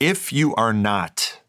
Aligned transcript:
if 0.00 0.32
you 0.32 0.54
are 0.56 0.72
not 0.72 1.40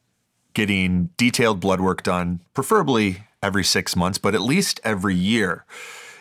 getting 0.53 1.09
detailed 1.17 1.59
blood 1.59 1.81
work 1.81 2.03
done, 2.03 2.41
preferably 2.53 3.25
every 3.43 3.63
six 3.63 3.95
months, 3.95 4.17
but 4.17 4.33
at 4.33 4.41
least 4.41 4.79
every 4.83 5.15
year, 5.15 5.65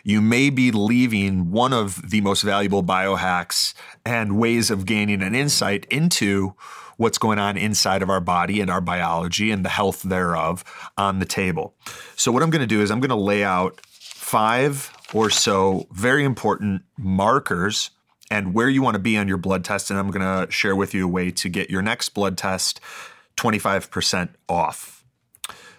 you 0.02 0.20
may 0.20 0.50
be 0.50 0.70
leaving 0.70 1.50
one 1.50 1.72
of 1.72 2.10
the 2.10 2.20
most 2.20 2.42
valuable 2.42 2.82
biohacks 2.82 3.72
and 4.04 4.38
ways 4.38 4.70
of 4.70 4.84
gaining 4.84 5.22
an 5.22 5.34
insight 5.34 5.86
into 5.86 6.54
what's 6.96 7.18
going 7.18 7.38
on 7.38 7.56
inside 7.56 8.02
of 8.02 8.10
our 8.10 8.20
body 8.20 8.60
and 8.60 8.70
our 8.70 8.80
biology 8.80 9.50
and 9.50 9.64
the 9.64 9.70
health 9.70 10.02
thereof 10.02 10.62
on 10.98 11.18
the 11.18 11.24
table. 11.24 11.74
So, 12.16 12.30
what 12.30 12.42
I'm 12.42 12.50
going 12.50 12.60
to 12.60 12.66
do 12.66 12.82
is 12.82 12.90
I'm 12.90 13.00
going 13.00 13.08
to 13.08 13.16
lay 13.16 13.42
out 13.42 13.80
five 13.84 14.92
or 15.12 15.30
so 15.30 15.86
very 15.92 16.24
important 16.24 16.82
markers 16.98 17.90
and 18.34 18.52
where 18.52 18.68
you 18.68 18.82
want 18.82 18.96
to 18.96 18.98
be 18.98 19.16
on 19.16 19.28
your 19.28 19.36
blood 19.36 19.64
test. 19.64 19.90
And 19.90 19.98
I'm 19.98 20.10
going 20.10 20.46
to 20.46 20.50
share 20.50 20.74
with 20.74 20.92
you 20.92 21.04
a 21.04 21.08
way 21.08 21.30
to 21.30 21.48
get 21.48 21.70
your 21.70 21.82
next 21.82 22.08
blood 22.10 22.36
test 22.36 22.80
25% 23.36 24.30
off. 24.48 25.04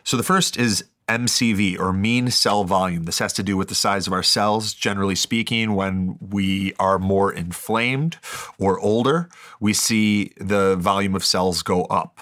So, 0.05 0.16
the 0.16 0.23
first 0.23 0.55
is 0.55 0.86
MCV 1.10 1.77
or 1.77 1.91
mean 1.91 2.32
cell 2.32 2.63
volume. 2.63 3.04
This 3.04 3.20
has 3.20 3.34
to 3.34 3.44
do 3.44 3.58
with 3.58 3.68
the 3.68 3.76
size 3.76 4.08
of 4.08 4.13
our 4.13 4.23
cells. 4.23 4.73
Generally 4.73 5.16
speaking, 5.16 5.76
when 5.76 6.18
we 6.22 6.73
are 6.80 6.98
more 6.98 7.32
inflamed 7.32 8.18
or 8.58 8.80
older, 8.80 9.30
we 9.60 9.74
see 9.74 10.32
the 10.38 10.77
volume 10.77 11.13
of 11.13 11.26
cells 11.26 11.62
go 11.62 11.84
up. 11.85 12.22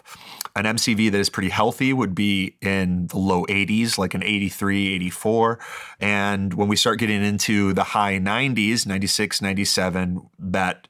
An 0.56 0.66
MCV 0.66 1.12
that 1.12 1.18
is 1.18 1.30
pretty 1.30 1.50
healthy 1.50 1.94
would 1.94 2.14
be 2.14 2.58
in 2.62 3.08
the 3.08 3.18
low 3.18 3.44
80s, 3.46 3.98
like 3.98 4.14
an 4.14 4.22
83, 4.24 4.94
84. 4.94 5.60
And 6.00 6.54
when 6.54 6.68
we 6.68 6.76
start 6.76 7.00
getting 7.00 7.24
into 7.24 7.74
the 7.74 7.84
high 7.84 8.20
90s, 8.20 8.86
96, 8.86 9.42
97, 9.42 10.30
that 10.38 10.88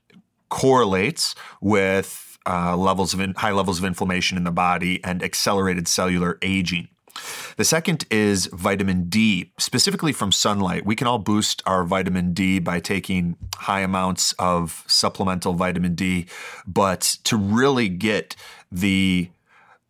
correlates 0.50 1.34
with 1.62 2.38
uh, 2.46 2.76
levels 2.76 3.14
of 3.14 3.22
in, 3.22 3.34
high 3.36 3.52
levels 3.52 3.80
of 3.80 3.86
inflammation 3.86 4.38
in 4.38 4.44
the 4.44 4.52
body 4.52 5.02
and 5.04 5.24
accelerated 5.24 5.88
cellular 5.88 6.38
aging. 6.42 6.90
The 7.58 7.64
second 7.64 8.06
is 8.10 8.48
vitamin 8.48 9.08
D, 9.08 9.52
specifically 9.58 10.12
from 10.12 10.32
sunlight. 10.32 10.86
We 10.86 10.96
can 10.96 11.08
all 11.08 11.20
boost 11.20 11.62
our 11.66 11.84
vitamin 11.84 12.34
D 12.34 12.60
by 12.60 12.80
taking 12.80 13.38
high 13.56 13.82
amounts 13.82 14.34
of 14.34 14.84
supplemental 14.88 15.54
vitamin 15.54 15.96
D, 15.96 16.26
but 16.66 17.18
to 17.24 17.38
really 17.38 17.88
get 17.88 18.36
the 18.72 19.30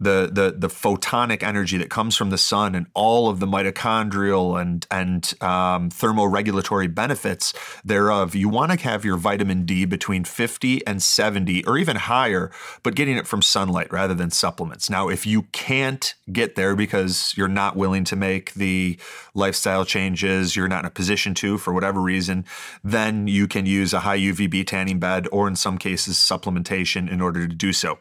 the 0.03 0.29
the 0.31 0.55
the 0.57 0.67
photonic 0.67 1.43
energy 1.43 1.77
that 1.77 1.89
comes 1.89 2.15
from 2.15 2.29
the 2.29 2.37
sun 2.37 2.75
and 2.75 2.87
all 2.93 3.29
of 3.29 3.39
the 3.39 3.45
mitochondrial 3.45 4.59
and 4.59 4.85
and 4.91 5.33
um, 5.41 5.89
thermoregulatory 5.89 6.93
benefits 6.93 7.53
thereof. 7.83 8.35
You 8.35 8.49
want 8.49 8.71
to 8.71 8.79
have 8.83 9.05
your 9.05 9.17
vitamin 9.17 9.65
D 9.65 9.85
between 9.85 10.23
50 10.23 10.85
and 10.85 11.01
70 11.01 11.65
or 11.65 11.77
even 11.77 11.95
higher, 11.95 12.51
but 12.83 12.95
getting 12.95 13.17
it 13.17 13.27
from 13.27 13.41
sunlight 13.41 13.91
rather 13.91 14.13
than 14.13 14.29
supplements. 14.29 14.89
Now, 14.89 15.09
if 15.09 15.25
you 15.25 15.43
can't 15.51 16.13
get 16.31 16.55
there 16.55 16.75
because 16.75 17.33
you're 17.37 17.47
not 17.47 17.75
willing 17.75 18.03
to 18.05 18.15
make 18.15 18.53
the 18.53 18.97
lifestyle 19.33 19.85
changes, 19.85 20.55
you're 20.55 20.67
not 20.67 20.81
in 20.81 20.85
a 20.85 20.91
position 20.91 21.33
to 21.35 21.57
for 21.57 21.73
whatever 21.73 21.99
reason, 22.01 22.45
then 22.83 23.27
you 23.27 23.47
can 23.47 23.65
use 23.65 23.93
a 23.93 24.01
high 24.01 24.17
UVB 24.17 24.67
tanning 24.67 24.99
bed 24.99 25.27
or 25.31 25.47
in 25.47 25.55
some 25.55 25.77
cases 25.77 26.17
supplementation 26.17 27.09
in 27.11 27.21
order 27.21 27.47
to 27.47 27.53
do 27.53 27.73
so. 27.73 27.99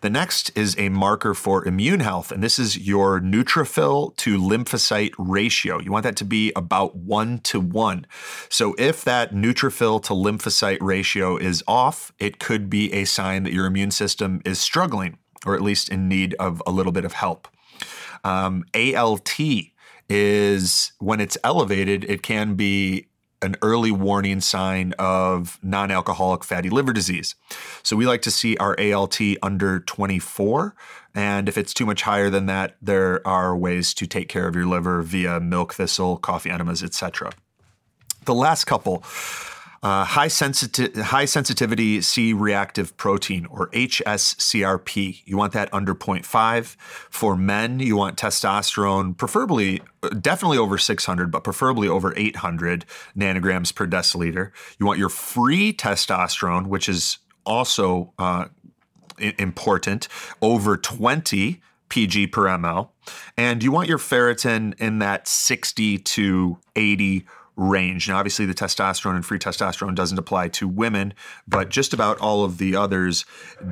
The 0.00 0.10
next 0.10 0.56
is 0.56 0.76
a 0.78 0.88
marker 0.90 1.34
for 1.34 1.66
immune 1.66 2.00
health, 2.00 2.30
and 2.30 2.42
this 2.42 2.58
is 2.58 2.78
your 2.78 3.20
neutrophil 3.20 4.16
to 4.18 4.38
lymphocyte 4.38 5.14
ratio. 5.18 5.80
You 5.80 5.90
want 5.90 6.04
that 6.04 6.16
to 6.16 6.24
be 6.24 6.52
about 6.54 6.94
one 6.94 7.38
to 7.40 7.58
one. 7.58 8.06
So 8.48 8.74
if 8.78 9.02
that 9.04 9.34
neutrophil 9.34 10.02
to 10.04 10.12
lymphocyte 10.12 10.78
ratio 10.80 11.36
is 11.36 11.64
off, 11.66 12.12
it 12.18 12.38
could 12.38 12.70
be 12.70 12.92
a 12.92 13.04
sign 13.04 13.42
that 13.42 13.52
your 13.52 13.66
immune 13.66 13.90
system 13.90 14.40
is 14.44 14.60
struggling, 14.60 15.18
or 15.44 15.54
at 15.54 15.62
least 15.62 15.88
in 15.88 16.08
need 16.08 16.34
of 16.34 16.62
a 16.66 16.70
little 16.70 16.92
bit 16.92 17.04
of 17.04 17.14
help. 17.14 17.48
Um, 18.24 18.64
ALT 18.74 19.34
is 20.08 20.92
when 20.98 21.20
it's 21.20 21.36
elevated, 21.44 22.04
it 22.04 22.22
can 22.22 22.54
be 22.54 23.08
an 23.42 23.56
early 23.62 23.90
warning 23.90 24.40
sign 24.40 24.94
of 24.98 25.58
non 25.62 25.90
alcoholic 25.90 26.44
fatty 26.44 26.70
liver 26.70 26.92
disease. 26.92 27.34
So 27.82 27.96
we 27.96 28.06
like 28.06 28.22
to 28.22 28.30
see 28.30 28.56
our 28.56 28.78
ALT 28.80 29.18
under 29.42 29.80
24. 29.80 30.74
And 31.14 31.48
if 31.48 31.56
it's 31.56 31.74
too 31.74 31.86
much 31.86 32.02
higher 32.02 32.30
than 32.30 32.46
that, 32.46 32.76
there 32.82 33.26
are 33.26 33.56
ways 33.56 33.94
to 33.94 34.06
take 34.06 34.28
care 34.28 34.46
of 34.46 34.54
your 34.54 34.66
liver 34.66 35.02
via 35.02 35.40
milk 35.40 35.74
thistle, 35.74 36.16
coffee 36.16 36.50
enemas, 36.50 36.82
etc. 36.82 37.32
The 38.24 38.34
last 38.34 38.64
couple 38.64 39.02
uh, 39.82 40.04
high, 40.04 40.26
sensiti- 40.26 40.96
high 41.00 41.24
sensitivity 41.24 42.00
C 42.00 42.32
reactive 42.32 42.96
protein 42.96 43.46
or 43.46 43.68
HSCRP. 43.70 45.22
You 45.24 45.36
want 45.36 45.52
that 45.52 45.72
under 45.72 45.94
0.5. 45.94 46.76
For 47.10 47.36
men, 47.36 47.80
you 47.80 47.96
want 47.96 48.16
testosterone, 48.16 49.16
preferably, 49.16 49.82
definitely 50.20 50.58
over 50.58 50.78
600, 50.78 51.30
but 51.30 51.44
preferably 51.44 51.88
over 51.88 52.12
800 52.16 52.84
nanograms 53.16 53.74
per 53.74 53.86
deciliter. 53.86 54.50
You 54.78 54.86
want 54.86 54.98
your 54.98 55.08
free 55.08 55.72
testosterone, 55.72 56.66
which 56.66 56.88
is 56.88 57.18
also 57.44 58.12
uh, 58.18 58.46
important, 59.38 60.08
over 60.42 60.76
20 60.76 61.60
pg 61.88 62.26
per 62.26 62.44
ml. 62.44 62.90
And 63.36 63.62
you 63.62 63.72
want 63.72 63.88
your 63.88 63.98
ferritin 63.98 64.78
in 64.78 64.98
that 64.98 65.26
60 65.26 65.98
to 65.98 66.58
80 66.76 67.24
range. 67.58 68.08
Now, 68.08 68.16
obviously, 68.16 68.46
the 68.46 68.54
testosterone 68.54 69.16
and 69.16 69.26
free 69.26 69.38
testosterone 69.38 69.94
doesn't 69.94 70.18
apply 70.18 70.48
to 70.48 70.66
women, 70.66 71.12
but 71.46 71.68
just 71.68 71.92
about 71.92 72.18
all 72.18 72.44
of 72.44 72.56
the 72.56 72.74
others 72.74 73.26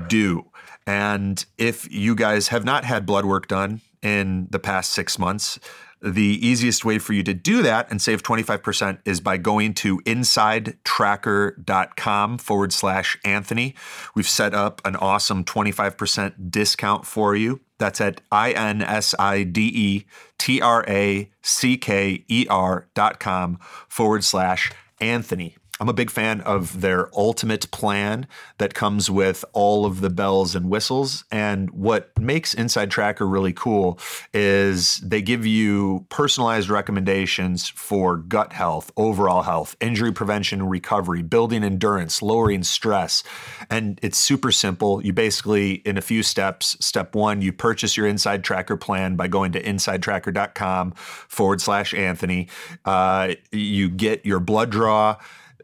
do. 0.08 0.50
And 0.86 1.42
if 1.56 1.90
you 1.90 2.14
guys 2.14 2.48
have 2.48 2.64
not 2.64 2.84
had 2.84 3.06
blood 3.06 3.24
work 3.24 3.48
done 3.48 3.80
in 4.02 4.48
the 4.50 4.58
past 4.58 4.92
six 4.92 5.18
months, 5.18 5.58
the 6.02 6.38
easiest 6.46 6.84
way 6.84 6.98
for 6.98 7.14
you 7.14 7.22
to 7.22 7.32
do 7.32 7.62
that 7.62 7.90
and 7.90 8.02
save 8.02 8.22
25% 8.22 8.98
is 9.04 9.20
by 9.20 9.36
going 9.38 9.72
to 9.74 10.00
insidetracker.com 10.00 12.38
forward 12.38 12.72
slash 12.72 13.16
Anthony. 13.24 13.76
We've 14.14 14.28
set 14.28 14.54
up 14.54 14.82
an 14.84 14.96
awesome 14.96 15.44
25% 15.44 16.50
discount 16.50 17.06
for 17.06 17.34
you. 17.34 17.60
That's 17.78 18.00
at 18.00 18.20
I 18.32 18.52
N 18.52 18.82
S 18.82 19.14
I 19.18 19.42
D 19.42 19.70
E 19.74 20.04
T 20.38 20.60
R 20.60 20.84
A 20.88 21.30
C 21.42 21.76
K 21.76 22.24
E 22.28 22.46
R 22.48 22.88
dot 22.94 23.20
com 23.20 23.58
forward 23.88 24.24
slash 24.24 24.72
Anthony. 25.00 25.56
I'm 25.78 25.90
a 25.90 25.92
big 25.92 26.10
fan 26.10 26.40
of 26.40 26.80
their 26.80 27.10
ultimate 27.14 27.70
plan 27.70 28.26
that 28.56 28.72
comes 28.72 29.10
with 29.10 29.44
all 29.52 29.84
of 29.84 30.00
the 30.00 30.08
bells 30.08 30.54
and 30.54 30.70
whistles. 30.70 31.24
And 31.30 31.70
what 31.70 32.18
makes 32.18 32.54
Inside 32.54 32.90
Tracker 32.90 33.26
really 33.26 33.52
cool 33.52 33.98
is 34.32 34.96
they 34.96 35.20
give 35.20 35.44
you 35.44 36.06
personalized 36.08 36.70
recommendations 36.70 37.68
for 37.68 38.16
gut 38.16 38.54
health, 38.54 38.90
overall 38.96 39.42
health, 39.42 39.76
injury 39.80 40.12
prevention 40.12 40.66
recovery, 40.66 41.20
building 41.20 41.62
endurance, 41.62 42.22
lowering 42.22 42.62
stress. 42.62 43.22
And 43.68 43.98
it's 44.02 44.16
super 44.16 44.52
simple. 44.52 45.04
You 45.04 45.12
basically, 45.12 45.74
in 45.74 45.98
a 45.98 46.02
few 46.02 46.22
steps, 46.22 46.76
step 46.80 47.14
one, 47.14 47.42
you 47.42 47.52
purchase 47.52 47.98
your 47.98 48.06
Inside 48.06 48.42
Tracker 48.44 48.78
plan 48.78 49.16
by 49.16 49.28
going 49.28 49.52
to 49.52 49.62
insidetracker.com 49.62 50.92
forward 50.92 51.60
slash 51.60 51.92
Anthony. 51.92 52.48
Uh, 52.86 53.34
you 53.52 53.90
get 53.90 54.24
your 54.24 54.40
blood 54.40 54.70
draw. 54.70 55.16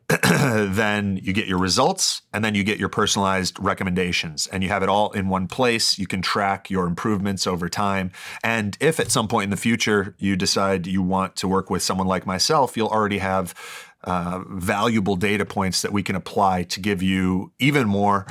then 0.33 1.19
you 1.23 1.33
get 1.33 1.47
your 1.47 1.59
results 1.59 2.23
and 2.33 2.45
then 2.45 2.55
you 2.55 2.65
get 2.65 2.79
your 2.79 2.89
personalized 2.89 3.59
recommendations 3.59 4.47
and 4.49 4.63
you 4.63 4.69
have 4.69 4.83
it 4.83 4.89
all 4.89 5.11
in 5.13 5.29
one 5.29 5.49
place. 5.49 5.99
You 5.99 6.07
can 6.07 6.23
track 6.23 6.71
your 6.71 6.87
improvements 6.87 7.47
over 7.47 7.69
time. 7.69 8.11
And 8.43 8.77
if 8.81 9.01
at 9.01 9.11
some 9.11 9.29
point 9.29 9.45
in 9.45 9.51
the 9.51 9.57
future 9.57 10.15
you 10.19 10.37
decide 10.37 10.87
you 10.87 11.03
want 11.03 11.37
to 11.37 11.49
work 11.49 11.71
with 11.71 11.83
someone 11.83 12.07
like 12.07 12.27
myself, 12.27 12.77
you'll 12.77 12.89
already 12.89 13.19
have 13.19 13.55
uh, 14.05 14.43
valuable 14.49 15.17
data 15.17 15.45
points 15.45 15.83
that 15.83 15.93
we 15.93 16.03
can 16.03 16.17
apply 16.17 16.65
to 16.65 16.81
give 16.81 17.03
you 17.03 17.53
even 17.59 17.87
more 17.87 18.27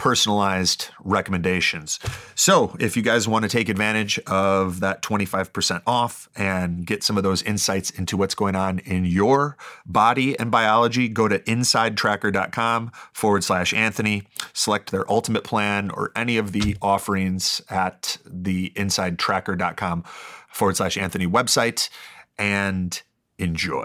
personalized 0.00 0.88
recommendations. 1.04 1.98
So, 2.34 2.74
if 2.80 2.96
you 2.96 3.02
guys 3.02 3.28
want 3.28 3.42
to 3.42 3.50
take 3.50 3.68
advantage 3.68 4.18
of 4.20 4.80
that 4.80 5.02
25% 5.02 5.82
off 5.86 6.26
and 6.34 6.86
get 6.86 7.02
some 7.02 7.18
of 7.18 7.22
those 7.22 7.42
insights 7.42 7.90
into 7.90 8.16
what's 8.16 8.34
going 8.34 8.56
on 8.56 8.78
in 8.78 9.04
your 9.04 9.58
body 9.84 10.38
and 10.38 10.50
biology, 10.50 11.06
go 11.06 11.28
to 11.28 11.38
insidetracker.com 11.40 12.92
forward 13.12 13.44
slash 13.44 13.74
Anthony, 13.74 14.22
select 14.54 14.90
their 14.90 15.10
ultimate 15.12 15.44
plan 15.44 15.90
or 15.90 16.12
any 16.16 16.38
of 16.38 16.52
the 16.52 16.78
offerings 16.80 17.60
at 17.68 18.16
the 18.24 18.70
insidetracker.com 18.76 20.02
forward 20.48 20.78
slash 20.78 20.96
Anthony 20.96 21.26
website 21.26 21.90
and 22.38 23.02
enjoy. 23.38 23.84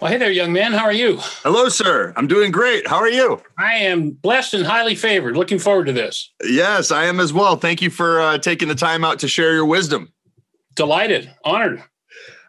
Well, 0.00 0.10
hey 0.10 0.18
there, 0.18 0.30
young 0.30 0.52
man. 0.52 0.72
How 0.72 0.84
are 0.84 0.92
you? 0.92 1.16
Hello, 1.42 1.70
sir. 1.70 2.12
I'm 2.16 2.26
doing 2.26 2.50
great. 2.52 2.86
How 2.86 2.96
are 2.96 3.08
you? 3.08 3.40
I 3.58 3.74
am 3.76 4.10
blessed 4.10 4.52
and 4.52 4.66
highly 4.66 4.94
favored. 4.94 5.36
Looking 5.38 5.58
forward 5.58 5.86
to 5.86 5.92
this. 5.92 6.32
Yes, 6.44 6.90
I 6.90 7.04
am 7.06 7.18
as 7.18 7.32
well. 7.32 7.56
Thank 7.56 7.80
you 7.80 7.88
for 7.88 8.20
uh, 8.20 8.36
taking 8.38 8.68
the 8.68 8.74
time 8.74 9.04
out 9.04 9.20
to 9.20 9.28
share 9.28 9.54
your 9.54 9.64
wisdom. 9.64 10.12
Delighted, 10.74 11.32
honored. 11.44 11.82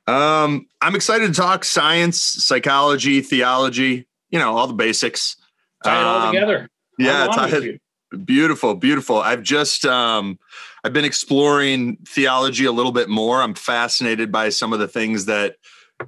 Um, 0.07 0.67
I'm 0.81 0.93
excited 0.95 1.27
to 1.27 1.33
talk 1.33 1.63
science, 1.63 2.21
psychology, 2.21 3.21
theology, 3.21 4.07
you 4.29 4.39
know, 4.39 4.57
all 4.57 4.67
the 4.67 4.73
basics. 4.73 5.37
Tie 5.85 5.97
it 5.99 6.03
all 6.03 6.27
Um, 6.27 6.33
together. 6.33 6.69
Yeah, 6.99 7.27
tie 7.27 7.49
it- 7.49 7.81
beautiful, 8.25 8.75
beautiful. 8.75 9.17
I've 9.19 9.43
just 9.43 9.85
um 9.85 10.37
I've 10.83 10.93
been 10.93 11.05
exploring 11.05 11.97
theology 12.07 12.65
a 12.65 12.71
little 12.73 12.91
bit 12.91 13.07
more. 13.09 13.41
I'm 13.41 13.53
fascinated 13.53 14.31
by 14.33 14.49
some 14.49 14.73
of 14.73 14.79
the 14.79 14.87
things 14.87 15.25
that, 15.25 15.55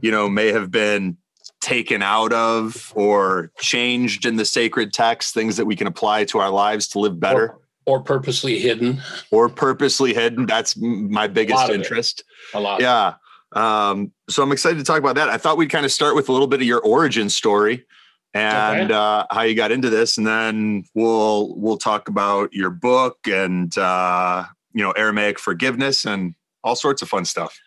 you 0.01 0.11
know, 0.11 0.27
may 0.29 0.51
have 0.51 0.69
been 0.71 1.17
taken 1.61 2.01
out 2.01 2.31
of 2.33 2.91
or 2.95 3.51
changed 3.59 4.25
in 4.25 4.35
the 4.37 4.45
sacred 4.45 4.93
text, 4.93 5.33
things 5.33 5.57
that 5.57 5.65
we 5.65 5.75
can 5.75 5.87
apply 5.87 6.23
to 6.25 6.39
our 6.39 6.49
lives 6.49 6.87
to 6.89 6.99
live 6.99 7.19
better 7.19 7.57
Or 7.85 8.01
purposely 8.01 8.59
hidden. 8.59 9.01
or 9.31 9.49
purposely 9.49 10.13
hidden. 10.13 10.45
That's 10.45 10.77
my 10.77 11.27
biggest 11.27 11.57
lot 11.57 11.69
of 11.69 11.75
it. 11.75 11.79
interest. 11.79 12.23
A 12.53 12.59
lot. 12.59 12.81
Yeah. 12.81 13.15
Um, 13.53 14.11
so 14.29 14.43
I'm 14.43 14.51
excited 14.51 14.77
to 14.77 14.83
talk 14.85 14.99
about 14.99 15.15
that. 15.15 15.29
I 15.29 15.37
thought 15.37 15.57
we'd 15.57 15.69
kind 15.71 15.85
of 15.85 15.91
start 15.91 16.15
with 16.15 16.29
a 16.29 16.31
little 16.31 16.47
bit 16.47 16.61
of 16.61 16.67
your 16.67 16.81
origin 16.81 17.29
story 17.29 17.85
and 18.33 18.91
Okay. 18.91 18.93
uh, 18.93 19.25
how 19.31 19.41
you 19.41 19.55
got 19.55 19.71
into 19.71 19.89
this, 19.89 20.19
and 20.19 20.27
then 20.27 20.83
we'll 20.93 21.55
we'll 21.57 21.77
talk 21.79 22.09
about 22.09 22.53
your 22.53 22.69
book 22.69 23.17
and 23.25 23.75
uh, 23.75 24.45
you 24.71 24.83
know 24.83 24.91
Aramaic 24.91 25.39
forgiveness 25.39 26.05
and 26.05 26.35
all 26.63 26.75
sorts 26.75 27.01
of 27.01 27.09
fun 27.09 27.25
stuff. 27.25 27.59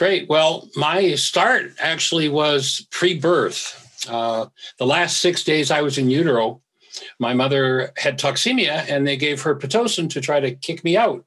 Great. 0.00 0.30
Well, 0.30 0.66
my 0.76 1.14
start 1.14 1.74
actually 1.78 2.30
was 2.30 2.86
pre 2.90 3.20
birth. 3.20 4.08
Uh, 4.08 4.46
the 4.78 4.86
last 4.86 5.18
six 5.18 5.44
days 5.44 5.70
I 5.70 5.82
was 5.82 5.98
in 5.98 6.08
utero, 6.08 6.62
my 7.18 7.34
mother 7.34 7.92
had 7.98 8.18
toxemia 8.18 8.88
and 8.88 9.06
they 9.06 9.18
gave 9.18 9.42
her 9.42 9.54
Pitocin 9.54 10.08
to 10.08 10.22
try 10.22 10.40
to 10.40 10.54
kick 10.54 10.84
me 10.84 10.96
out. 10.96 11.26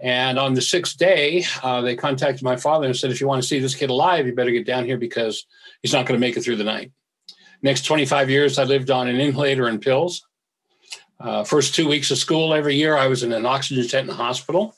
And 0.00 0.38
on 0.38 0.54
the 0.54 0.62
sixth 0.62 0.96
day, 0.96 1.44
uh, 1.64 1.80
they 1.80 1.96
contacted 1.96 2.44
my 2.44 2.54
father 2.54 2.86
and 2.86 2.96
said, 2.96 3.10
if 3.10 3.20
you 3.20 3.26
want 3.26 3.42
to 3.42 3.48
see 3.48 3.58
this 3.58 3.74
kid 3.74 3.90
alive, 3.90 4.28
you 4.28 4.32
better 4.32 4.52
get 4.52 4.64
down 4.64 4.84
here 4.84 4.96
because 4.96 5.44
he's 5.82 5.92
not 5.92 6.06
going 6.06 6.14
to 6.14 6.24
make 6.24 6.36
it 6.36 6.42
through 6.42 6.58
the 6.58 6.62
night. 6.62 6.92
Next 7.62 7.84
25 7.84 8.30
years, 8.30 8.60
I 8.60 8.62
lived 8.62 8.92
on 8.92 9.08
an 9.08 9.16
inhalator 9.16 9.68
and 9.68 9.82
pills. 9.82 10.24
Uh, 11.18 11.42
first 11.42 11.74
two 11.74 11.88
weeks 11.88 12.12
of 12.12 12.18
school 12.18 12.54
every 12.54 12.76
year, 12.76 12.96
I 12.96 13.08
was 13.08 13.24
in 13.24 13.32
an 13.32 13.44
oxygen 13.44 13.88
tent 13.88 14.02
in 14.02 14.16
the 14.16 14.22
hospital. 14.22 14.76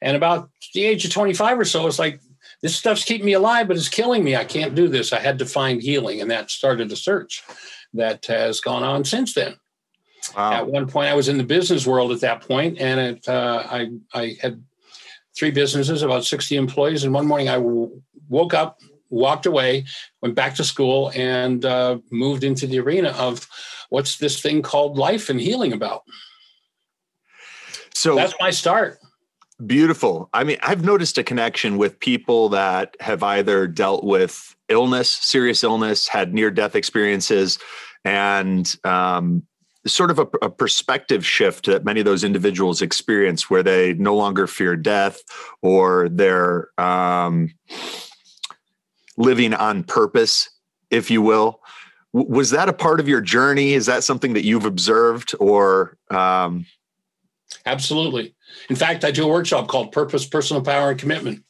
And 0.00 0.16
about 0.16 0.50
the 0.74 0.84
age 0.84 1.04
of 1.04 1.12
25 1.12 1.60
or 1.60 1.64
so, 1.64 1.86
it's 1.86 2.00
like, 2.00 2.18
this 2.62 2.76
stuff's 2.76 3.04
keeping 3.04 3.26
me 3.26 3.32
alive, 3.32 3.66
but 3.68 3.76
it's 3.76 3.88
killing 3.88 4.22
me. 4.22 4.36
I 4.36 4.44
can't 4.44 4.74
do 4.74 4.88
this. 4.88 5.12
I 5.12 5.18
had 5.18 5.38
to 5.40 5.46
find 5.46 5.82
healing. 5.82 6.20
And 6.20 6.30
that 6.30 6.50
started 6.50 6.90
a 6.92 6.96
search 6.96 7.42
that 7.94 8.24
has 8.26 8.60
gone 8.60 8.84
on 8.84 9.04
since 9.04 9.34
then. 9.34 9.56
Wow. 10.36 10.52
At 10.52 10.66
one 10.68 10.86
point, 10.86 11.08
I 11.08 11.14
was 11.14 11.28
in 11.28 11.36
the 11.36 11.44
business 11.44 11.86
world 11.86 12.12
at 12.12 12.20
that 12.20 12.42
point, 12.42 12.78
and 12.78 13.00
it, 13.00 13.28
uh, 13.28 13.64
I, 13.68 13.88
I 14.14 14.36
had 14.40 14.62
three 15.36 15.50
businesses, 15.50 16.02
about 16.02 16.24
60 16.24 16.54
employees. 16.56 17.02
And 17.02 17.12
one 17.12 17.26
morning, 17.26 17.48
I 17.48 17.56
w- 17.56 18.00
woke 18.28 18.54
up, 18.54 18.78
walked 19.10 19.46
away, 19.46 19.84
went 20.20 20.36
back 20.36 20.54
to 20.54 20.64
school, 20.64 21.10
and 21.16 21.64
uh, 21.64 21.98
moved 22.12 22.44
into 22.44 22.68
the 22.68 22.78
arena 22.78 23.10
of 23.10 23.48
what's 23.88 24.18
this 24.18 24.40
thing 24.40 24.62
called 24.62 24.96
life 24.96 25.28
and 25.28 25.40
healing 25.40 25.72
about. 25.72 26.02
So 27.92 28.14
That's 28.14 28.34
my 28.40 28.50
start. 28.50 29.00
Beautiful. 29.66 30.28
I 30.32 30.44
mean, 30.44 30.56
I've 30.62 30.84
noticed 30.84 31.18
a 31.18 31.22
connection 31.22 31.76
with 31.76 32.00
people 32.00 32.48
that 32.50 32.96
have 33.00 33.22
either 33.22 33.66
dealt 33.66 34.02
with 34.02 34.56
illness, 34.68 35.10
serious 35.10 35.62
illness, 35.62 36.08
had 36.08 36.32
near 36.32 36.50
death 36.50 36.74
experiences, 36.74 37.58
and 38.04 38.74
um, 38.84 39.42
sort 39.86 40.10
of 40.10 40.18
a, 40.18 40.26
a 40.40 40.50
perspective 40.50 41.24
shift 41.24 41.66
that 41.66 41.84
many 41.84 42.00
of 42.00 42.06
those 42.06 42.24
individuals 42.24 42.82
experience 42.82 43.50
where 43.50 43.62
they 43.62 43.94
no 43.94 44.16
longer 44.16 44.46
fear 44.46 44.74
death 44.74 45.20
or 45.60 46.08
they're 46.08 46.68
um, 46.80 47.52
living 49.16 49.54
on 49.54 49.84
purpose, 49.84 50.48
if 50.90 51.10
you 51.10 51.20
will. 51.20 51.60
W- 52.14 52.34
Was 52.34 52.50
that 52.50 52.68
a 52.68 52.72
part 52.72 53.00
of 53.00 53.08
your 53.08 53.20
journey? 53.20 53.74
Is 53.74 53.86
that 53.86 54.02
something 54.02 54.32
that 54.32 54.44
you've 54.44 54.66
observed 54.66 55.34
or? 55.38 55.98
Um, 56.10 56.66
Absolutely. 57.66 58.34
In 58.68 58.76
fact, 58.76 59.04
I 59.04 59.10
do 59.10 59.24
a 59.24 59.28
workshop 59.28 59.68
called 59.68 59.92
Purpose, 59.92 60.26
Personal 60.26 60.62
Power, 60.62 60.90
and 60.90 60.98
Commitment, 60.98 61.44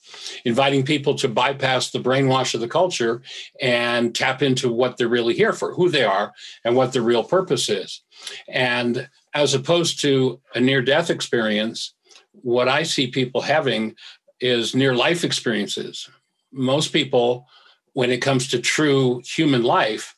inviting 0.44 0.84
people 0.84 1.14
to 1.16 1.28
bypass 1.28 1.90
the 1.90 1.98
brainwash 1.98 2.54
of 2.54 2.60
the 2.60 2.68
culture 2.68 3.22
and 3.60 4.14
tap 4.14 4.42
into 4.42 4.72
what 4.72 4.96
they're 4.96 5.08
really 5.08 5.34
here 5.34 5.52
for, 5.52 5.72
who 5.72 5.88
they 5.88 6.04
are, 6.04 6.32
and 6.64 6.76
what 6.76 6.92
their 6.92 7.02
real 7.02 7.24
purpose 7.24 7.68
is. 7.68 8.02
And 8.48 9.08
as 9.34 9.54
opposed 9.54 10.00
to 10.02 10.40
a 10.54 10.60
near 10.60 10.82
death 10.82 11.10
experience, 11.10 11.94
what 12.32 12.68
I 12.68 12.82
see 12.82 13.08
people 13.08 13.40
having 13.40 13.94
is 14.40 14.74
near 14.74 14.94
life 14.94 15.24
experiences. 15.24 16.08
Most 16.52 16.92
people, 16.92 17.46
when 17.92 18.10
it 18.10 18.22
comes 18.22 18.48
to 18.48 18.60
true 18.60 19.22
human 19.24 19.62
life, 19.62 20.16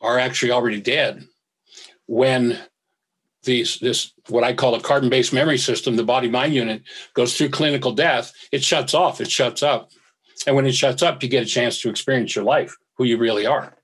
are 0.00 0.18
actually 0.18 0.52
already 0.52 0.80
dead. 0.80 1.24
When 2.06 2.58
these 3.46 3.78
this 3.78 4.12
what 4.28 4.44
I 4.44 4.52
call 4.52 4.74
a 4.74 4.80
carbon-based 4.80 5.32
memory 5.32 5.58
system, 5.58 5.96
the 5.96 6.04
body 6.04 6.28
mind 6.28 6.52
unit 6.52 6.82
goes 7.14 7.36
through 7.36 7.50
clinical 7.50 7.92
death, 7.92 8.32
it 8.52 8.62
shuts 8.62 8.92
off, 8.92 9.20
it 9.20 9.30
shuts 9.30 9.62
up. 9.62 9.90
And 10.46 10.54
when 10.54 10.66
it 10.66 10.74
shuts 10.74 11.02
up, 11.02 11.22
you 11.22 11.30
get 11.30 11.42
a 11.42 11.46
chance 11.46 11.80
to 11.80 11.88
experience 11.88 12.36
your 12.36 12.44
life, 12.44 12.76
who 12.98 13.04
you 13.04 13.16
really 13.16 13.46
are. 13.46 13.74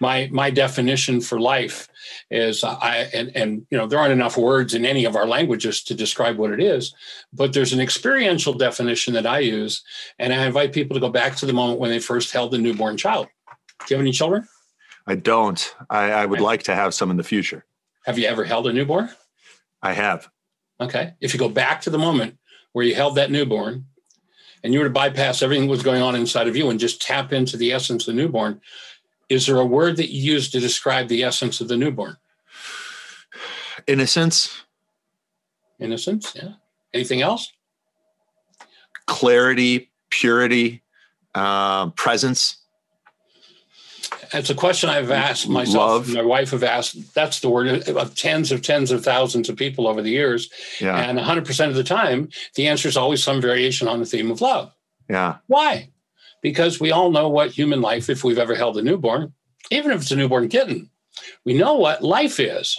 My 0.00 0.28
my 0.32 0.50
definition 0.50 1.20
for 1.20 1.38
life 1.38 1.88
is 2.30 2.64
I 2.64 3.08
and 3.14 3.30
and 3.36 3.66
you 3.70 3.78
know 3.78 3.86
there 3.86 4.00
aren't 4.00 4.12
enough 4.12 4.36
words 4.36 4.74
in 4.74 4.84
any 4.84 5.04
of 5.04 5.14
our 5.14 5.26
languages 5.26 5.84
to 5.84 5.94
describe 5.94 6.36
what 6.36 6.50
it 6.50 6.60
is, 6.60 6.92
but 7.32 7.52
there's 7.52 7.72
an 7.72 7.80
experiential 7.80 8.52
definition 8.52 9.14
that 9.14 9.26
I 9.26 9.38
use, 9.38 9.84
and 10.18 10.32
I 10.32 10.44
invite 10.46 10.72
people 10.72 10.94
to 10.94 11.00
go 11.00 11.08
back 11.10 11.36
to 11.36 11.46
the 11.46 11.52
moment 11.52 11.78
when 11.78 11.90
they 11.90 12.00
first 12.00 12.32
held 12.32 12.52
a 12.54 12.58
newborn 12.58 12.96
child. 12.96 13.28
Do 13.86 13.94
you 13.94 13.96
have 13.96 14.02
any 14.02 14.12
children? 14.12 14.48
I 15.06 15.14
don't. 15.14 15.74
I, 15.88 16.12
I 16.12 16.26
would 16.26 16.40
like 16.40 16.64
to 16.64 16.74
have 16.74 16.92
some 16.94 17.10
in 17.10 17.16
the 17.16 17.24
future. 17.24 17.64
Have 18.04 18.18
you 18.18 18.26
ever 18.26 18.44
held 18.44 18.66
a 18.66 18.72
newborn? 18.72 19.10
I 19.82 19.92
have. 19.92 20.28
Okay. 20.80 21.14
If 21.20 21.34
you 21.34 21.40
go 21.40 21.48
back 21.48 21.82
to 21.82 21.90
the 21.90 21.98
moment 21.98 22.38
where 22.72 22.84
you 22.84 22.94
held 22.94 23.16
that 23.16 23.30
newborn 23.30 23.86
and 24.62 24.72
you 24.72 24.78
were 24.80 24.86
to 24.86 24.92
bypass 24.92 25.42
everything 25.42 25.66
that 25.66 25.70
was 25.70 25.82
going 25.82 26.02
on 26.02 26.14
inside 26.14 26.48
of 26.48 26.56
you 26.56 26.70
and 26.70 26.80
just 26.80 27.02
tap 27.02 27.32
into 27.32 27.56
the 27.56 27.72
essence 27.72 28.06
of 28.06 28.14
the 28.14 28.22
newborn, 28.22 28.60
is 29.28 29.46
there 29.46 29.58
a 29.58 29.66
word 29.66 29.96
that 29.96 30.10
you 30.10 30.32
use 30.32 30.50
to 30.50 30.60
describe 30.60 31.08
the 31.08 31.22
essence 31.22 31.60
of 31.60 31.68
the 31.68 31.76
newborn? 31.76 32.16
Innocence, 33.86 34.62
Innocence? 35.78 36.34
Yeah. 36.36 36.52
Anything 36.92 37.22
else? 37.22 37.50
clarity, 39.10 39.90
purity, 40.08 40.82
um, 41.34 41.90
presence. 41.92 42.59
It's 44.32 44.50
a 44.50 44.54
question 44.54 44.88
I've 44.90 45.10
asked 45.10 45.48
myself. 45.48 46.08
My 46.08 46.22
wife 46.22 46.50
have 46.50 46.62
asked. 46.64 47.14
That's 47.14 47.40
the 47.40 47.48
word 47.50 47.88
of 47.88 48.14
tens 48.14 48.52
of 48.52 48.62
tens 48.62 48.90
of 48.90 49.04
thousands 49.04 49.48
of 49.48 49.56
people 49.56 49.86
over 49.88 50.02
the 50.02 50.10
years, 50.10 50.48
Yeah. 50.80 50.96
and 50.98 51.18
100% 51.18 51.68
of 51.68 51.74
the 51.74 51.84
time, 51.84 52.28
the 52.54 52.68
answer 52.68 52.88
is 52.88 52.96
always 52.96 53.22
some 53.22 53.40
variation 53.40 53.88
on 53.88 54.00
the 54.00 54.06
theme 54.06 54.30
of 54.30 54.40
love. 54.40 54.72
Yeah. 55.08 55.36
Why? 55.46 55.90
Because 56.42 56.80
we 56.80 56.90
all 56.90 57.10
know 57.10 57.28
what 57.28 57.50
human 57.50 57.80
life, 57.80 58.08
if 58.08 58.24
we've 58.24 58.38
ever 58.38 58.54
held 58.54 58.76
a 58.78 58.82
newborn, 58.82 59.32
even 59.70 59.90
if 59.90 60.02
it's 60.02 60.10
a 60.10 60.16
newborn 60.16 60.48
kitten, 60.48 60.90
we 61.44 61.54
know 61.54 61.74
what 61.74 62.02
life 62.02 62.40
is. 62.40 62.78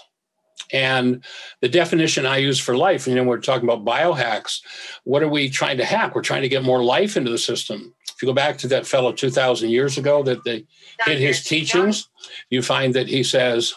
And 0.74 1.24
the 1.60 1.68
definition 1.70 2.26
I 2.26 2.38
use 2.38 2.60
for 2.60 2.78
life, 2.78 3.06
you 3.08 3.16
know, 3.16 3.24
we're 3.24 3.40
talking 3.40 3.68
about 3.70 3.84
biohacks. 3.84 4.62
What 5.04 5.22
are 5.22 5.28
we 5.28 5.50
trying 5.50 5.78
to 5.78 5.86
hack? 5.86 6.16
We're 6.16 6.22
trying 6.22 6.44
to 6.44 6.50
get 6.50 6.64
more 6.64 6.84
life 6.84 7.18
into 7.18 7.30
the 7.32 7.38
system. 7.38 7.94
If 8.22 8.28
you 8.28 8.30
go 8.30 8.36
back 8.36 8.60
to 8.60 8.68
that 8.68 8.86
fellow 8.86 9.12
2,000 9.12 9.72
years 9.72 9.98
ago 9.98 10.22
that 10.22 10.44
they 10.44 10.64
hid 11.08 11.18
his 11.18 11.44
teachings, 11.44 12.08
you 12.52 12.62
find 12.62 12.94
that 12.94 13.08
he 13.08 13.24
says, 13.24 13.74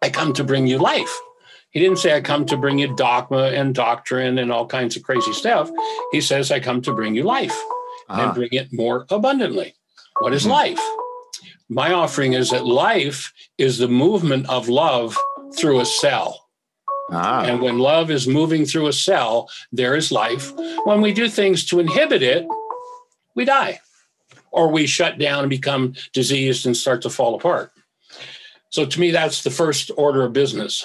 I 0.00 0.08
come 0.08 0.32
to 0.32 0.42
bring 0.42 0.66
you 0.66 0.78
life. 0.78 1.14
He 1.68 1.80
didn't 1.80 1.98
say, 1.98 2.16
I 2.16 2.22
come 2.22 2.46
to 2.46 2.56
bring 2.56 2.78
you 2.78 2.96
dogma 2.96 3.48
and 3.48 3.74
doctrine 3.74 4.38
and 4.38 4.50
all 4.50 4.66
kinds 4.66 4.96
of 4.96 5.02
crazy 5.02 5.34
stuff. 5.34 5.70
He 6.12 6.22
says, 6.22 6.50
I 6.50 6.60
come 6.60 6.80
to 6.80 6.94
bring 6.94 7.14
you 7.14 7.24
life 7.24 7.54
Ah. 8.08 8.24
and 8.24 8.34
bring 8.34 8.48
it 8.52 8.72
more 8.72 9.04
abundantly. 9.10 9.74
What 10.20 10.32
is 10.32 10.46
Mhm. 10.46 10.50
life? 10.50 10.80
My 11.68 11.92
offering 11.92 12.32
is 12.32 12.48
that 12.52 12.64
life 12.64 13.34
is 13.58 13.76
the 13.76 13.88
movement 13.88 14.48
of 14.48 14.70
love 14.70 15.14
through 15.58 15.80
a 15.80 15.84
cell. 15.84 16.46
Ah. 17.12 17.42
And 17.42 17.60
when 17.60 17.78
love 17.78 18.10
is 18.10 18.26
moving 18.26 18.64
through 18.64 18.86
a 18.86 18.92
cell, 18.94 19.50
there 19.72 19.94
is 19.94 20.10
life. 20.10 20.52
When 20.84 21.02
we 21.02 21.12
do 21.12 21.28
things 21.28 21.66
to 21.66 21.80
inhibit 21.80 22.22
it, 22.22 22.46
we 23.38 23.44
die 23.44 23.80
or 24.50 24.68
we 24.68 24.86
shut 24.86 25.16
down 25.16 25.40
and 25.44 25.50
become 25.50 25.94
diseased 26.12 26.66
and 26.66 26.76
start 26.76 27.00
to 27.02 27.08
fall 27.08 27.36
apart. 27.36 27.70
So 28.70 28.84
to 28.84 29.00
me, 29.00 29.12
that's 29.12 29.44
the 29.44 29.50
first 29.50 29.92
order 29.96 30.24
of 30.24 30.32
business 30.32 30.84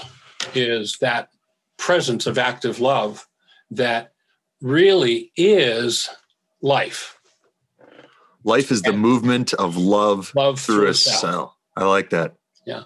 is 0.53 0.98
that 1.00 1.29
presence 1.77 2.27
of 2.27 2.38
active 2.38 2.79
love 2.79 3.27
that 3.72 4.13
really 4.62 5.31
is 5.36 6.10
life. 6.62 7.17
Life 8.43 8.72
is 8.72 8.83
the 8.83 8.93
movement 8.93 9.53
of 9.53 9.75
love, 9.75 10.31
Love 10.36 10.60
through, 10.60 10.75
through 10.75 10.88
a 10.89 10.93
cell. 10.93 11.19
cell. 11.19 11.57
I 11.75 11.86
like 11.86 12.12
that. 12.12 12.36
Yeah. 12.67 12.83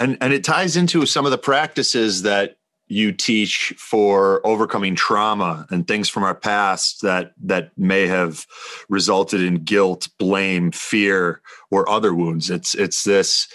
And 0.00 0.18
and 0.20 0.32
it 0.32 0.42
ties 0.42 0.76
into 0.76 1.06
some 1.06 1.24
of 1.24 1.30
the 1.30 1.38
practices 1.38 2.22
that 2.22 2.56
you 2.86 3.12
teach 3.12 3.72
for 3.78 4.46
overcoming 4.46 4.94
trauma 4.94 5.66
and 5.70 5.86
things 5.86 6.08
from 6.08 6.22
our 6.22 6.34
past 6.34 7.00
that 7.02 7.32
that 7.42 7.70
may 7.78 8.06
have 8.06 8.46
resulted 8.88 9.40
in 9.40 9.64
guilt, 9.64 10.08
blame, 10.18 10.70
fear, 10.70 11.40
or 11.70 11.88
other 11.88 12.14
wounds. 12.14 12.50
It's 12.50 12.74
it's 12.74 13.04
this 13.04 13.48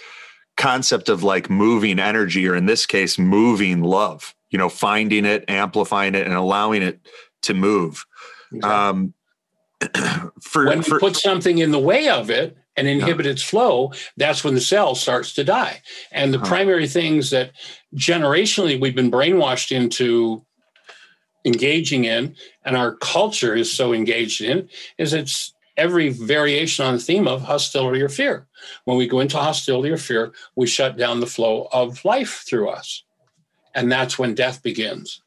concept 0.56 1.08
of 1.08 1.22
like 1.22 1.48
moving 1.48 1.98
energy, 1.98 2.46
or 2.48 2.56
in 2.56 2.66
this 2.66 2.86
case, 2.86 3.18
moving 3.18 3.82
love. 3.82 4.34
You 4.50 4.58
know, 4.58 4.68
finding 4.68 5.24
it, 5.24 5.44
amplifying 5.48 6.16
it, 6.16 6.26
and 6.26 6.34
allowing 6.34 6.82
it 6.82 7.00
to 7.42 7.54
move. 7.54 8.04
Um, 8.64 9.14
for, 10.40 10.66
when 10.66 10.82
for 10.82 10.98
put 10.98 11.16
something 11.16 11.58
in 11.58 11.70
the 11.70 11.78
way 11.78 12.08
of 12.08 12.30
it 12.30 12.56
and 12.80 12.88
inhibit 12.88 13.26
its 13.26 13.42
flow, 13.42 13.92
that's 14.16 14.42
when 14.42 14.54
the 14.54 14.60
cell 14.60 14.94
starts 14.94 15.34
to 15.34 15.44
die. 15.44 15.82
And 16.10 16.32
the 16.32 16.38
Huh. 16.38 16.46
primary 16.46 16.88
things 16.88 17.28
that 17.30 17.52
generationally 17.94 18.80
we've 18.80 18.94
been 18.94 19.10
brainwashed 19.10 19.70
into 19.70 20.42
engaging 21.44 22.04
in, 22.06 22.34
and 22.64 22.76
our 22.76 22.96
culture 22.96 23.54
is 23.54 23.70
so 23.70 23.92
engaged 23.92 24.40
in, 24.40 24.68
is 24.96 25.12
it's 25.12 25.52
every 25.76 26.08
variation 26.08 26.84
on 26.86 26.94
the 26.94 27.00
theme 27.00 27.28
of 27.28 27.42
hostility 27.42 28.00
or 28.00 28.08
fear. 28.08 28.46
When 28.84 28.96
we 28.96 29.06
go 29.06 29.20
into 29.20 29.36
hostility 29.36 29.90
or 29.90 29.98
fear, 29.98 30.32
we 30.56 30.66
shut 30.66 30.96
down 30.96 31.20
the 31.20 31.26
flow 31.26 31.68
of 31.72 32.04
life 32.04 32.44
through 32.48 32.70
us. 32.70 33.04
And 33.74 33.92
that's 33.92 34.18
when 34.18 34.34
death 34.34 34.62
begins. 34.62 35.22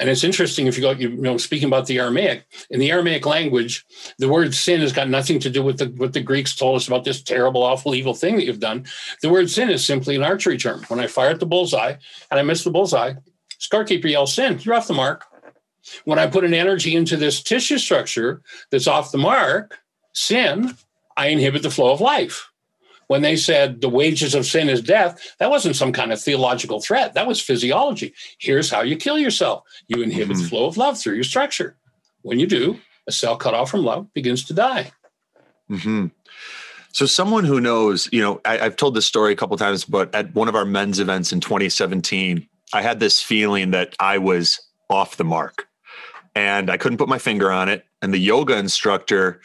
And 0.00 0.08
it's 0.08 0.24
interesting 0.24 0.66
if 0.66 0.76
you 0.76 0.82
go, 0.82 0.92
you 0.92 1.10
know, 1.10 1.36
speaking 1.36 1.68
about 1.68 1.86
the 1.86 1.98
Aramaic, 1.98 2.46
in 2.70 2.80
the 2.80 2.90
Aramaic 2.90 3.26
language, 3.26 3.84
the 4.18 4.30
word 4.30 4.54
sin 4.54 4.80
has 4.80 4.94
got 4.94 5.10
nothing 5.10 5.38
to 5.40 5.50
do 5.50 5.62
with 5.62 5.78
the 5.78 5.86
what 5.88 6.14
the 6.14 6.22
Greeks 6.22 6.56
told 6.56 6.76
us 6.76 6.88
about 6.88 7.04
this 7.04 7.22
terrible, 7.22 7.62
awful, 7.62 7.94
evil 7.94 8.14
thing 8.14 8.36
that 8.36 8.46
you've 8.46 8.60
done. 8.60 8.86
The 9.20 9.28
word 9.28 9.50
sin 9.50 9.68
is 9.68 9.84
simply 9.84 10.16
an 10.16 10.22
archery 10.22 10.56
term. 10.56 10.82
When 10.88 11.00
I 11.00 11.06
fire 11.06 11.28
at 11.28 11.38
the 11.38 11.46
bullseye 11.46 11.96
and 12.30 12.40
I 12.40 12.42
miss 12.42 12.64
the 12.64 12.70
bullseye, 12.70 13.14
scorekeeper 13.60 14.10
yells 14.10 14.32
sin, 14.32 14.58
you're 14.62 14.74
off 14.74 14.88
the 14.88 14.94
mark. 14.94 15.26
When 16.06 16.18
I 16.18 16.26
put 16.26 16.44
an 16.44 16.54
energy 16.54 16.96
into 16.96 17.18
this 17.18 17.42
tissue 17.42 17.78
structure 17.78 18.42
that's 18.70 18.86
off 18.86 19.12
the 19.12 19.18
mark, 19.18 19.78
sin, 20.14 20.76
I 21.16 21.26
inhibit 21.26 21.62
the 21.62 21.70
flow 21.70 21.92
of 21.92 22.00
life. 22.00 22.49
When 23.10 23.22
they 23.22 23.34
said 23.34 23.80
the 23.80 23.88
wages 23.88 24.36
of 24.36 24.46
sin 24.46 24.68
is 24.68 24.80
death, 24.80 25.34
that 25.40 25.50
wasn't 25.50 25.74
some 25.74 25.90
kind 25.90 26.12
of 26.12 26.22
theological 26.22 26.80
threat. 26.80 27.14
That 27.14 27.26
was 27.26 27.40
physiology. 27.40 28.14
Here's 28.38 28.70
how 28.70 28.82
you 28.82 28.96
kill 28.96 29.18
yourself 29.18 29.64
you 29.88 30.00
inhibit 30.00 30.36
the 30.36 30.44
flow 30.44 30.66
of 30.66 30.76
love 30.76 30.96
through 30.96 31.14
your 31.14 31.24
structure. 31.24 31.76
When 32.22 32.38
you 32.38 32.46
do, 32.46 32.78
a 33.08 33.12
cell 33.12 33.36
cut 33.36 33.52
off 33.52 33.72
from 33.72 33.82
love 33.82 34.14
begins 34.14 34.44
to 34.44 34.54
die. 34.54 34.92
hmm 35.68 36.06
So, 36.92 37.04
someone 37.04 37.44
who 37.44 37.60
knows, 37.60 38.08
you 38.12 38.22
know, 38.22 38.40
I, 38.44 38.60
I've 38.60 38.76
told 38.76 38.94
this 38.94 39.06
story 39.06 39.32
a 39.32 39.36
couple 39.36 39.56
times, 39.56 39.84
but 39.84 40.14
at 40.14 40.32
one 40.36 40.46
of 40.46 40.54
our 40.54 40.64
men's 40.64 41.00
events 41.00 41.32
in 41.32 41.40
2017, 41.40 42.46
I 42.72 42.80
had 42.80 43.00
this 43.00 43.20
feeling 43.20 43.72
that 43.72 43.96
I 43.98 44.18
was 44.18 44.60
off 44.88 45.16
the 45.16 45.24
mark, 45.24 45.66
and 46.36 46.70
I 46.70 46.76
couldn't 46.76 46.98
put 46.98 47.08
my 47.08 47.18
finger 47.18 47.50
on 47.50 47.68
it. 47.68 47.84
And 48.02 48.14
the 48.14 48.18
yoga 48.18 48.56
instructor 48.56 49.40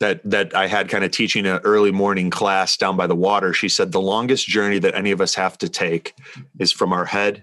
that 0.00 0.20
that 0.24 0.54
I 0.54 0.66
had 0.66 0.88
kind 0.88 1.04
of 1.04 1.10
teaching 1.10 1.46
an 1.46 1.60
early 1.64 1.90
morning 1.90 2.30
class 2.30 2.76
down 2.76 2.96
by 2.96 3.06
the 3.06 3.16
water, 3.16 3.52
she 3.52 3.68
said 3.68 3.92
the 3.92 4.00
longest 4.00 4.46
journey 4.46 4.78
that 4.78 4.94
any 4.94 5.10
of 5.10 5.20
us 5.20 5.34
have 5.34 5.58
to 5.58 5.68
take 5.68 6.14
is 6.58 6.72
from 6.72 6.92
our 6.92 7.04
head 7.04 7.42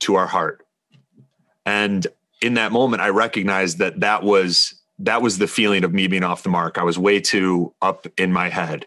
to 0.00 0.16
our 0.16 0.26
heart. 0.26 0.66
And 1.64 2.06
in 2.40 2.54
that 2.54 2.72
moment, 2.72 3.02
I 3.02 3.08
recognized 3.08 3.78
that 3.78 4.00
that 4.00 4.22
was 4.22 4.74
that 4.98 5.22
was 5.22 5.38
the 5.38 5.48
feeling 5.48 5.84
of 5.84 5.92
me 5.92 6.06
being 6.06 6.22
off 6.22 6.42
the 6.42 6.48
mark. 6.48 6.78
I 6.78 6.82
was 6.82 6.98
way 6.98 7.20
too 7.20 7.72
up 7.82 8.06
in 8.16 8.32
my 8.32 8.48
head. 8.48 8.86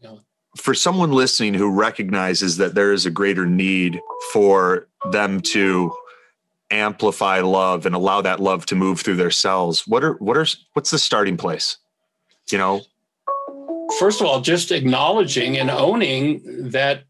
Yeah. 0.00 0.16
For 0.56 0.74
someone 0.74 1.12
listening 1.12 1.54
who 1.54 1.70
recognizes 1.70 2.56
that 2.58 2.74
there 2.74 2.92
is 2.92 3.04
a 3.04 3.10
greater 3.10 3.44
need 3.44 4.00
for 4.32 4.86
them 5.10 5.40
to 5.40 5.94
amplify 6.70 7.40
love 7.40 7.84
and 7.84 7.94
allow 7.94 8.22
that 8.22 8.40
love 8.40 8.64
to 8.66 8.74
move 8.74 9.00
through 9.00 9.16
their 9.16 9.30
cells, 9.30 9.86
what 9.86 10.04
are 10.04 10.14
what 10.14 10.36
are 10.36 10.46
what's 10.74 10.90
the 10.90 10.98
starting 10.98 11.36
place? 11.36 11.78
You 12.50 12.58
know, 12.58 12.82
First 13.98 14.20
of 14.20 14.26
all, 14.26 14.40
just 14.40 14.72
acknowledging 14.72 15.58
and 15.58 15.70
owning 15.70 16.70
that 16.70 17.04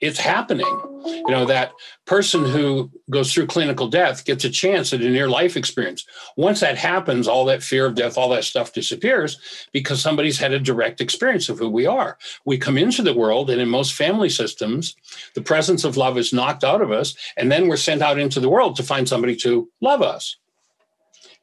it's 0.00 0.18
happening. 0.18 0.66
You 1.04 1.30
know, 1.30 1.44
that 1.46 1.72
person 2.06 2.44
who 2.44 2.90
goes 3.10 3.32
through 3.32 3.46
clinical 3.46 3.88
death 3.88 4.24
gets 4.24 4.44
a 4.44 4.50
chance 4.50 4.92
at 4.92 5.00
a 5.00 5.10
near 5.10 5.28
life 5.28 5.56
experience. 5.56 6.06
Once 6.36 6.60
that 6.60 6.78
happens, 6.78 7.26
all 7.26 7.44
that 7.46 7.62
fear 7.62 7.86
of 7.86 7.94
death, 7.94 8.16
all 8.16 8.28
that 8.30 8.44
stuff 8.44 8.72
disappears 8.72 9.38
because 9.72 10.00
somebody's 10.00 10.38
had 10.38 10.52
a 10.52 10.58
direct 10.58 11.00
experience 11.00 11.48
of 11.48 11.58
who 11.58 11.68
we 11.68 11.86
are. 11.86 12.16
We 12.44 12.58
come 12.58 12.78
into 12.78 13.02
the 13.02 13.14
world, 13.14 13.50
and 13.50 13.60
in 13.60 13.68
most 13.68 13.94
family 13.94 14.28
systems, 14.28 14.94
the 15.34 15.42
presence 15.42 15.84
of 15.84 15.96
love 15.96 16.16
is 16.16 16.32
knocked 16.32 16.64
out 16.64 16.82
of 16.82 16.92
us, 16.92 17.14
and 17.36 17.50
then 17.50 17.68
we're 17.68 17.76
sent 17.76 18.02
out 18.02 18.18
into 18.18 18.40
the 18.40 18.48
world 18.48 18.76
to 18.76 18.82
find 18.82 19.08
somebody 19.08 19.36
to 19.36 19.68
love 19.80 20.02
us. 20.02 20.36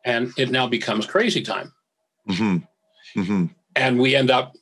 And 0.05 0.33
it 0.37 0.49
now 0.49 0.67
becomes 0.67 1.05
crazy 1.05 1.41
time 1.41 1.73
hmm 2.27 2.57
hmm 3.17 3.45
and 3.75 3.99
we 3.99 4.15
end 4.15 4.31
up 4.31 4.53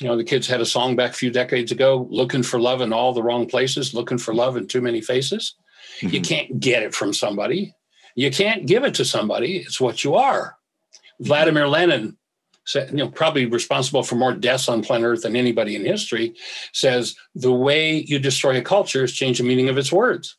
you 0.00 0.06
know 0.06 0.16
the 0.16 0.24
kids 0.24 0.46
had 0.46 0.60
a 0.60 0.66
song 0.66 0.96
back 0.96 1.10
a 1.10 1.14
few 1.14 1.30
decades 1.30 1.70
ago 1.70 2.06
looking 2.10 2.42
for 2.42 2.58
love 2.60 2.80
in 2.80 2.92
all 2.92 3.12
the 3.12 3.22
wrong 3.22 3.46
places 3.46 3.92
looking 3.94 4.18
for 4.18 4.34
love 4.34 4.56
in 4.56 4.66
too 4.66 4.80
many 4.80 5.00
faces. 5.00 5.54
You 6.00 6.20
Mhm. 6.20 6.28
can't 6.28 6.60
get 6.60 6.82
it 6.82 6.94
from 6.94 7.12
somebody. 7.12 7.74
You 8.16 8.30
can't 8.30 8.66
give 8.66 8.82
it 8.84 8.94
to 8.94 9.04
somebody. 9.04 9.58
It's 9.58 9.80
what 9.80 10.02
you 10.04 10.14
are. 10.14 10.56
Vladimir 11.20 11.68
lenin 11.68 12.16
said 12.64 12.90
you 12.90 12.96
know 12.98 13.08
probably 13.08 13.46
responsible 13.46 14.02
for 14.02 14.14
more 14.16 14.32
deaths 14.34 14.68
on 14.68 14.82
planet 14.82 15.06
earth 15.06 15.22
than 15.22 15.36
anybody 15.36 15.76
in 15.76 15.84
history 15.84 16.34
says 16.72 17.14
the 17.34 17.52
way 17.52 17.96
you 18.10 18.18
destroy 18.18 18.56
a 18.58 18.62
culture 18.62 19.04
is 19.04 19.12
change 19.12 19.38
the 19.38 19.44
meaning 19.44 19.68
of 19.68 19.76
its 19.78 19.92
words 19.92 20.36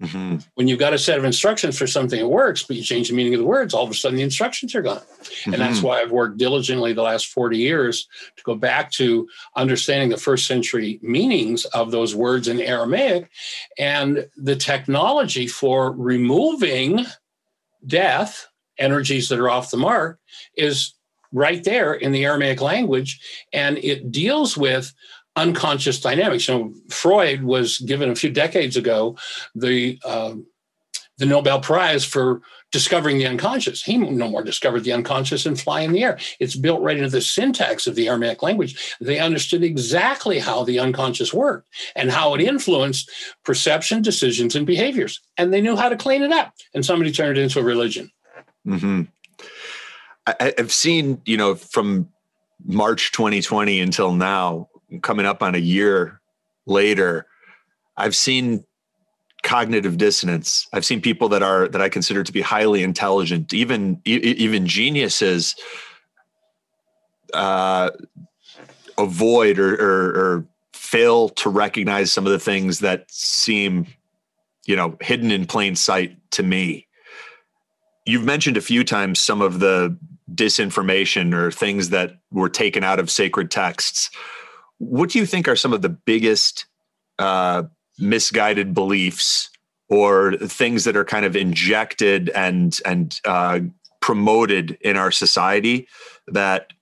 hmm 0.00 0.36
when 0.54 0.68
you've 0.68 0.78
got 0.78 0.92
a 0.92 0.98
set 0.98 1.18
of 1.18 1.24
instructions 1.24 1.78
for 1.78 1.86
something 1.86 2.18
that 2.18 2.28
works, 2.28 2.62
but 2.62 2.76
you 2.76 2.82
change 2.82 3.08
the 3.08 3.14
meaning 3.14 3.34
of 3.34 3.40
the 3.40 3.46
words, 3.46 3.72
all 3.72 3.84
of 3.84 3.90
a 3.90 3.94
sudden 3.94 4.16
the 4.16 4.22
instructions 4.22 4.74
are 4.74 4.82
gone. 4.82 5.00
And 5.44 5.54
that's 5.54 5.82
why 5.82 6.00
I've 6.00 6.10
worked 6.10 6.38
diligently 6.38 6.92
the 6.92 7.02
last 7.02 7.26
40 7.26 7.56
years 7.56 8.08
to 8.36 8.42
go 8.42 8.54
back 8.54 8.90
to 8.92 9.28
understanding 9.56 10.10
the 10.10 10.16
first 10.16 10.46
century 10.46 10.98
meanings 11.02 11.64
of 11.66 11.90
those 11.90 12.14
words 12.14 12.48
in 12.48 12.60
Aramaic 12.60 13.30
and 13.78 14.28
the 14.36 14.56
technology 14.56 15.46
for 15.46 15.92
removing 15.92 17.06
death, 17.86 18.46
energies 18.78 19.28
that 19.28 19.38
are 19.38 19.50
off 19.50 19.70
the 19.70 19.76
mark, 19.76 20.18
is 20.56 20.94
right 21.32 21.62
there 21.64 21.94
in 21.94 22.12
the 22.12 22.24
Aramaic 22.24 22.60
language. 22.60 23.20
And 23.52 23.78
it 23.78 24.10
deals 24.10 24.56
with 24.56 24.92
unconscious 25.36 26.00
dynamics. 26.00 26.48
You 26.48 26.54
know, 26.54 26.74
Freud 26.88 27.42
was 27.42 27.78
given 27.78 28.10
a 28.10 28.14
few 28.14 28.30
decades 28.30 28.76
ago 28.76 29.16
the 29.54 29.98
um, 30.04 30.46
the 31.18 31.26
Nobel 31.26 31.60
Prize 31.60 32.04
for 32.04 32.40
discovering 32.72 33.18
the 33.18 33.26
unconscious. 33.26 33.82
He 33.82 33.96
no 33.96 34.28
more 34.28 34.42
discovered 34.42 34.84
the 34.84 34.92
unconscious 34.92 35.44
and 35.44 35.60
fly 35.60 35.80
in 35.82 35.92
the 35.92 36.02
air. 36.02 36.18
It's 36.38 36.56
built 36.56 36.80
right 36.82 36.96
into 36.96 37.10
the 37.10 37.20
syntax 37.20 37.86
of 37.86 37.94
the 37.94 38.08
Aramaic 38.08 38.42
language. 38.42 38.96
They 39.00 39.18
understood 39.18 39.62
exactly 39.62 40.38
how 40.38 40.64
the 40.64 40.78
unconscious 40.78 41.34
worked 41.34 41.68
and 41.94 42.10
how 42.10 42.34
it 42.34 42.40
influenced 42.40 43.10
perception, 43.44 44.02
decisions, 44.02 44.54
and 44.54 44.66
behaviors. 44.66 45.20
And 45.36 45.52
they 45.52 45.60
knew 45.60 45.76
how 45.76 45.88
to 45.88 45.96
clean 45.96 46.22
it 46.22 46.32
up. 46.32 46.54
And 46.74 46.86
somebody 46.86 47.12
turned 47.12 47.36
it 47.36 47.42
into 47.42 47.60
a 47.60 47.64
religion. 47.64 48.10
hmm 48.64 49.02
I, 50.26 50.54
I've 50.58 50.72
seen, 50.72 51.20
you 51.24 51.36
know, 51.36 51.54
from 51.54 52.08
March 52.64 53.12
2020 53.12 53.80
until 53.80 54.12
now, 54.12 54.69
coming 55.02 55.26
up 55.26 55.42
on 55.42 55.54
a 55.54 55.58
year 55.58 56.20
later, 56.66 57.26
I've 57.96 58.16
seen 58.16 58.64
cognitive 59.42 59.96
dissonance. 59.96 60.66
I've 60.72 60.84
seen 60.84 61.00
people 61.00 61.28
that 61.30 61.42
are 61.42 61.68
that 61.68 61.80
I 61.80 61.88
consider 61.88 62.22
to 62.22 62.32
be 62.32 62.40
highly 62.40 62.82
intelligent, 62.82 63.52
even 63.52 64.00
even 64.04 64.66
geniuses, 64.66 65.54
uh, 67.32 67.90
avoid 68.98 69.58
or, 69.58 69.74
or, 69.74 70.08
or 70.08 70.46
fail 70.72 71.28
to 71.28 71.48
recognize 71.48 72.12
some 72.12 72.26
of 72.26 72.32
the 72.32 72.38
things 72.38 72.80
that 72.80 73.10
seem, 73.10 73.86
you 74.66 74.76
know, 74.76 74.96
hidden 75.00 75.30
in 75.30 75.46
plain 75.46 75.76
sight 75.76 76.16
to 76.32 76.42
me 76.42 76.86
you've 78.10 78.24
mentioned 78.24 78.56
a 78.56 78.60
few 78.60 78.84
times 78.84 79.18
some 79.18 79.40
of 79.40 79.60
the 79.60 79.96
disinformation 80.34 81.34
or 81.34 81.50
things 81.50 81.90
that 81.90 82.18
were 82.30 82.48
taken 82.48 82.84
out 82.84 82.98
of 82.98 83.10
sacred 83.10 83.50
texts. 83.50 84.10
What 84.80 85.10
do 85.10 85.18
you 85.18 85.26
think 85.26 85.46
are 85.46 85.56
some 85.56 85.72
of 85.72 85.82
the 85.82 85.90
biggest 85.90 86.66
uh, 87.18 87.64
misguided 87.98 88.74
beliefs 88.74 89.50
or 89.88 90.36
things 90.38 90.84
that 90.84 90.96
are 90.96 91.04
kind 91.04 91.26
of 91.26 91.36
injected 91.36 92.30
and 92.30 92.78
and 92.86 93.20
uh, 93.24 93.60
promoted 94.00 94.78
in 94.80 94.96
our 94.96 95.10
society 95.10 95.86
that 96.26 96.72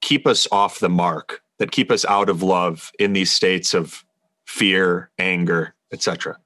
keep 0.00 0.26
us 0.26 0.46
off 0.52 0.78
the 0.78 0.88
mark, 0.88 1.42
that 1.58 1.72
keep 1.72 1.90
us 1.90 2.04
out 2.04 2.28
of 2.28 2.42
love 2.42 2.92
in 2.98 3.12
these 3.12 3.32
states 3.32 3.74
of 3.74 4.04
fear, 4.46 5.10
anger, 5.18 5.74
etc. 5.92 6.38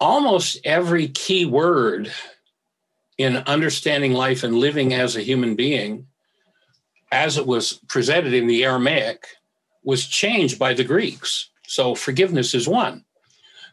Almost 0.00 0.60
every 0.64 1.08
key 1.08 1.46
word 1.46 2.12
in 3.16 3.38
understanding 3.38 4.12
life 4.12 4.44
and 4.44 4.54
living 4.54 4.92
as 4.92 5.16
a 5.16 5.22
human 5.22 5.56
being, 5.56 6.06
as 7.10 7.38
it 7.38 7.46
was 7.46 7.80
presented 7.88 8.34
in 8.34 8.46
the 8.46 8.64
Aramaic, 8.64 9.26
was 9.82 10.06
changed 10.06 10.58
by 10.58 10.74
the 10.74 10.84
Greeks. 10.84 11.50
So 11.66 11.94
forgiveness 11.94 12.54
is 12.54 12.68
one. 12.68 13.04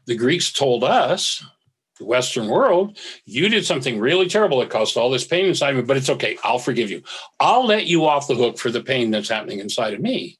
The 0.06 0.16
Greeks 0.16 0.52
told 0.52 0.84
us, 0.84 1.44
the 1.98 2.06
Western 2.06 2.48
world, 2.48 2.98
you 3.26 3.48
did 3.48 3.66
something 3.66 4.00
really 4.00 4.28
terrible 4.28 4.60
that 4.60 4.70
caused 4.70 4.98
all 4.98 5.10
this 5.10 5.26
pain 5.26 5.46
inside 5.46 5.76
me, 5.76 5.82
but 5.82 5.98
it's 5.98 6.10
okay. 6.10 6.38
I'll 6.44 6.60
forgive 6.60 6.92
you. 6.92 7.02
I'll 7.40 7.66
let 7.66 7.86
you 7.86 8.06
off 8.06 8.28
the 8.28 8.36
hook 8.36 8.58
for 8.58 8.70
the 8.70 8.84
pain 8.84 9.12
that's 9.12 9.30
happening 9.30 9.60
inside 9.60 9.94
of 9.94 10.02
me. 10.02 10.38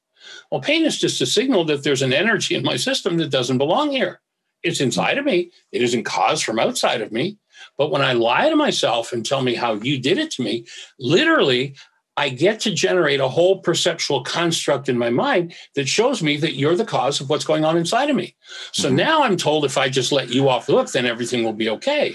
Well, 0.50 0.60
pain 0.60 0.84
is 0.84 0.98
just 0.98 1.20
a 1.20 1.26
signal 1.26 1.64
that 1.64 1.82
there's 1.82 2.02
an 2.02 2.12
energy 2.12 2.54
in 2.54 2.62
my 2.62 2.76
system 2.76 3.16
that 3.18 3.30
doesn't 3.30 3.58
belong 3.58 3.90
here. 3.90 4.20
It's 4.62 4.80
inside 4.80 5.18
of 5.18 5.24
me. 5.24 5.50
It 5.72 5.82
isn't 5.82 6.04
caused 6.04 6.44
from 6.44 6.58
outside 6.58 7.00
of 7.00 7.12
me. 7.12 7.38
But 7.78 7.90
when 7.90 8.02
I 8.02 8.12
lie 8.12 8.50
to 8.50 8.56
myself 8.56 9.12
and 9.12 9.24
tell 9.24 9.42
me 9.42 9.54
how 9.54 9.74
you 9.74 9.98
did 9.98 10.18
it 10.18 10.30
to 10.32 10.42
me, 10.42 10.66
literally, 10.98 11.74
I 12.16 12.30
get 12.30 12.60
to 12.60 12.70
generate 12.72 13.20
a 13.20 13.28
whole 13.28 13.60
perceptual 13.60 14.22
construct 14.24 14.88
in 14.88 14.96
my 14.96 15.10
mind 15.10 15.54
that 15.74 15.88
shows 15.88 16.22
me 16.22 16.38
that 16.38 16.54
you're 16.54 16.76
the 16.76 16.84
cause 16.84 17.20
of 17.20 17.28
what's 17.28 17.44
going 17.44 17.64
on 17.64 17.76
inside 17.76 18.08
of 18.08 18.16
me. 18.16 18.34
So 18.72 18.88
mm-hmm. 18.88 18.96
now 18.96 19.22
I'm 19.22 19.36
told 19.36 19.64
if 19.64 19.76
I 19.76 19.88
just 19.88 20.12
let 20.12 20.30
you 20.30 20.48
off 20.48 20.66
the 20.66 20.72
hook, 20.72 20.90
then 20.90 21.04
everything 21.04 21.44
will 21.44 21.52
be 21.52 21.68
okay. 21.70 22.14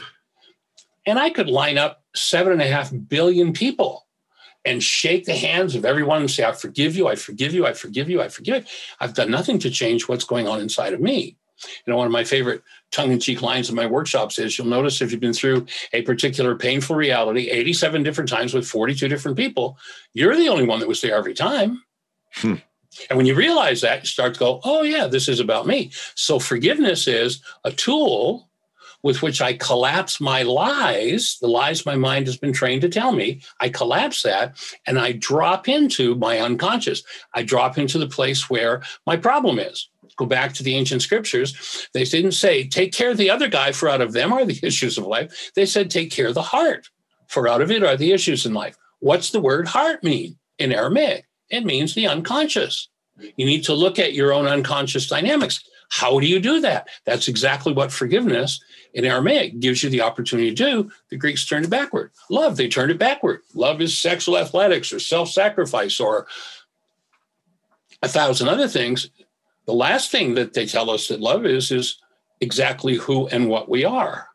And 1.05 1.19
I 1.19 1.29
could 1.29 1.49
line 1.49 1.77
up 1.77 2.03
seven 2.15 2.53
and 2.53 2.61
a 2.61 2.67
half 2.67 2.91
billion 3.07 3.53
people 3.53 4.07
and 4.65 4.83
shake 4.83 5.25
the 5.25 5.35
hands 5.35 5.75
of 5.75 5.85
everyone 5.85 6.21
and 6.21 6.29
say, 6.29 6.43
I 6.43 6.51
forgive 6.51 6.95
you, 6.95 7.07
I 7.07 7.15
forgive 7.15 7.53
you, 7.53 7.65
I 7.65 7.73
forgive 7.73 8.09
you, 8.09 8.21
I 8.21 8.27
forgive 8.27 8.63
you. 8.63 8.69
I've 8.99 9.13
done 9.13 9.31
nothing 9.31 9.59
to 9.59 9.69
change 9.69 10.07
what's 10.07 10.23
going 10.23 10.47
on 10.47 10.61
inside 10.61 10.93
of 10.93 11.01
me. 11.01 11.37
You 11.85 11.91
know, 11.91 11.97
one 11.97 12.07
of 12.07 12.11
my 12.11 12.23
favorite 12.23 12.63
tongue 12.91 13.11
in 13.11 13.19
cheek 13.19 13.41
lines 13.41 13.69
in 13.69 13.75
my 13.75 13.85
workshops 13.85 14.37
is 14.37 14.57
you'll 14.57 14.67
notice 14.67 15.01
if 15.01 15.11
you've 15.11 15.21
been 15.21 15.33
through 15.33 15.65
a 15.93 16.01
particular 16.03 16.55
painful 16.55 16.95
reality 16.95 17.49
87 17.49 18.03
different 18.03 18.29
times 18.29 18.53
with 18.53 18.67
42 18.67 19.07
different 19.07 19.37
people, 19.37 19.77
you're 20.13 20.35
the 20.35 20.49
only 20.49 20.65
one 20.65 20.79
that 20.79 20.89
was 20.89 21.01
there 21.01 21.15
every 21.15 21.33
time. 21.33 21.83
Hmm. 22.33 22.55
And 23.09 23.17
when 23.17 23.25
you 23.25 23.35
realize 23.35 23.81
that, 23.81 24.01
you 24.01 24.07
start 24.07 24.33
to 24.33 24.39
go, 24.39 24.59
oh, 24.63 24.83
yeah, 24.83 25.07
this 25.07 25.29
is 25.29 25.39
about 25.39 25.65
me. 25.65 25.91
So 26.15 26.39
forgiveness 26.39 27.07
is 27.07 27.41
a 27.63 27.71
tool 27.71 28.49
with 29.03 29.21
which 29.21 29.41
I 29.41 29.53
collapse 29.53 30.21
my 30.21 30.43
lies, 30.43 31.37
the 31.41 31.47
lies 31.47 31.85
my 31.85 31.95
mind 31.95 32.27
has 32.27 32.37
been 32.37 32.53
trained 32.53 32.81
to 32.81 32.89
tell 32.89 33.11
me. 33.11 33.41
I 33.59 33.69
collapse 33.69 34.21
that 34.23 34.57
and 34.85 34.99
I 34.99 35.13
drop 35.13 35.67
into 35.67 36.15
my 36.15 36.39
unconscious. 36.39 37.03
I 37.33 37.43
drop 37.43 37.77
into 37.77 37.97
the 37.97 38.07
place 38.07 38.49
where 38.49 38.83
my 39.07 39.17
problem 39.17 39.57
is 39.57 39.89
go 40.21 40.25
back 40.27 40.53
to 40.53 40.63
the 40.63 40.75
ancient 40.75 41.01
scriptures, 41.01 41.87
they 41.93 42.03
didn't 42.03 42.33
say, 42.33 42.67
take 42.67 42.93
care 42.93 43.11
of 43.11 43.17
the 43.17 43.29
other 43.29 43.47
guy, 43.47 43.71
for 43.71 43.89
out 43.89 44.01
of 44.01 44.13
them 44.13 44.31
are 44.31 44.45
the 44.45 44.59
issues 44.63 44.97
of 44.97 45.05
life. 45.05 45.51
They 45.55 45.65
said, 45.65 45.89
take 45.89 46.11
care 46.11 46.27
of 46.27 46.35
the 46.35 46.41
heart, 46.41 46.89
for 47.27 47.47
out 47.47 47.61
of 47.61 47.71
it 47.71 47.83
are 47.83 47.97
the 47.97 48.11
issues 48.11 48.45
in 48.45 48.53
life. 48.53 48.77
What's 48.99 49.31
the 49.31 49.39
word 49.39 49.67
heart 49.67 50.03
mean 50.03 50.37
in 50.59 50.71
Aramaic? 50.71 51.25
It 51.49 51.65
means 51.65 51.93
the 51.93 52.07
unconscious. 52.07 52.87
You 53.35 53.45
need 53.45 53.63
to 53.65 53.73
look 53.73 53.99
at 53.99 54.13
your 54.13 54.33
own 54.33 54.47
unconscious 54.47 55.07
dynamics. 55.07 55.63
How 55.89 56.19
do 56.19 56.25
you 56.25 56.39
do 56.39 56.61
that? 56.61 56.87
That's 57.05 57.27
exactly 57.27 57.73
what 57.73 57.91
forgiveness 57.91 58.63
in 58.93 59.03
Aramaic 59.03 59.59
gives 59.59 59.83
you 59.83 59.89
the 59.89 60.01
opportunity 60.01 60.49
to 60.49 60.55
do. 60.55 60.91
The 61.09 61.17
Greeks 61.17 61.45
turned 61.45 61.65
it 61.65 61.69
backward. 61.69 62.11
Love, 62.29 62.55
they 62.55 62.69
turned 62.69 62.91
it 62.91 62.99
backward. 62.99 63.41
Love 63.53 63.81
is 63.81 63.97
sexual 63.97 64.37
athletics 64.37 64.93
or 64.93 64.99
self 64.99 65.29
sacrifice 65.29 65.99
or 65.99 66.27
a 68.01 68.07
thousand 68.07 68.47
other 68.47 68.67
things. 68.67 69.09
The 69.71 69.77
last 69.77 70.11
thing 70.11 70.35
that 70.35 70.51
they 70.51 70.65
tell 70.65 70.89
us 70.89 71.07
that 71.07 71.21
love 71.21 71.45
is, 71.45 71.71
is 71.71 71.97
exactly 72.41 72.95
who 72.95 73.29
and 73.29 73.47
what 73.47 73.69
we 73.69 73.85
are. 73.85 74.27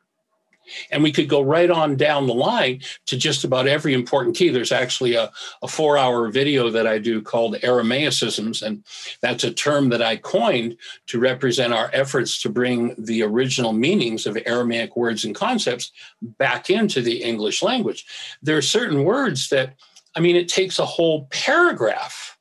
And 0.90 1.02
we 1.02 1.12
could 1.12 1.28
go 1.28 1.42
right 1.42 1.70
on 1.70 1.96
down 1.96 2.26
the 2.26 2.32
line 2.32 2.80
to 3.04 3.18
just 3.18 3.44
about 3.44 3.66
every 3.66 3.92
important 3.92 4.34
key. 4.34 4.48
There's 4.48 4.72
actually 4.72 5.14
a, 5.14 5.30
a 5.60 5.68
four 5.68 5.98
hour 5.98 6.30
video 6.30 6.70
that 6.70 6.86
I 6.86 6.96
do 6.96 7.20
called 7.20 7.56
Aramaicisms. 7.56 8.62
And 8.62 8.82
that's 9.20 9.44
a 9.44 9.52
term 9.52 9.90
that 9.90 10.00
I 10.00 10.16
coined 10.16 10.78
to 11.08 11.20
represent 11.20 11.74
our 11.74 11.90
efforts 11.92 12.40
to 12.40 12.48
bring 12.48 12.94
the 12.96 13.22
original 13.22 13.74
meanings 13.74 14.24
of 14.24 14.38
Aramaic 14.46 14.96
words 14.96 15.22
and 15.26 15.34
concepts 15.34 15.92
back 16.22 16.70
into 16.70 17.02
the 17.02 17.22
English 17.22 17.62
language. 17.62 18.06
There 18.40 18.56
are 18.56 18.62
certain 18.62 19.04
words 19.04 19.50
that, 19.50 19.74
I 20.14 20.20
mean, 20.20 20.34
it 20.34 20.48
takes 20.48 20.78
a 20.78 20.86
whole 20.86 21.26
paragraph 21.26 22.35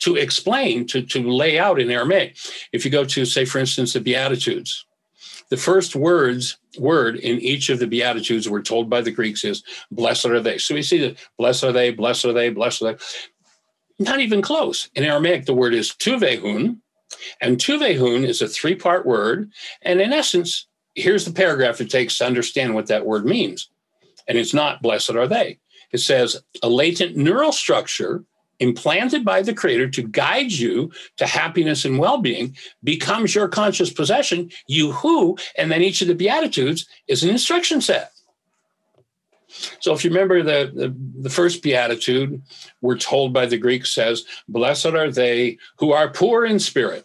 to 0.00 0.16
explain, 0.16 0.86
to, 0.86 1.02
to 1.02 1.28
lay 1.28 1.58
out 1.58 1.80
in 1.80 1.90
Aramaic. 1.90 2.36
If 2.72 2.84
you 2.84 2.90
go 2.90 3.04
to, 3.04 3.24
say, 3.24 3.44
for 3.44 3.58
instance, 3.58 3.92
the 3.92 4.00
Beatitudes, 4.00 4.86
the 5.50 5.56
first 5.56 5.96
words 5.96 6.58
word 6.78 7.16
in 7.16 7.40
each 7.40 7.70
of 7.70 7.78
the 7.78 7.86
beatitudes 7.86 8.48
we're 8.48 8.62
told 8.62 8.90
by 8.90 9.00
the 9.00 9.10
greeks 9.10 9.44
is 9.44 9.62
blessed 9.90 10.26
are 10.26 10.40
they. 10.40 10.58
So 10.58 10.74
we 10.74 10.82
see 10.82 10.98
that 10.98 11.18
blessed 11.38 11.64
are 11.64 11.72
they 11.72 11.90
blessed 11.90 12.26
are 12.26 12.32
they 12.32 12.50
blessed 12.50 12.82
are 12.82 12.92
they. 12.92 12.98
Not 13.98 14.20
even 14.20 14.42
close. 14.42 14.88
In 14.94 15.04
aramaic 15.04 15.46
the 15.46 15.54
word 15.54 15.74
is 15.74 15.90
tuvehun 15.90 16.78
and 17.40 17.56
tuvehun 17.56 18.24
is 18.24 18.42
a 18.42 18.48
three 18.48 18.74
part 18.74 19.06
word. 19.06 19.50
And 19.82 20.00
in 20.00 20.12
essence 20.12 20.66
here's 20.94 21.24
the 21.24 21.32
paragraph 21.32 21.80
it 21.80 21.90
takes 21.90 22.18
to 22.18 22.26
understand 22.26 22.74
what 22.74 22.86
that 22.86 23.06
word 23.06 23.24
means. 23.24 23.70
And 24.26 24.36
it's 24.36 24.54
not 24.54 24.82
blessed 24.82 25.10
are 25.10 25.26
they. 25.26 25.58
It 25.92 25.98
says 25.98 26.42
a 26.62 26.68
latent 26.68 27.16
neural 27.16 27.52
structure 27.52 28.24
implanted 28.60 29.24
by 29.24 29.42
the 29.42 29.54
creator 29.54 29.88
to 29.88 30.02
guide 30.02 30.52
you 30.52 30.90
to 31.16 31.26
happiness 31.26 31.84
and 31.84 31.98
well-being 31.98 32.56
becomes 32.82 33.34
your 33.34 33.48
conscious 33.48 33.92
possession 33.92 34.50
you 34.66 34.92
who 34.92 35.36
and 35.56 35.70
then 35.70 35.82
each 35.82 36.02
of 36.02 36.08
the 36.08 36.14
beatitudes 36.14 36.86
is 37.06 37.22
an 37.22 37.30
instruction 37.30 37.80
set. 37.80 38.12
So 39.80 39.94
if 39.94 40.04
you 40.04 40.10
remember 40.10 40.42
the, 40.42 40.70
the, 40.74 40.94
the, 41.22 41.30
first 41.30 41.62
beatitude 41.62 42.42
we're 42.82 42.98
told 42.98 43.32
by 43.32 43.46
the 43.46 43.56
greek 43.56 43.86
says 43.86 44.24
blessed 44.48 44.86
are 44.86 45.10
they 45.10 45.58
who 45.78 45.92
are 45.92 46.10
poor 46.10 46.44
in 46.44 46.58
spirit. 46.58 47.04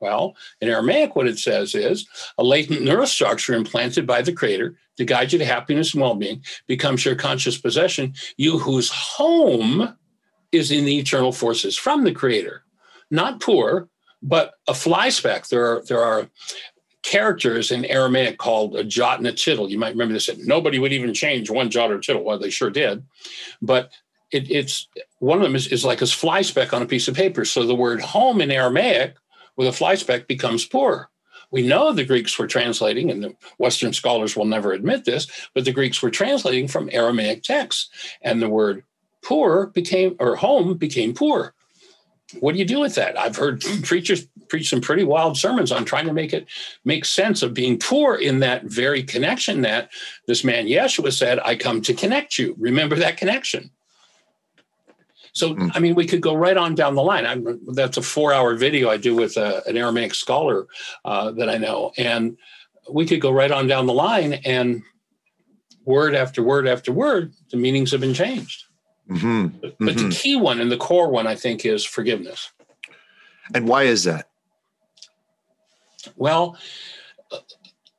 Well 0.00 0.34
in 0.60 0.68
aramaic 0.68 1.14
what 1.14 1.28
it 1.28 1.38
says 1.38 1.74
is 1.74 2.06
a 2.38 2.44
latent 2.44 2.80
neurostructure 2.80 3.54
implanted 3.54 4.06
by 4.06 4.22
the 4.22 4.32
creator 4.32 4.76
to 4.96 5.04
guide 5.04 5.32
you 5.32 5.38
to 5.38 5.44
happiness 5.44 5.92
and 5.94 6.02
well-being 6.02 6.42
becomes 6.66 7.04
your 7.04 7.14
conscious 7.14 7.58
possession 7.58 8.14
you 8.36 8.58
whose 8.58 8.90
home 8.90 9.96
is 10.54 10.70
in 10.70 10.84
the 10.84 10.98
eternal 10.98 11.32
forces 11.32 11.76
from 11.76 12.04
the 12.04 12.12
creator, 12.12 12.62
not 13.10 13.40
poor, 13.40 13.88
but 14.22 14.54
a 14.68 14.74
fly 14.74 15.08
speck. 15.08 15.48
There 15.48 15.66
are 15.66 15.82
there 15.84 16.02
are 16.02 16.28
characters 17.02 17.70
in 17.70 17.84
Aramaic 17.84 18.38
called 18.38 18.74
a 18.76 18.82
jot 18.82 19.18
and 19.18 19.26
a 19.26 19.32
tittle. 19.32 19.70
You 19.70 19.78
might 19.78 19.92
remember 19.92 20.14
this. 20.14 20.30
Nobody 20.38 20.78
would 20.78 20.92
even 20.92 21.12
change 21.12 21.50
one 21.50 21.70
jot 21.70 21.92
or 21.92 22.00
tittle. 22.00 22.24
Well, 22.24 22.38
they 22.38 22.50
sure 22.50 22.70
did, 22.70 23.04
but 23.60 23.90
it, 24.30 24.50
it's 24.50 24.88
one 25.18 25.38
of 25.38 25.44
them 25.44 25.54
is, 25.54 25.68
is 25.68 25.84
like 25.84 26.00
a 26.00 26.06
fly 26.06 26.42
speck 26.42 26.72
on 26.72 26.82
a 26.82 26.86
piece 26.86 27.06
of 27.06 27.14
paper. 27.14 27.44
So 27.44 27.66
the 27.66 27.74
word 27.74 28.00
home 28.00 28.40
in 28.40 28.50
Aramaic 28.50 29.16
with 29.56 29.68
a 29.68 29.72
fly 29.72 29.94
speck 29.94 30.26
becomes 30.26 30.64
poor. 30.64 31.10
We 31.50 31.62
know 31.62 31.92
the 31.92 32.04
Greeks 32.04 32.36
were 32.36 32.48
translating, 32.48 33.10
and 33.10 33.22
the 33.22 33.34
Western 33.58 33.92
scholars 33.92 34.34
will 34.34 34.44
never 34.46 34.72
admit 34.72 35.04
this, 35.04 35.28
but 35.54 35.64
the 35.64 35.72
Greeks 35.72 36.02
were 36.02 36.10
translating 36.10 36.66
from 36.66 36.88
Aramaic 36.90 37.44
texts. 37.44 37.90
And 38.22 38.42
the 38.42 38.48
word 38.48 38.82
poor 39.24 39.66
became, 39.68 40.16
or 40.20 40.36
home 40.36 40.74
became 40.76 41.14
poor. 41.14 41.54
What 42.40 42.52
do 42.52 42.58
you 42.58 42.64
do 42.64 42.80
with 42.80 42.94
that? 42.94 43.18
I've 43.18 43.36
heard 43.36 43.60
preachers 43.82 44.26
preach 44.48 44.68
some 44.70 44.80
pretty 44.80 45.04
wild 45.04 45.36
sermons 45.36 45.72
on 45.72 45.84
trying 45.84 46.06
to 46.06 46.12
make 46.12 46.32
it 46.32 46.46
make 46.84 47.04
sense 47.04 47.42
of 47.42 47.54
being 47.54 47.78
poor 47.78 48.14
in 48.14 48.40
that 48.40 48.64
very 48.64 49.02
connection 49.02 49.62
that 49.62 49.90
this 50.26 50.44
man 50.44 50.66
Yeshua 50.66 51.12
said, 51.12 51.38
I 51.40 51.56
come 51.56 51.80
to 51.82 51.94
connect 51.94 52.38
you. 52.38 52.54
Remember 52.58 52.96
that 52.96 53.16
connection. 53.16 53.70
So, 55.32 55.54
mm. 55.54 55.70
I 55.74 55.80
mean, 55.80 55.96
we 55.96 56.06
could 56.06 56.20
go 56.20 56.34
right 56.34 56.56
on 56.56 56.76
down 56.76 56.94
the 56.94 57.02
line. 57.02 57.26
I'm, 57.26 57.60
that's 57.74 57.96
a 57.96 58.02
four 58.02 58.32
hour 58.32 58.54
video 58.54 58.88
I 58.88 58.96
do 58.96 59.16
with 59.16 59.36
a, 59.36 59.66
an 59.66 59.76
Aramaic 59.76 60.14
scholar 60.14 60.66
uh, 61.04 61.32
that 61.32 61.48
I 61.48 61.58
know. 61.58 61.92
And 61.98 62.36
we 62.90 63.06
could 63.06 63.20
go 63.20 63.32
right 63.32 63.50
on 63.50 63.66
down 63.66 63.86
the 63.86 63.92
line 63.92 64.34
and 64.44 64.82
word 65.84 66.14
after 66.14 66.42
word 66.42 66.68
after 66.68 66.92
word, 66.92 67.32
the 67.50 67.56
meanings 67.56 67.90
have 67.90 68.00
been 68.00 68.14
changed. 68.14 68.64
Mm-hmm. 69.10 69.58
But, 69.60 69.78
but 69.78 69.96
mm-hmm. 69.96 70.08
the 70.08 70.14
key 70.14 70.36
one 70.36 70.60
and 70.60 70.70
the 70.70 70.76
core 70.76 71.10
one, 71.10 71.26
I 71.26 71.34
think, 71.34 71.64
is 71.64 71.84
forgiveness. 71.84 72.50
And 73.52 73.68
why 73.68 73.84
is 73.84 74.04
that? 74.04 74.28
Well, 76.16 76.56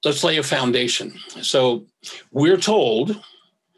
let's 0.03 0.23
lay 0.23 0.37
a 0.37 0.43
foundation. 0.43 1.13
So 1.41 1.85
we're 2.31 2.57
told 2.57 3.19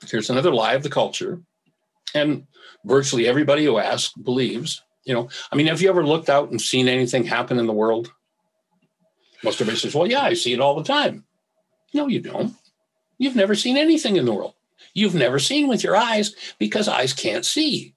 here's 0.09 0.29
another 0.29 0.53
lie 0.53 0.73
of 0.73 0.83
the 0.83 0.89
culture, 0.89 1.41
and 2.13 2.45
virtually 2.85 3.27
everybody 3.27 3.65
who 3.65 3.77
asks 3.77 4.13
believes. 4.13 4.81
You 5.03 5.13
know, 5.13 5.29
I 5.51 5.55
mean, 5.55 5.67
have 5.67 5.81
you 5.81 5.89
ever 5.89 6.05
looked 6.05 6.29
out 6.29 6.51
and 6.51 6.61
seen 6.61 6.87
anything 6.87 7.23
happen 7.23 7.59
in 7.59 7.65
the 7.65 7.73
world? 7.73 8.11
Most 9.43 9.61
everybody 9.61 9.79
says, 9.79 9.95
"Well, 9.95 10.07
yeah, 10.07 10.23
I 10.23 10.33
see 10.33 10.53
it 10.53 10.59
all 10.59 10.75
the 10.75 10.83
time." 10.83 11.23
No, 11.93 12.07
you 12.07 12.19
don't. 12.19 12.53
You've 13.17 13.35
never 13.35 13.55
seen 13.55 13.77
anything 13.77 14.17
in 14.17 14.25
the 14.25 14.33
world 14.33 14.53
you've 14.93 15.15
never 15.15 15.39
seen 15.39 15.67
with 15.67 15.83
your 15.83 15.95
eyes 15.95 16.35
because 16.59 16.87
eyes 16.87 17.13
can't 17.13 17.45
see. 17.45 17.93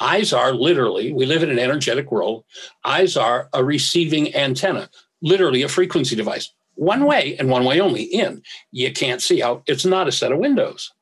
Eyes 0.00 0.32
are 0.32 0.52
literally, 0.52 1.12
we 1.12 1.26
live 1.26 1.42
in 1.42 1.50
an 1.50 1.58
energetic 1.58 2.10
world. 2.10 2.44
Eyes 2.84 3.16
are 3.16 3.48
a 3.52 3.62
receiving 3.62 4.34
antenna, 4.34 4.88
literally 5.20 5.62
a 5.62 5.68
frequency 5.68 6.16
device, 6.16 6.50
one 6.76 7.04
way 7.04 7.36
and 7.38 7.50
one 7.50 7.64
way 7.64 7.80
only 7.80 8.04
in. 8.04 8.42
You 8.72 8.92
can't 8.92 9.20
see 9.20 9.42
out. 9.42 9.62
It's 9.66 9.84
not 9.84 10.08
a 10.08 10.12
set 10.12 10.32
of 10.32 10.38
windows. 10.38 10.92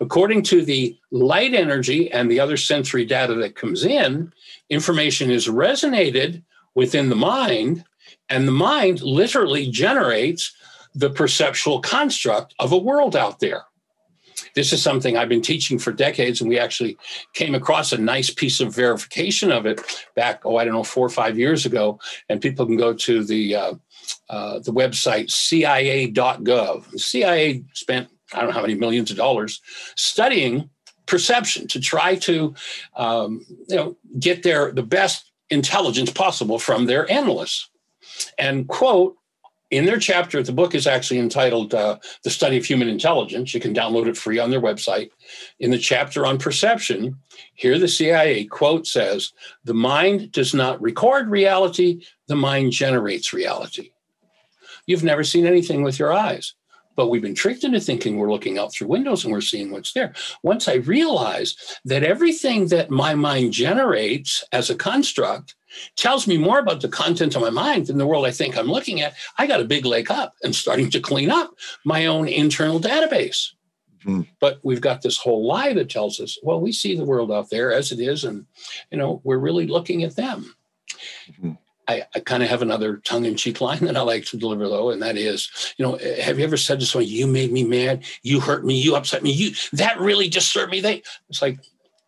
According 0.00 0.42
to 0.44 0.64
the 0.64 0.98
light 1.10 1.54
energy 1.54 2.10
and 2.10 2.30
the 2.30 2.40
other 2.40 2.56
sensory 2.56 3.04
data 3.04 3.34
that 3.34 3.56
comes 3.56 3.84
in, 3.84 4.32
information 4.70 5.30
is 5.30 5.46
resonated 5.46 6.42
within 6.74 7.08
the 7.08 7.16
mind, 7.16 7.84
and 8.28 8.48
the 8.48 8.52
mind 8.52 9.02
literally 9.02 9.70
generates 9.70 10.52
the 10.94 11.10
perceptual 11.10 11.80
construct 11.80 12.54
of 12.58 12.72
a 12.72 12.78
world 12.78 13.14
out 13.16 13.40
there. 13.40 13.64
This 14.54 14.72
is 14.72 14.82
something 14.82 15.16
I've 15.16 15.28
been 15.28 15.42
teaching 15.42 15.78
for 15.78 15.92
decades, 15.92 16.40
and 16.40 16.48
we 16.48 16.58
actually 16.58 16.96
came 17.32 17.54
across 17.54 17.92
a 17.92 17.98
nice 17.98 18.30
piece 18.30 18.60
of 18.60 18.74
verification 18.74 19.50
of 19.50 19.66
it 19.66 19.80
back, 20.14 20.42
oh, 20.44 20.56
I 20.56 20.64
don't 20.64 20.74
know, 20.74 20.84
four 20.84 21.06
or 21.06 21.10
five 21.10 21.38
years 21.38 21.66
ago. 21.66 21.98
And 22.28 22.40
people 22.40 22.66
can 22.66 22.76
go 22.76 22.94
to 22.94 23.24
the 23.24 23.56
uh, 23.56 23.74
uh, 24.28 24.58
the 24.60 24.72
website 24.72 25.30
CIA.gov. 25.30 26.90
The 26.90 26.98
CIA 26.98 27.64
spent 27.72 28.08
I 28.32 28.38
don't 28.38 28.48
know 28.48 28.54
how 28.54 28.62
many 28.62 28.74
millions 28.74 29.10
of 29.10 29.16
dollars 29.16 29.60
studying 29.96 30.70
perception 31.06 31.68
to 31.68 31.80
try 31.80 32.16
to 32.16 32.54
um, 32.96 33.44
you 33.68 33.76
know 33.76 33.96
get 34.18 34.42
their 34.42 34.72
the 34.72 34.82
best 34.82 35.30
intelligence 35.50 36.10
possible 36.10 36.58
from 36.58 36.86
their 36.86 37.10
analysts. 37.10 37.68
And 38.38 38.68
quote 38.68 39.16
in 39.70 39.86
their 39.86 39.98
chapter, 39.98 40.42
the 40.42 40.52
book 40.52 40.74
is 40.74 40.86
actually 40.86 41.18
entitled 41.18 41.74
uh, 41.74 41.98
The 42.22 42.30
Study 42.30 42.56
of 42.56 42.64
Human 42.64 42.88
Intelligence. 42.88 43.54
You 43.54 43.60
can 43.60 43.74
download 43.74 44.06
it 44.06 44.16
free 44.16 44.38
on 44.38 44.50
their 44.50 44.60
website. 44.60 45.10
In 45.58 45.70
the 45.70 45.78
chapter 45.78 46.26
on 46.26 46.38
perception, 46.38 47.18
here 47.54 47.78
the 47.78 47.88
CIA 47.88 48.44
quote 48.44 48.86
says, 48.86 49.32
The 49.64 49.74
mind 49.74 50.32
does 50.32 50.54
not 50.54 50.80
record 50.82 51.28
reality, 51.28 52.04
the 52.28 52.36
mind 52.36 52.72
generates 52.72 53.32
reality. 53.32 53.90
You've 54.86 55.04
never 55.04 55.24
seen 55.24 55.46
anything 55.46 55.82
with 55.82 55.98
your 55.98 56.12
eyes, 56.12 56.54
but 56.96 57.08
we've 57.08 57.22
been 57.22 57.34
tricked 57.34 57.64
into 57.64 57.80
thinking 57.80 58.16
we're 58.16 58.30
looking 58.30 58.58
out 58.58 58.72
through 58.72 58.88
windows 58.88 59.24
and 59.24 59.32
we're 59.32 59.40
seeing 59.40 59.70
what's 59.70 59.92
there. 59.92 60.14
Once 60.42 60.68
I 60.68 60.74
realized 60.74 61.78
that 61.84 62.04
everything 62.04 62.68
that 62.68 62.90
my 62.90 63.14
mind 63.14 63.52
generates 63.52 64.44
as 64.52 64.70
a 64.70 64.74
construct 64.74 65.54
tells 65.96 66.26
me 66.26 66.38
more 66.38 66.60
about 66.60 66.80
the 66.80 66.88
content 66.88 67.34
of 67.34 67.42
my 67.42 67.50
mind 67.50 67.86
than 67.86 67.98
the 67.98 68.06
world 68.06 68.26
I 68.26 68.30
think 68.30 68.56
I'm 68.56 68.66
looking 68.66 69.00
at, 69.00 69.14
I 69.38 69.46
got 69.46 69.60
a 69.60 69.64
big 69.64 69.84
leg 69.84 70.10
up 70.10 70.34
and 70.42 70.54
starting 70.54 70.90
to 70.90 71.00
clean 71.00 71.30
up 71.30 71.54
my 71.84 72.06
own 72.06 72.28
internal 72.28 72.80
database. 72.80 73.50
Mm-hmm. 74.04 74.22
But 74.38 74.60
we've 74.62 74.80
got 74.80 75.02
this 75.02 75.16
whole 75.16 75.46
lie 75.46 75.72
that 75.72 75.90
tells 75.90 76.20
us, 76.20 76.38
well, 76.42 76.60
we 76.60 76.72
see 76.72 76.94
the 76.94 77.04
world 77.04 77.32
out 77.32 77.50
there 77.50 77.72
as 77.72 77.90
it 77.90 78.00
is, 78.00 78.24
and 78.24 78.46
you 78.90 78.98
know, 78.98 79.20
we're 79.24 79.38
really 79.38 79.66
looking 79.66 80.02
at 80.02 80.14
them. 80.14 80.54
Mm-hmm. 81.30 81.52
I, 81.86 82.04
I 82.14 82.20
kind 82.20 82.42
of 82.42 82.48
have 82.48 82.62
another 82.62 82.96
tongue-in-cheek 82.98 83.60
line 83.60 83.84
that 83.84 83.96
I 83.96 84.00
like 84.00 84.24
to 84.26 84.36
deliver, 84.36 84.68
though, 84.68 84.90
and 84.90 85.02
that 85.02 85.16
is, 85.16 85.74
you 85.76 85.84
know, 85.84 85.98
have 86.22 86.38
you 86.38 86.44
ever 86.44 86.56
said 86.56 86.80
to 86.80 86.86
someone, 86.86 87.08
"You 87.08 87.26
made 87.26 87.52
me 87.52 87.64
mad, 87.64 88.04
you 88.22 88.40
hurt 88.40 88.64
me, 88.64 88.80
you 88.80 88.96
upset 88.96 89.22
me, 89.22 89.30
you 89.30 89.54
that 89.72 90.00
really 90.00 90.28
disturbed 90.28 90.72
me"? 90.72 90.80
They, 90.80 91.02
it's 91.28 91.42
like, 91.42 91.58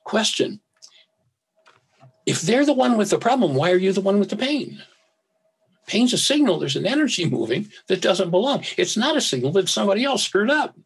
question: 0.04 0.60
if 2.24 2.40
they're 2.42 2.66
the 2.66 2.72
one 2.72 2.96
with 2.96 3.10
the 3.10 3.18
problem, 3.18 3.54
why 3.54 3.70
are 3.70 3.76
you 3.76 3.92
the 3.92 4.00
one 4.00 4.18
with 4.18 4.30
the 4.30 4.36
pain? 4.36 4.82
Pain's 5.86 6.12
a 6.12 6.18
signal 6.18 6.58
there's 6.58 6.76
an 6.76 6.86
energy 6.86 7.28
moving 7.28 7.70
that 7.86 8.02
doesn't 8.02 8.30
belong. 8.30 8.64
It's 8.76 8.96
not 8.96 9.16
a 9.16 9.20
signal 9.20 9.52
that 9.52 9.68
somebody 9.68 10.04
else 10.04 10.24
screwed 10.24 10.50
up. 10.50 10.76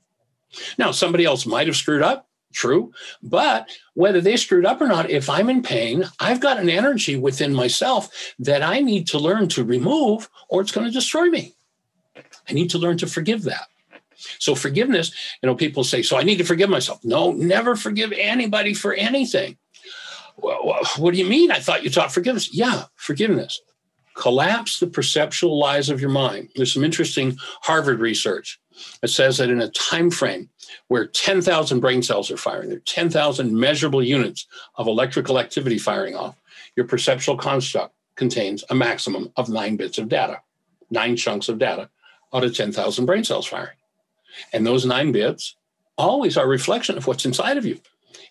Now, 0.78 0.90
somebody 0.90 1.24
else 1.24 1.46
might 1.46 1.66
have 1.68 1.76
screwed 1.76 2.02
up, 2.02 2.28
true, 2.52 2.92
but 3.22 3.70
whether 3.94 4.20
they 4.20 4.36
screwed 4.36 4.66
up 4.66 4.80
or 4.80 4.88
not, 4.88 5.10
if 5.10 5.30
I'm 5.30 5.48
in 5.48 5.62
pain, 5.62 6.04
I've 6.18 6.40
got 6.40 6.58
an 6.58 6.68
energy 6.68 7.16
within 7.16 7.54
myself 7.54 8.34
that 8.38 8.62
I 8.62 8.80
need 8.80 9.06
to 9.08 9.18
learn 9.18 9.48
to 9.48 9.64
remove 9.64 10.28
or 10.48 10.60
it's 10.60 10.72
going 10.72 10.86
to 10.86 10.92
destroy 10.92 11.26
me. 11.26 11.54
I 12.48 12.52
need 12.52 12.70
to 12.70 12.78
learn 12.78 12.98
to 12.98 13.06
forgive 13.06 13.42
that. 13.44 13.66
So, 14.38 14.54
forgiveness, 14.54 15.12
you 15.42 15.46
know, 15.46 15.54
people 15.54 15.82
say, 15.82 16.02
so 16.02 16.18
I 16.18 16.24
need 16.24 16.36
to 16.38 16.44
forgive 16.44 16.68
myself. 16.68 17.02
No, 17.02 17.32
never 17.32 17.74
forgive 17.74 18.12
anybody 18.12 18.74
for 18.74 18.92
anything 18.92 19.56
well, 20.42 20.80
what 20.96 21.12
do 21.12 21.20
you 21.20 21.26
mean? 21.26 21.50
I 21.50 21.58
thought 21.58 21.84
you 21.84 21.90
taught 21.90 22.12
forgiveness. 22.12 22.54
Yeah, 22.54 22.84
forgiveness. 22.96 23.60
Collapse 24.14 24.80
the 24.80 24.86
perceptual 24.86 25.58
lies 25.58 25.88
of 25.88 26.00
your 26.00 26.10
mind. 26.10 26.48
There's 26.56 26.74
some 26.74 26.84
interesting 26.84 27.36
Harvard 27.62 28.00
research 28.00 28.59
that 29.00 29.08
says 29.08 29.38
that 29.38 29.50
in 29.50 29.60
a 29.60 29.70
time 29.70 30.10
frame 30.10 30.48
where 30.88 31.06
10,000 31.06 31.80
brain 31.80 32.02
cells 32.02 32.30
are 32.30 32.36
firing, 32.36 32.68
there 32.68 32.78
are 32.78 32.82
10,000 32.86 33.58
measurable 33.58 34.02
units 34.02 34.46
of 34.76 34.86
electrical 34.86 35.38
activity 35.38 35.78
firing 35.78 36.14
off, 36.14 36.36
your 36.76 36.86
perceptual 36.86 37.36
construct 37.36 37.94
contains 38.16 38.64
a 38.70 38.74
maximum 38.74 39.32
of 39.36 39.48
nine 39.48 39.76
bits 39.76 39.98
of 39.98 40.08
data, 40.08 40.40
nine 40.90 41.16
chunks 41.16 41.48
of 41.48 41.58
data 41.58 41.88
out 42.32 42.44
of 42.44 42.54
10,000 42.54 43.06
brain 43.06 43.24
cells 43.24 43.46
firing. 43.46 43.76
And 44.52 44.66
those 44.66 44.86
nine 44.86 45.12
bits 45.12 45.56
always 45.98 46.36
are 46.36 46.44
a 46.44 46.48
reflection 46.48 46.96
of 46.96 47.06
what's 47.06 47.24
inside 47.24 47.56
of 47.56 47.64
you. 47.64 47.80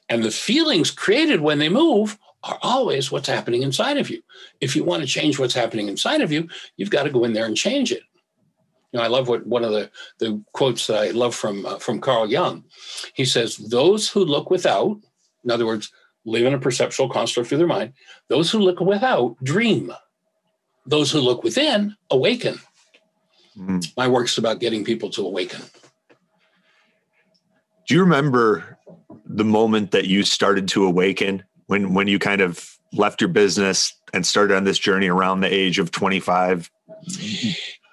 And 0.07 0.23
the 0.23 0.31
feelings 0.31 0.91
created 0.91 1.41
when 1.41 1.59
they 1.59 1.69
move 1.69 2.17
are 2.43 2.57
always 2.61 3.11
what's 3.11 3.27
happening 3.27 3.63
inside 3.63 3.97
of 3.97 4.09
you. 4.09 4.21
If 4.61 4.75
you 4.75 4.83
want 4.83 5.03
to 5.03 5.07
change 5.07 5.37
what's 5.37 5.53
happening 5.53 5.87
inside 5.87 6.21
of 6.21 6.31
you, 6.31 6.47
you've 6.77 6.89
got 6.89 7.03
to 7.03 7.09
go 7.09 7.23
in 7.25 7.33
there 7.33 7.45
and 7.45 7.55
change 7.55 7.91
it. 7.91 8.03
You 8.91 8.99
know, 8.99 9.05
I 9.05 9.07
love 9.07 9.27
what 9.27 9.45
one 9.45 9.63
of 9.63 9.71
the, 9.71 9.91
the 10.17 10.41
quotes 10.53 10.87
that 10.87 10.97
I 10.97 11.09
love 11.11 11.35
from 11.35 11.65
uh, 11.65 11.77
from 11.77 12.01
Carl 12.01 12.29
Jung. 12.29 12.63
He 13.13 13.25
says, 13.25 13.57
"Those 13.57 14.09
who 14.09 14.25
look 14.25 14.49
without, 14.49 14.99
in 15.43 15.51
other 15.51 15.65
words, 15.65 15.91
live 16.25 16.45
in 16.45 16.53
a 16.53 16.59
perceptual 16.59 17.09
construct 17.09 17.49
through 17.49 17.59
their 17.59 17.67
mind. 17.67 17.93
Those 18.29 18.51
who 18.51 18.59
look 18.59 18.79
without 18.79 19.35
dream. 19.43 19.93
Those 20.85 21.11
who 21.11 21.19
look 21.19 21.43
within 21.43 21.95
awaken." 22.09 22.59
Mm. 23.57 23.85
My 23.95 24.07
work's 24.07 24.37
about 24.37 24.59
getting 24.59 24.83
people 24.83 25.09
to 25.11 25.25
awaken. 25.25 25.61
Do 27.87 27.95
you 27.95 28.01
remember 28.01 28.77
the 29.25 29.43
moment 29.43 29.91
that 29.91 30.05
you 30.07 30.23
started 30.23 30.67
to 30.69 30.85
awaken 30.85 31.43
when 31.67 31.93
when 31.93 32.07
you 32.07 32.17
kind 32.17 32.41
of 32.41 32.77
left 32.91 33.21
your 33.21 33.29
business 33.29 33.93
and 34.13 34.25
started 34.25 34.55
on 34.55 34.63
this 34.63 34.79
journey 34.79 35.09
around 35.09 35.41
the 35.41 35.53
age 35.53 35.77
of 35.77 35.91
25 35.91 36.71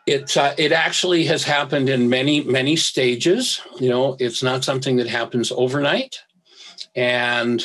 it 0.06 0.36
uh, 0.36 0.54
it 0.56 0.72
actually 0.72 1.24
has 1.24 1.44
happened 1.44 1.88
in 1.88 2.08
many 2.08 2.42
many 2.44 2.76
stages. 2.76 3.60
You 3.80 3.90
know 3.90 4.16
it's 4.18 4.42
not 4.42 4.64
something 4.64 4.96
that 4.96 5.08
happens 5.08 5.52
overnight. 5.52 6.22
And 6.94 7.64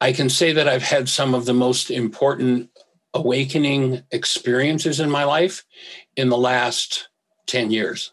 i 0.00 0.12
can 0.12 0.28
say 0.28 0.52
that 0.52 0.68
i've 0.68 0.82
had 0.82 1.08
some 1.08 1.34
of 1.34 1.44
the 1.44 1.52
most 1.52 1.90
important 1.90 2.70
awakening 3.14 4.02
experiences 4.10 5.00
in 5.00 5.10
my 5.10 5.24
life 5.24 5.64
in 6.16 6.28
the 6.28 6.38
last 6.38 7.08
10 7.46 7.70
years. 7.70 8.12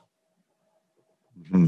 Mm-hmm. 1.39 1.67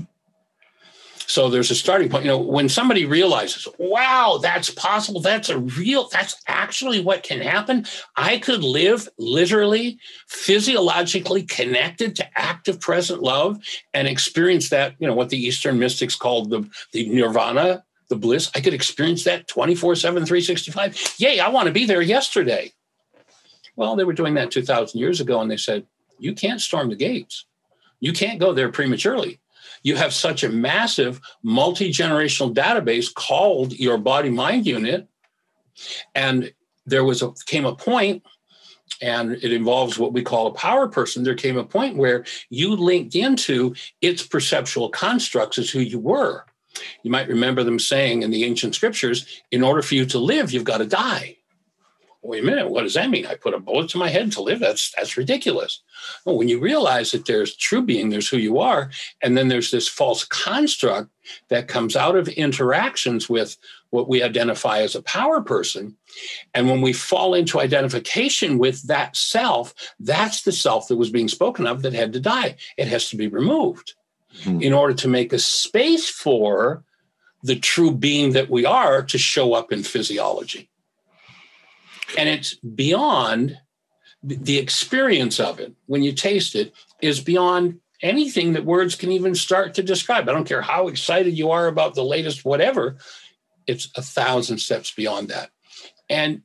So 1.28 1.50
there's 1.50 1.70
a 1.72 1.76
starting 1.76 2.08
point. 2.08 2.24
You 2.24 2.32
know, 2.32 2.40
when 2.40 2.70
somebody 2.70 3.06
realizes, 3.06 3.68
wow, 3.78 4.40
that's 4.42 4.70
possible, 4.70 5.20
that's 5.20 5.50
a 5.50 5.60
real, 5.60 6.08
that's 6.08 6.42
actually 6.48 7.02
what 7.02 7.22
can 7.22 7.42
happen. 7.42 7.86
I 8.16 8.38
could 8.38 8.64
live 8.64 9.10
literally, 9.18 10.00
physiologically 10.28 11.44
connected 11.44 12.16
to 12.16 12.40
active 12.40 12.80
present 12.80 13.22
love 13.22 13.60
and 13.94 14.08
experience 14.08 14.70
that, 14.70 14.96
you 15.00 15.08
know, 15.08 15.14
what 15.14 15.28
the 15.28 15.38
Eastern 15.38 15.78
mystics 15.78 16.16
called 16.16 16.50
the, 16.50 16.68
the 16.94 17.10
nirvana, 17.10 17.84
the 18.08 18.16
bliss. 18.16 18.50
I 18.56 18.62
could 18.62 18.74
experience 18.74 19.26
that 19.26 19.50
24 19.50 19.96
7, 19.96 20.26
365. 20.26 21.16
Yay, 21.18 21.42
I 21.42 21.50
want 21.50 21.68
to 21.68 21.74
be 21.74 21.86
there 21.86 22.02
yesterday. 22.02 22.72
Well, 23.76 23.98
they 23.98 24.06
were 24.06 24.14
doing 24.14 24.36
that 24.36 24.50
2,000 24.50 24.98
years 24.98 25.20
ago, 25.20 25.42
and 25.42 25.52
they 25.52 25.58
said, 25.58 25.86
you 26.20 26.34
can't 26.34 26.62
storm 26.62 26.90
the 26.90 26.96
gates. 26.96 27.46
You 28.00 28.14
can't 28.14 28.40
go 28.40 28.54
there 28.54 28.72
prematurely 28.72 29.40
you 29.84 29.96
have 29.96 30.14
such 30.14 30.44
a 30.44 30.50
massive 30.50 31.20
multi 31.44 31.90
generational 31.90 32.54
database 32.54 33.14
called 33.14 33.74
your 33.74 33.98
body 33.98 34.30
mind 34.30 34.66
unit. 34.66 35.08
And 36.16 36.54
there 36.86 37.04
was 37.04 37.22
a 37.22 37.32
came 37.46 37.66
a 37.66 37.76
point, 37.76 38.24
and 39.02 39.34
it 39.34 39.52
involves 39.54 40.00
what 40.00 40.14
we 40.14 40.24
call 40.24 40.48
a 40.48 40.54
power 40.54 40.88
person. 40.88 41.24
There 41.24 41.36
came 41.36 41.58
a 41.58 41.64
point 41.64 41.98
where 41.98 42.26
you 42.50 42.76
linked 42.76 43.16
into 43.16 43.76
its 44.02 44.26
perceptual 44.26 44.90
constructs 44.90 45.58
as 45.58 45.70
who 45.70 45.80
you 45.80 46.00
were. 46.00 46.46
You 47.04 47.12
might 47.12 47.28
remember 47.28 47.64
them 47.64 47.80
saying 47.80 48.22
in 48.22 48.32
the 48.32 48.44
ancient 48.44 48.76
scriptures, 48.76 49.42
in 49.52 49.64
order 49.64 49.82
for 49.82 49.96
you 49.96 50.06
to 50.08 50.20
live, 50.20 50.52
you've 50.52 50.64
got 50.64 50.78
to 50.78 50.86
die 50.86 51.37
wait 52.28 52.44
a 52.44 52.46
minute, 52.46 52.70
what 52.70 52.84
does 52.84 52.96
that 52.96 53.10
mean? 53.10 53.26
I 53.26 53.36
put 53.36 53.54
a 53.54 53.60
bullet 53.60 53.90
to 53.92 53.98
my 53.98 54.10
head 54.10 54.34
to 54.34 54.42
live? 54.42 54.60
That's 54.60 54.92
that's 54.92 55.16
ridiculous. 55.16 55.82
Well, 56.26 56.38
when 56.38 56.50
you 56.50 56.60
realize 56.60 57.12
that 57.12 57.26
there's 57.26 57.56
true 57.56 57.82
being, 57.82 58.10
there's 58.10 58.28
who 58.28 58.38
you 58.38 58.60
are, 58.60 58.92
and 59.24 59.38
then 59.38 59.48
there's 59.48 59.72
this 59.72 59.88
false 59.88 60.26
construct 60.26 61.10
that 61.48 61.70
comes 61.70 61.96
out 61.96 62.18
of 62.18 62.28
interactions 62.28 63.30
with 63.30 63.58
what 63.92 64.10
we 64.10 64.22
identify 64.22 64.80
as 64.80 64.94
a 64.94 65.02
power 65.04 65.42
person. 65.42 65.96
And 66.54 66.70
when 66.70 66.82
we 66.82 66.92
fall 66.92 67.34
into 67.34 67.62
identification 67.62 68.58
with 68.58 68.84
that 68.88 69.16
self, 69.16 69.74
that's 70.00 70.42
the 70.42 70.52
self 70.52 70.90
that 70.90 70.98
was 70.98 71.10
being 71.10 71.30
spoken 71.30 71.66
of 71.66 71.82
that 71.82 71.94
had 71.94 72.12
to 72.14 72.20
die. 72.20 72.58
It 72.78 72.90
has 72.90 73.10
to 73.10 73.16
be 73.16 73.28
removed 73.28 73.94
mm-hmm. 74.42 74.62
in 74.62 74.74
order 74.74 74.94
to 74.96 75.08
make 75.08 75.32
a 75.32 75.40
space 75.40 76.10
for 76.10 76.84
the 77.44 77.58
true 77.58 77.92
being 77.92 78.34
that 78.34 78.50
we 78.50 78.66
are 78.66 79.02
to 79.04 79.18
show 79.18 79.54
up 79.54 79.72
in 79.72 79.84
physiology 79.84 80.70
and 82.18 82.30
it's 82.30 82.54
beyond 82.56 83.58
the 84.24 84.58
experience 84.58 85.40
of 85.40 85.60
it 85.60 85.74
when 85.86 86.04
you 86.04 86.12
taste 86.12 86.56
it 86.56 86.74
is 87.02 87.20
beyond 87.20 87.80
anything 88.02 88.54
that 88.54 88.66
words 88.66 88.96
can 88.96 89.12
even 89.12 89.36
start 89.36 89.74
to 89.76 89.84
describe. 89.84 90.28
I 90.28 90.34
don't 90.34 90.48
care 90.48 90.62
how 90.62 90.88
excited 90.88 91.38
you 91.38 91.52
are 91.52 91.68
about 91.68 91.96
the 91.96 92.04
latest 92.04 92.46
whatever, 92.46 92.98
it's 93.66 93.90
a 93.96 94.02
thousand 94.02 94.60
steps 94.60 94.92
beyond 94.92 95.30
that. 95.30 95.50
And 96.10 96.42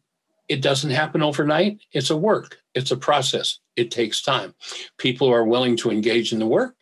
it 0.48 0.60
doesn't 0.60 0.90
happen 0.90 1.22
overnight. 1.22 1.80
It's 1.92 2.10
a 2.10 2.16
work, 2.16 2.58
it's 2.74 2.90
a 2.90 2.96
process. 2.96 3.58
It 3.76 3.90
takes 3.90 4.22
time. 4.22 4.54
People 4.98 5.28
who 5.28 5.32
are 5.32 5.46
willing 5.46 5.76
to 5.78 5.90
engage 5.90 6.32
in 6.32 6.38
the 6.38 6.46
work 6.46 6.74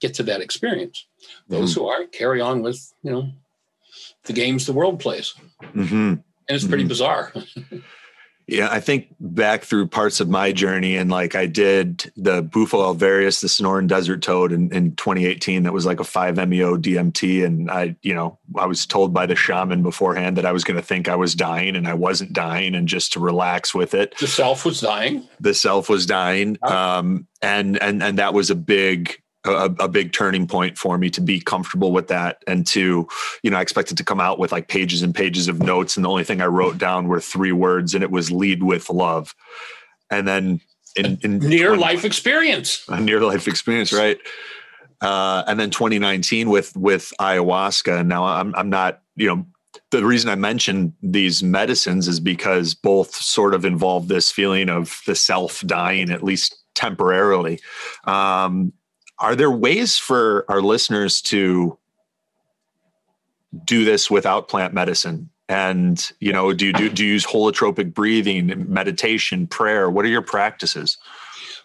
get 0.00 0.14
to 0.14 0.22
that 0.24 0.40
experience. 0.40 1.06
Those 1.48 1.72
mm-hmm. 1.72 1.80
who 1.80 1.88
aren't 1.88 2.12
carry 2.12 2.40
on 2.40 2.62
with, 2.62 2.92
you 3.02 3.10
know, 3.10 3.30
the 4.24 4.32
games 4.32 4.66
the 4.66 4.72
world 4.72 5.00
plays. 5.00 5.34
Mm-hmm. 5.62 6.14
And 6.48 6.56
it's 6.56 6.66
pretty 6.66 6.84
mm-hmm. 6.84 6.88
bizarre. 6.88 7.32
Yeah, 8.46 8.68
I 8.70 8.80
think 8.80 9.08
back 9.20 9.62
through 9.62 9.88
parts 9.88 10.20
of 10.20 10.28
my 10.28 10.52
journey 10.52 10.96
and 10.96 11.10
like 11.10 11.34
I 11.34 11.46
did 11.46 12.12
the 12.16 12.42
Bufo 12.42 12.78
alvarius, 12.92 13.40
the 13.40 13.46
Sonoran 13.46 13.86
Desert 13.86 14.20
Toad 14.20 14.52
in, 14.52 14.70
in 14.70 14.94
2018. 14.96 15.62
That 15.62 15.72
was 15.72 15.86
like 15.86 15.98
a 15.98 16.04
5-MeO 16.04 16.76
DMT. 16.76 17.44
And 17.44 17.70
I, 17.70 17.96
you 18.02 18.12
know, 18.12 18.38
I 18.56 18.66
was 18.66 18.84
told 18.84 19.14
by 19.14 19.24
the 19.24 19.34
shaman 19.34 19.82
beforehand 19.82 20.36
that 20.36 20.44
I 20.44 20.52
was 20.52 20.62
going 20.62 20.76
to 20.76 20.82
think 20.82 21.08
I 21.08 21.16
was 21.16 21.34
dying 21.34 21.74
and 21.74 21.88
I 21.88 21.94
wasn't 21.94 22.34
dying 22.34 22.74
and 22.74 22.86
just 22.86 23.14
to 23.14 23.20
relax 23.20 23.74
with 23.74 23.94
it. 23.94 24.14
The 24.18 24.26
self 24.26 24.66
was 24.66 24.80
dying. 24.80 25.26
The 25.40 25.54
self 25.54 25.88
was 25.88 26.04
dying. 26.04 26.58
Um, 26.62 27.26
and, 27.40 27.80
and, 27.80 28.02
and 28.02 28.18
that 28.18 28.34
was 28.34 28.50
a 28.50 28.54
big, 28.54 29.22
a, 29.44 29.74
a, 29.78 29.88
big 29.88 30.12
turning 30.12 30.46
point 30.46 30.78
for 30.78 30.96
me 30.98 31.10
to 31.10 31.20
be 31.20 31.40
comfortable 31.40 31.92
with 31.92 32.08
that. 32.08 32.42
And 32.46 32.66
to 32.68 33.06
you 33.42 33.50
know 33.50 33.58
i 33.58 33.60
expected 33.60 33.96
to 33.98 34.04
come 34.04 34.20
out 34.20 34.38
with 34.38 34.52
like 34.52 34.68
pages 34.68 35.02
and 35.02 35.14
pages 35.14 35.48
of 35.48 35.60
notes 35.60 35.96
and 35.96 36.04
the 36.04 36.08
only 36.08 36.24
thing 36.24 36.40
i 36.40 36.46
wrote 36.46 36.78
down 36.78 37.08
were 37.08 37.20
three 37.20 37.52
words 37.52 37.94
and 37.94 38.02
it 38.02 38.10
was 38.10 38.30
lead 38.30 38.62
with 38.62 38.90
love. 38.90 39.34
And 40.10 40.26
then 40.26 40.60
in, 40.96 41.18
in 41.22 41.38
near 41.38 41.68
20, 41.68 41.82
life 41.82 42.04
experience. 42.04 42.84
A 42.88 43.00
near 43.00 43.20
life 43.20 43.48
experience 43.48 43.92
right? 43.92 44.18
Uh, 45.00 45.42
and 45.46 45.60
then 45.60 45.70
2019 45.70 46.48
with 46.48 46.76
with 46.76 47.12
ayahuasca. 47.20 48.00
And 48.00 48.08
now 48.08 48.24
i'm 48.24 48.54
i'm 48.54 48.70
not 48.70 49.02
you 49.16 49.28
know 49.28 49.46
the 49.90 50.04
reason 50.04 50.30
I 50.30 50.34
mentioned 50.34 50.92
these 51.02 51.42
medicines 51.42 52.08
is 52.08 52.20
because 52.20 52.74
both 52.74 53.14
sort 53.14 53.54
of 53.54 53.64
involve 53.64 54.08
this 54.08 54.30
feeling 54.30 54.68
of 54.68 55.00
the 55.06 55.14
self 55.14 55.60
dying, 55.62 56.10
at 56.10 56.22
least 56.22 56.56
temporarily. 56.74 57.60
Um, 58.04 58.72
are 59.18 59.36
there 59.36 59.50
ways 59.50 59.96
for 59.96 60.44
our 60.48 60.60
listeners 60.60 61.20
to 61.22 61.78
do 63.64 63.84
this 63.84 64.10
without 64.10 64.48
plant 64.48 64.74
medicine? 64.74 65.30
And 65.48 66.10
you 66.20 66.32
know, 66.32 66.52
do 66.52 66.66
you 66.66 66.72
do, 66.72 66.88
do 66.88 67.04
you 67.04 67.12
use 67.12 67.26
holotropic 67.26 67.92
breathing, 67.92 68.66
meditation, 68.72 69.46
prayer? 69.46 69.90
What 69.90 70.04
are 70.04 70.08
your 70.08 70.22
practices? 70.22 70.96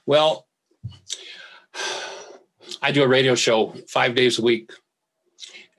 Well, 0.05 0.47
I 2.81 2.91
do 2.91 3.03
a 3.03 3.07
radio 3.07 3.35
show 3.35 3.73
five 3.87 4.15
days 4.15 4.37
a 4.37 4.41
week 4.41 4.71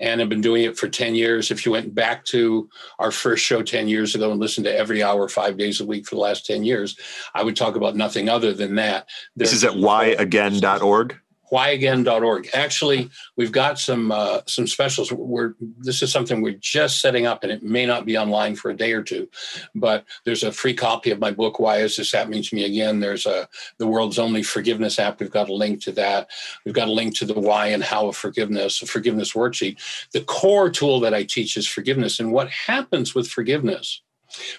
and 0.00 0.20
I've 0.20 0.30
been 0.30 0.40
doing 0.40 0.64
it 0.64 0.78
for 0.78 0.88
10 0.88 1.14
years. 1.14 1.50
If 1.50 1.66
you 1.66 1.72
went 1.72 1.94
back 1.94 2.24
to 2.26 2.68
our 2.98 3.10
first 3.10 3.44
show 3.44 3.62
10 3.62 3.86
years 3.86 4.14
ago 4.14 4.30
and 4.30 4.40
listened 4.40 4.64
to 4.64 4.74
every 4.74 5.02
hour, 5.02 5.28
five 5.28 5.58
days 5.58 5.80
a 5.80 5.84
week 5.84 6.06
for 6.06 6.14
the 6.14 6.20
last 6.22 6.46
10 6.46 6.64
years, 6.64 6.98
I 7.34 7.42
would 7.42 7.54
talk 7.54 7.76
about 7.76 7.96
nothing 7.96 8.28
other 8.28 8.54
than 8.54 8.76
that. 8.76 9.08
This 9.36 9.52
is 9.52 9.62
at 9.62 9.72
whyagain.org 9.72 11.20
whyagain.org. 11.50 12.48
Actually, 12.54 13.10
we've 13.36 13.52
got 13.52 13.78
some 13.78 14.12
uh, 14.12 14.40
some 14.46 14.66
specials. 14.66 15.12
We're 15.12 15.54
this 15.78 16.02
is 16.02 16.12
something 16.12 16.40
we're 16.40 16.58
just 16.60 17.00
setting 17.00 17.26
up, 17.26 17.42
and 17.42 17.52
it 17.52 17.62
may 17.62 17.86
not 17.86 18.06
be 18.06 18.16
online 18.16 18.56
for 18.56 18.70
a 18.70 18.76
day 18.76 18.92
or 18.92 19.02
two. 19.02 19.28
But 19.74 20.04
there's 20.24 20.42
a 20.42 20.52
free 20.52 20.74
copy 20.74 21.10
of 21.10 21.18
my 21.18 21.30
book. 21.30 21.58
Why 21.58 21.78
is 21.78 21.96
this 21.96 22.12
happening 22.12 22.42
to 22.42 22.54
me 22.54 22.64
again? 22.64 23.00
There's 23.00 23.26
a 23.26 23.48
the 23.78 23.86
world's 23.86 24.18
only 24.18 24.42
forgiveness 24.42 24.98
app. 24.98 25.20
We've 25.20 25.30
got 25.30 25.48
a 25.48 25.54
link 25.54 25.82
to 25.82 25.92
that. 25.92 26.30
We've 26.64 26.74
got 26.74 26.88
a 26.88 26.92
link 26.92 27.16
to 27.18 27.24
the 27.24 27.38
why 27.38 27.68
and 27.68 27.82
how 27.82 28.08
of 28.08 28.16
forgiveness, 28.16 28.82
a 28.82 28.86
forgiveness 28.86 29.32
worksheet. 29.32 29.78
The 30.12 30.22
core 30.22 30.70
tool 30.70 31.00
that 31.00 31.14
I 31.14 31.24
teach 31.24 31.56
is 31.56 31.66
forgiveness, 31.66 32.20
and 32.20 32.32
what 32.32 32.50
happens 32.50 33.14
with 33.14 33.28
forgiveness 33.28 34.02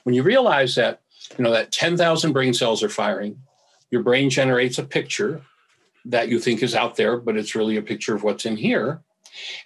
when 0.04 0.15
you 0.15 0.23
realize 0.23 0.75
that 0.75 1.01
you 1.38 1.43
know 1.43 1.51
that 1.51 1.71
10,000 1.71 2.34
brain 2.34 2.54
cells 2.54 2.84
are 2.84 2.89
firing. 2.89 3.41
Your 3.89 4.04
brain 4.04 4.30
generates 4.30 4.77
a 4.77 4.84
picture 4.84 5.41
that 6.05 6.29
you 6.29 6.39
think 6.39 6.63
is 6.63 6.75
out 6.75 6.95
there, 6.95 7.17
but 7.17 7.37
it's 7.37 7.55
really 7.55 7.77
a 7.77 7.81
picture 7.81 8.15
of 8.15 8.23
what's 8.23 8.45
in 8.45 8.57
here. 8.57 9.01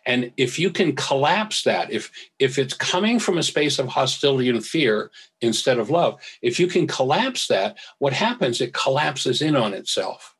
And 0.05 0.31
if 0.37 0.59
you 0.59 0.69
can 0.69 0.95
collapse 0.95 1.63
that, 1.63 1.91
if 1.91 2.11
if 2.37 2.59
it's 2.59 2.73
coming 2.73 3.19
from 3.19 3.37
a 3.37 3.43
space 3.43 3.79
of 3.79 3.87
hostility 3.87 4.49
and 4.49 4.63
fear 4.63 5.11
instead 5.41 5.79
of 5.79 5.89
love, 5.89 6.21
if 6.41 6.59
you 6.59 6.67
can 6.67 6.87
collapse 6.87 7.47
that, 7.47 7.77
what 7.97 8.13
happens? 8.13 8.61
It 8.61 8.73
collapses 8.73 9.41
in 9.41 9.55
on 9.55 9.73
itself. 9.73 10.35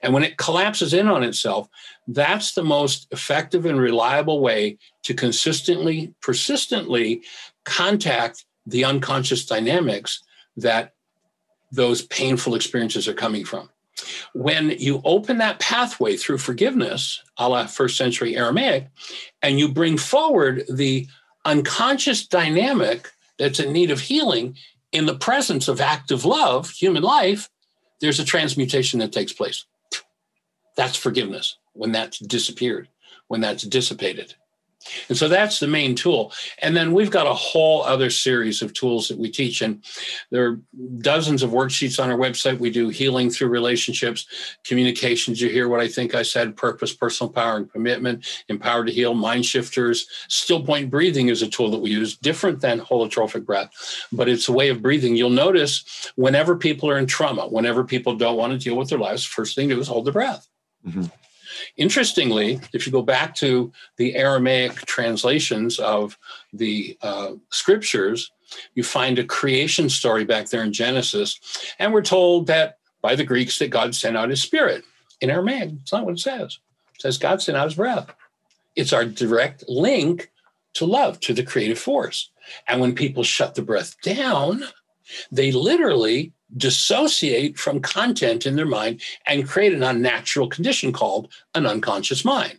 And 0.00 0.14
when 0.14 0.22
it 0.22 0.36
collapses 0.36 0.94
in 0.94 1.08
on 1.08 1.24
itself, 1.24 1.68
that's 2.06 2.52
the 2.52 2.62
most 2.62 3.08
effective 3.10 3.66
and 3.66 3.80
reliable 3.80 4.40
way 4.40 4.78
to 5.02 5.14
consistently, 5.14 6.14
persistently 6.20 7.22
contact 7.64 8.44
the 8.64 8.84
unconscious 8.84 9.44
dynamics 9.44 10.22
that 10.56 10.94
those 11.72 12.02
painful 12.02 12.54
experiences 12.54 13.08
are 13.08 13.14
coming 13.14 13.44
from. 13.44 13.70
When 14.34 14.70
you 14.70 15.00
open 15.04 15.38
that 15.38 15.60
pathway 15.60 16.16
through 16.16 16.38
forgiveness, 16.38 17.22
a 17.38 17.48
la 17.48 17.66
first 17.66 17.96
century 17.96 18.36
Aramaic, 18.36 18.88
and 19.42 19.58
you 19.58 19.72
bring 19.72 19.96
forward 19.96 20.64
the 20.68 21.06
unconscious 21.44 22.26
dynamic 22.26 23.08
that's 23.38 23.60
in 23.60 23.72
need 23.72 23.90
of 23.90 24.00
healing 24.00 24.56
in 24.92 25.06
the 25.06 25.18
presence 25.18 25.68
of 25.68 25.80
active 25.80 26.24
love, 26.24 26.70
human 26.70 27.02
life, 27.02 27.48
there's 28.00 28.20
a 28.20 28.24
transmutation 28.24 29.00
that 29.00 29.12
takes 29.12 29.32
place. 29.32 29.64
That's 30.76 30.96
forgiveness 30.96 31.56
when 31.72 31.92
that's 31.92 32.18
disappeared, 32.18 32.88
when 33.28 33.40
that's 33.40 33.62
dissipated. 33.62 34.34
And 35.08 35.16
so 35.16 35.28
that's 35.28 35.60
the 35.60 35.66
main 35.66 35.94
tool. 35.94 36.32
And 36.60 36.76
then 36.76 36.92
we've 36.92 37.10
got 37.10 37.26
a 37.26 37.34
whole 37.34 37.82
other 37.82 38.10
series 38.10 38.62
of 38.62 38.72
tools 38.72 39.08
that 39.08 39.18
we 39.18 39.30
teach. 39.30 39.62
And 39.62 39.84
there 40.30 40.46
are 40.46 40.60
dozens 40.98 41.42
of 41.42 41.50
worksheets 41.50 42.02
on 42.02 42.10
our 42.10 42.18
website. 42.18 42.58
We 42.58 42.70
do 42.70 42.88
healing 42.88 43.30
through 43.30 43.48
relationships, 43.48 44.26
communications. 44.64 45.40
You 45.40 45.48
hear 45.48 45.68
what 45.68 45.80
I 45.80 45.88
think 45.88 46.14
I 46.14 46.22
said 46.22 46.56
purpose, 46.56 46.92
personal 46.92 47.32
power, 47.32 47.56
and 47.56 47.70
commitment, 47.70 48.26
empowered 48.48 48.86
to 48.86 48.92
heal, 48.92 49.14
mind 49.14 49.46
shifters. 49.46 50.06
Still 50.28 50.64
point 50.64 50.90
breathing 50.90 51.28
is 51.28 51.42
a 51.42 51.48
tool 51.48 51.70
that 51.70 51.80
we 51.80 51.90
use, 51.90 52.16
different 52.16 52.60
than 52.60 52.80
holotropic 52.80 53.44
breath, 53.44 53.70
but 54.12 54.28
it's 54.28 54.48
a 54.48 54.52
way 54.52 54.68
of 54.68 54.82
breathing. 54.82 55.16
You'll 55.16 55.30
notice 55.30 56.12
whenever 56.16 56.56
people 56.56 56.90
are 56.90 56.98
in 56.98 57.06
trauma, 57.06 57.46
whenever 57.48 57.84
people 57.84 58.16
don't 58.16 58.36
want 58.36 58.52
to 58.52 58.58
deal 58.58 58.76
with 58.76 58.88
their 58.88 58.98
lives, 58.98 59.24
first 59.24 59.54
thing 59.54 59.68
to 59.68 59.74
do 59.74 59.80
is 59.80 59.88
hold 59.88 60.04
the 60.04 60.12
breath. 60.12 60.48
Mm-hmm. 60.86 61.04
Interestingly, 61.76 62.60
if 62.72 62.86
you 62.86 62.92
go 62.92 63.02
back 63.02 63.34
to 63.36 63.70
the 63.96 64.14
Aramaic 64.14 64.74
translations 64.86 65.78
of 65.78 66.18
the 66.52 66.96
uh, 67.02 67.32
scriptures, 67.50 68.32
you 68.74 68.82
find 68.82 69.18
a 69.18 69.24
creation 69.24 69.88
story 69.88 70.24
back 70.24 70.48
there 70.48 70.62
in 70.62 70.72
Genesis, 70.72 71.38
and 71.78 71.92
we're 71.92 72.02
told 72.02 72.46
that 72.46 72.78
by 73.02 73.14
the 73.14 73.24
Greeks 73.24 73.58
that 73.58 73.68
God 73.68 73.94
sent 73.94 74.16
out 74.16 74.30
his 74.30 74.42
spirit. 74.42 74.84
In 75.20 75.30
Aramaic, 75.30 75.70
it's 75.82 75.92
not 75.92 76.04
what 76.04 76.14
it 76.14 76.20
says. 76.20 76.58
It 76.94 77.02
says 77.02 77.18
God 77.18 77.42
sent 77.42 77.58
out 77.58 77.66
his 77.66 77.74
breath. 77.74 78.10
It's 78.74 78.92
our 78.92 79.04
direct 79.04 79.64
link 79.68 80.30
to 80.74 80.86
love, 80.86 81.20
to 81.20 81.32
the 81.32 81.42
creative 81.42 81.78
force. 81.78 82.30
And 82.68 82.80
when 82.80 82.94
people 82.94 83.22
shut 83.22 83.54
the 83.54 83.62
breath 83.62 84.00
down, 84.02 84.62
they 85.30 85.52
literally 85.52 86.32
dissociate 86.56 87.58
from 87.58 87.80
content 87.80 88.46
in 88.46 88.56
their 88.56 88.66
mind 88.66 89.00
and 89.26 89.48
create 89.48 89.72
an 89.72 89.82
unnatural 89.82 90.48
condition 90.48 90.92
called 90.92 91.32
an 91.54 91.66
unconscious 91.66 92.24
mind. 92.24 92.58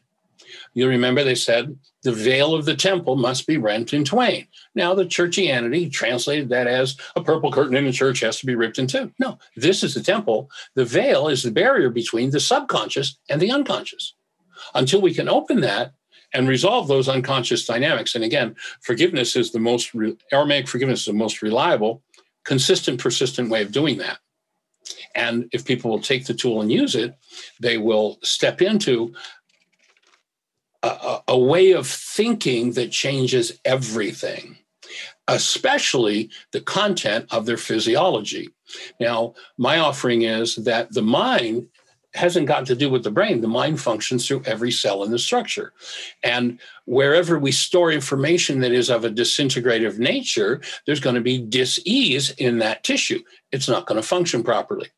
You 0.74 0.88
remember 0.88 1.24
they 1.24 1.36
said 1.36 1.78
the 2.04 2.12
veil 2.12 2.54
of 2.54 2.66
the 2.66 2.76
temple 2.76 3.16
must 3.16 3.48
be 3.48 3.58
rent 3.58 3.94
in 3.94 4.06
twain. 4.06 4.48
Now, 4.76 4.94
the 4.94 5.06
churchianity 5.06 5.92
translated 5.92 6.50
that 6.50 6.68
as 6.68 6.96
a 7.16 7.24
purple 7.24 7.52
curtain 7.52 7.76
in 7.76 7.86
the 7.86 7.92
church 7.92 8.20
has 8.20 8.40
to 8.40 8.46
be 8.46 8.56
ripped 8.56 8.78
in 8.78 8.88
two. 8.88 9.12
No, 9.20 9.40
this 9.56 9.84
is 9.84 9.96
the 9.96 10.04
temple. 10.04 10.52
The 10.76 10.86
veil 10.86 11.30
is 11.30 11.44
the 11.44 11.52
barrier 11.52 11.90
between 11.90 12.30
the 12.30 12.40
subconscious 12.40 13.18
and 13.30 13.42
the 13.42 13.52
unconscious. 13.52 14.14
Until 14.76 15.02
we 15.02 15.14
can 15.14 15.28
open 15.28 15.62
that 15.62 15.94
and 16.34 16.48
resolve 16.48 16.88
those 16.88 17.10
unconscious 17.10 17.66
dynamics. 17.66 18.14
And 18.14 18.24
again, 18.24 18.56
forgiveness 18.82 19.36
is 19.36 19.52
the 19.52 19.60
most, 19.60 19.92
Aramaic 20.32 20.68
forgiveness 20.68 21.02
is 21.02 21.06
the 21.08 21.14
most 21.14 21.42
reliable 21.42 22.04
consistent, 22.48 23.00
persistent 23.00 23.50
way 23.50 23.62
of 23.62 23.72
doing 23.72 23.98
that. 23.98 24.20
And 25.14 25.50
if 25.52 25.66
people 25.66 25.92
will 25.92 26.00
take 26.00 26.26
the 26.26 26.34
tool 26.34 26.62
and 26.62 26.72
use 26.72 26.96
it, 26.96 27.14
they 27.60 27.78
will 27.78 28.18
step 28.24 28.62
into 28.62 29.14
a, 30.82 31.20
a, 31.28 31.38
way 31.38 31.74
of 31.74 31.86
thinking 31.86 32.72
that 32.74 32.92
changes 32.92 33.60
everything, 33.66 34.58
especially 35.28 36.30
the 36.54 36.62
content 36.62 37.26
of 37.32 37.46
their 37.46 37.58
physiology. 37.58 38.50
Now, 39.00 39.34
my 39.58 39.80
offering 39.80 40.22
is 40.22 40.56
that 40.56 40.94
the 40.94 41.02
mind 41.02 41.68
hasn't 42.18 42.48
got 42.48 42.66
to 42.66 42.76
do 42.76 42.90
with 42.90 43.04
the 43.04 43.12
brain. 43.12 43.42
The 43.42 43.48
mind 43.48 43.80
functions 43.80 44.28
through 44.28 44.44
every 44.46 44.72
cell 44.72 45.04
in 45.04 45.12
the 45.12 45.20
structure. 45.20 45.74
And 46.24 46.60
wherever 46.86 47.40
we 47.40 47.52
store 47.52 47.92
information 47.92 48.60
that 48.62 48.72
is 48.72 48.90
of 48.90 49.06
a 49.06 49.10
disintegrative 49.10 50.00
nature, 50.00 50.62
there's 50.86 51.00
going 51.00 51.16
to 51.16 51.22
be 51.22 51.38
dis-ease 51.38 52.32
in 52.32 52.58
that 52.60 52.84
tissue. 52.84 53.22
It's 53.52 53.70
not 53.70 53.86
going 53.86 54.02
to 54.02 54.08
function 54.08 54.44
properly. 54.44 54.90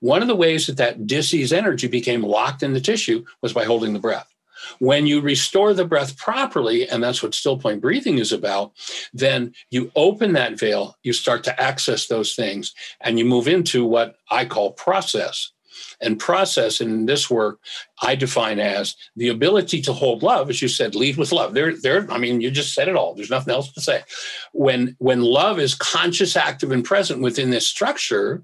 One 0.00 0.22
of 0.22 0.28
the 0.28 0.36
ways 0.36 0.66
that 0.66 0.78
that 0.78 1.06
dis-ease 1.06 1.52
energy 1.52 1.88
became 1.88 2.22
locked 2.22 2.62
in 2.62 2.72
the 2.72 2.80
tissue 2.80 3.24
was 3.42 3.52
by 3.52 3.64
holding 3.64 3.92
the 3.92 3.98
breath. 3.98 4.32
When 4.78 5.06
you 5.06 5.20
restore 5.20 5.72
the 5.72 5.84
breath 5.84 6.16
properly, 6.16 6.88
and 6.88 7.02
that's 7.02 7.22
what 7.22 7.34
still 7.34 7.58
point 7.58 7.80
breathing 7.80 8.18
is 8.18 8.32
about, 8.32 8.72
then 9.12 9.54
you 9.70 9.92
open 9.94 10.32
that 10.32 10.58
veil, 10.58 10.96
you 11.02 11.12
start 11.12 11.44
to 11.44 11.60
access 11.60 12.06
those 12.06 12.34
things, 12.34 12.74
and 13.00 13.18
you 13.18 13.24
move 13.24 13.46
into 13.48 13.84
what 13.84 14.16
I 14.30 14.44
call 14.44 14.72
process. 14.72 15.52
And 16.00 16.18
process 16.18 16.80
in 16.80 17.06
this 17.06 17.28
work, 17.28 17.60
I 18.02 18.14
define 18.14 18.60
as 18.60 18.96
the 19.16 19.28
ability 19.28 19.82
to 19.82 19.92
hold 19.92 20.22
love, 20.22 20.48
as 20.50 20.62
you 20.62 20.68
said, 20.68 20.94
lead 20.94 21.16
with 21.16 21.32
love. 21.32 21.54
There, 21.54 21.76
there, 21.76 22.10
I 22.10 22.18
mean, 22.18 22.40
you 22.40 22.50
just 22.50 22.74
said 22.74 22.88
it 22.88 22.96
all. 22.96 23.14
There's 23.14 23.30
nothing 23.30 23.52
else 23.52 23.72
to 23.72 23.80
say. 23.80 24.02
When 24.52 24.96
when 24.98 25.22
love 25.22 25.58
is 25.58 25.74
conscious, 25.74 26.36
active, 26.36 26.70
and 26.70 26.84
present 26.84 27.20
within 27.20 27.50
this 27.50 27.66
structure, 27.66 28.42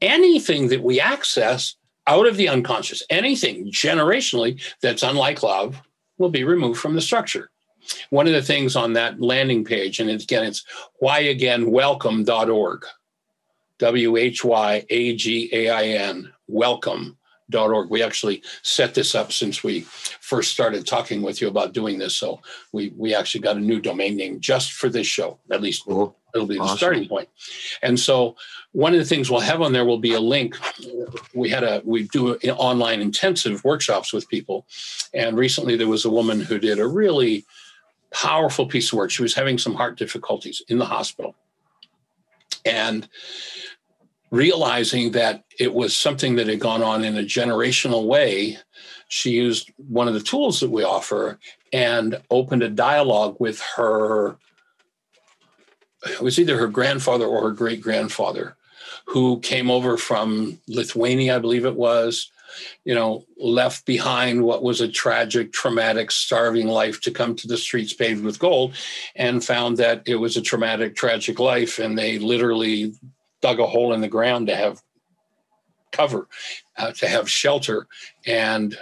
anything 0.00 0.68
that 0.68 0.82
we 0.82 1.00
access 1.00 1.76
out 2.06 2.26
of 2.26 2.36
the 2.36 2.48
unconscious, 2.48 3.02
anything 3.10 3.70
generationally 3.70 4.60
that's 4.80 5.02
unlike 5.02 5.42
love 5.42 5.80
will 6.18 6.30
be 6.30 6.44
removed 6.44 6.78
from 6.78 6.94
the 6.94 7.00
structure. 7.00 7.50
One 8.10 8.26
of 8.26 8.32
the 8.32 8.42
things 8.42 8.74
on 8.76 8.94
that 8.94 9.20
landing 9.20 9.64
page, 9.64 10.00
and 10.00 10.10
again, 10.10 10.44
it's 10.44 10.64
whyagainwelcome.org, 11.02 12.84
W 13.78 14.16
H 14.16 14.44
Y 14.44 14.86
A 14.90 15.16
G 15.16 15.48
A 15.52 15.70
I 15.70 15.84
N, 15.84 16.32
welcome.org. 16.48 17.90
We 17.90 18.02
actually 18.02 18.42
set 18.62 18.94
this 18.94 19.14
up 19.14 19.32
since 19.32 19.62
we 19.62 19.80
first 20.20 20.52
started 20.52 20.86
talking 20.86 21.22
with 21.22 21.40
you 21.40 21.48
about 21.48 21.72
doing 21.72 21.98
this. 21.98 22.16
So 22.16 22.40
we, 22.72 22.92
we 22.96 23.14
actually 23.14 23.42
got 23.42 23.56
a 23.56 23.60
new 23.60 23.80
domain 23.80 24.16
name 24.16 24.40
just 24.40 24.72
for 24.72 24.88
this 24.88 25.06
show, 25.06 25.38
at 25.50 25.62
least 25.62 25.84
cool. 25.84 26.16
it'll 26.34 26.46
be 26.46 26.58
the 26.58 26.76
starting 26.76 27.08
point. 27.08 27.28
And 27.82 27.98
so 27.98 28.36
one 28.76 28.92
of 28.92 28.98
the 28.98 29.06
things 29.06 29.30
we'll 29.30 29.40
have 29.40 29.62
on 29.62 29.72
there 29.72 29.86
will 29.86 29.98
be 29.98 30.12
a 30.12 30.20
link. 30.20 30.54
We 31.34 31.48
had 31.48 31.64
a 31.64 31.80
we 31.82 32.02
do 32.08 32.34
online 32.34 33.00
intensive 33.00 33.64
workshops 33.64 34.12
with 34.12 34.28
people, 34.28 34.66
and 35.14 35.34
recently 35.34 35.76
there 35.76 35.88
was 35.88 36.04
a 36.04 36.10
woman 36.10 36.40
who 36.40 36.58
did 36.58 36.78
a 36.78 36.86
really 36.86 37.46
powerful 38.12 38.66
piece 38.66 38.92
of 38.92 38.98
work. 38.98 39.10
She 39.10 39.22
was 39.22 39.34
having 39.34 39.56
some 39.56 39.74
heart 39.74 39.96
difficulties 39.96 40.60
in 40.68 40.76
the 40.76 40.84
hospital, 40.84 41.34
and 42.66 43.08
realizing 44.30 45.12
that 45.12 45.44
it 45.58 45.72
was 45.72 45.96
something 45.96 46.36
that 46.36 46.48
had 46.48 46.60
gone 46.60 46.82
on 46.82 47.04
in 47.04 47.16
a 47.16 47.22
generational 47.22 48.06
way, 48.06 48.58
she 49.08 49.30
used 49.30 49.70
one 49.76 50.08
of 50.08 50.14
the 50.14 50.20
tools 50.20 50.60
that 50.60 50.70
we 50.70 50.84
offer 50.84 51.38
and 51.72 52.20
opened 52.30 52.62
a 52.62 52.68
dialogue 52.68 53.36
with 53.38 53.60
her. 53.76 54.36
It 56.04 56.20
was 56.20 56.38
either 56.38 56.58
her 56.58 56.68
grandfather 56.68 57.26
or 57.26 57.42
her 57.42 57.54
great 57.54 57.80
grandfather 57.80 58.56
who 59.06 59.38
came 59.40 59.70
over 59.70 59.96
from 59.96 60.58
Lithuania, 60.68 61.36
I 61.36 61.38
believe 61.38 61.64
it 61.64 61.76
was, 61.76 62.30
you 62.84 62.94
know, 62.94 63.24
left 63.38 63.86
behind 63.86 64.42
what 64.42 64.62
was 64.62 64.80
a 64.80 64.88
tragic, 64.88 65.52
traumatic, 65.52 66.10
starving 66.10 66.66
life 66.66 67.00
to 67.02 67.10
come 67.10 67.36
to 67.36 67.46
the 67.46 67.56
streets 67.56 67.92
paved 67.92 68.24
with 68.24 68.38
gold 68.38 68.74
and 69.14 69.44
found 69.44 69.76
that 69.76 70.02
it 70.06 70.16
was 70.16 70.36
a 70.36 70.42
traumatic, 70.42 70.96
tragic 70.96 71.38
life. 71.38 71.78
And 71.78 71.96
they 71.96 72.18
literally 72.18 72.94
dug 73.46 73.60
a 73.60 73.66
hole 73.66 73.92
in 73.92 74.00
the 74.00 74.08
ground 74.08 74.48
to 74.48 74.56
have 74.56 74.82
cover, 75.92 76.26
uh, 76.76 76.90
to 76.90 77.06
have 77.06 77.30
shelter, 77.30 77.86
and 78.26 78.76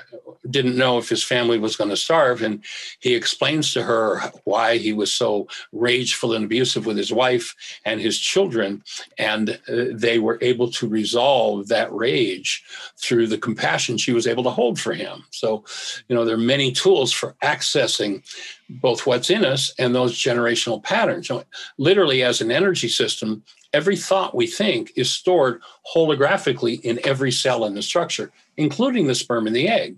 didn't 0.49 0.77
know 0.77 0.97
if 0.97 1.09
his 1.09 1.23
family 1.23 1.59
was 1.59 1.77
going 1.77 1.91
to 1.91 1.97
starve. 1.97 2.41
And 2.43 2.65
he 2.99 3.15
explains 3.15 3.75
to 3.75 3.83
her 3.83 4.21
why 4.45 4.79
he 4.79 4.95
was 4.95 5.13
so 5.13 5.47
rageful 5.73 6.33
and 6.33 6.47
abusive 6.47 6.87
with 6.87 6.97
his 6.97 7.13
wife 7.13 7.55
and 7.85 8.01
his 8.01 8.19
children. 8.19 8.83
And 9.19 9.61
uh, 9.69 9.85
they 9.93 10.19
were 10.19 10.39
able 10.41 10.71
to 10.73 10.89
resolve 10.89 11.69
that 11.69 11.93
rage 11.93 12.65
through 12.97 13.27
the 13.27 13.39
compassion 13.39 13.99
she 13.99 14.13
was 14.13 14.27
able 14.27 14.45
to 14.45 14.51
hold 14.51 14.81
for 14.81 14.95
him. 14.95 15.25
So, 15.31 15.63
you 16.09 16.17
know, 16.17 16.25
there 16.25 16.37
are 16.37 16.53
many 16.57 16.73
tools 16.73 17.13
for 17.13 17.37
accessing 17.43 18.23
both 18.69 19.07
what's 19.07 19.29
in 19.29 19.45
us 19.45 19.75
and 19.79 19.95
those 19.95 20.17
generational 20.17 20.83
patterns. 20.83 21.29
So 21.29 21.45
literally, 21.77 22.23
as 22.23 22.41
an 22.41 22.51
energy 22.51 22.89
system, 22.89 23.45
every 23.75 23.97
thought 23.97 24.35
we 24.35 24.47
think 24.47 24.93
is 24.97 25.11
stored 25.11 25.61
holographically 25.95 26.81
in 26.81 27.01
every 27.05 27.33
cell 27.33 27.67
in 27.67 27.75
the 27.75 27.83
structure, 27.83 28.33
including 28.57 29.07
the 29.07 29.15
sperm 29.15 29.47
and 29.47 29.55
the 29.55 29.69
egg. 29.69 29.97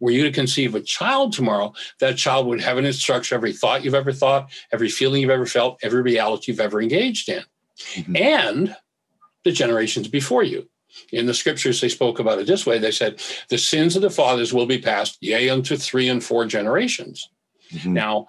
Were 0.00 0.10
you 0.10 0.24
to 0.24 0.32
conceive 0.32 0.74
a 0.74 0.80
child 0.80 1.32
tomorrow, 1.32 1.72
that 2.00 2.16
child 2.16 2.46
would 2.48 2.60
have 2.60 2.76
in 2.76 2.84
its 2.84 2.98
structure 2.98 3.36
every 3.36 3.52
thought 3.52 3.84
you've 3.84 3.94
ever 3.94 4.12
thought, 4.12 4.50
every 4.72 4.88
feeling 4.88 5.22
you've 5.22 5.30
ever 5.30 5.46
felt, 5.46 5.78
every 5.82 6.02
reality 6.02 6.50
you've 6.50 6.60
ever 6.60 6.82
engaged 6.82 7.28
in, 7.28 7.44
mm-hmm. 7.78 8.16
and 8.16 8.76
the 9.44 9.52
generations 9.52 10.08
before 10.08 10.42
you. 10.42 10.68
In 11.12 11.26
the 11.26 11.34
scriptures, 11.34 11.80
they 11.80 11.88
spoke 11.88 12.18
about 12.18 12.38
it 12.38 12.46
this 12.46 12.66
way 12.66 12.78
they 12.78 12.90
said, 12.90 13.22
The 13.48 13.58
sins 13.58 13.96
of 13.96 14.02
the 14.02 14.10
fathers 14.10 14.52
will 14.52 14.66
be 14.66 14.78
passed, 14.78 15.18
yea, 15.20 15.48
unto 15.48 15.76
three 15.76 16.08
and 16.08 16.22
four 16.22 16.44
generations. 16.44 17.28
Mm-hmm. 17.72 17.92
Now, 17.92 18.28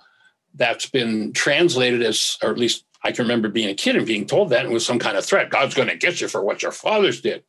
that's 0.54 0.90
been 0.90 1.34
translated 1.34 2.02
as, 2.02 2.38
or 2.42 2.50
at 2.52 2.58
least 2.58 2.86
I 3.06 3.12
can 3.12 3.26
remember 3.26 3.50
being 3.50 3.70
a 3.70 3.76
kid 3.76 3.96
and 3.96 4.06
being 4.06 4.26
told 4.26 4.50
that 4.50 4.66
it 4.66 4.72
was 4.72 4.84
some 4.84 4.98
kind 4.98 5.16
of 5.16 5.24
threat. 5.24 5.52
God's 5.52 5.76
going 5.76 5.90
to 5.90 5.96
get 5.96 6.20
you 6.22 6.28
for 6.28 6.44
what 6.44 6.64
your 6.64 6.72
fathers 6.72 7.22
did. 7.22 7.44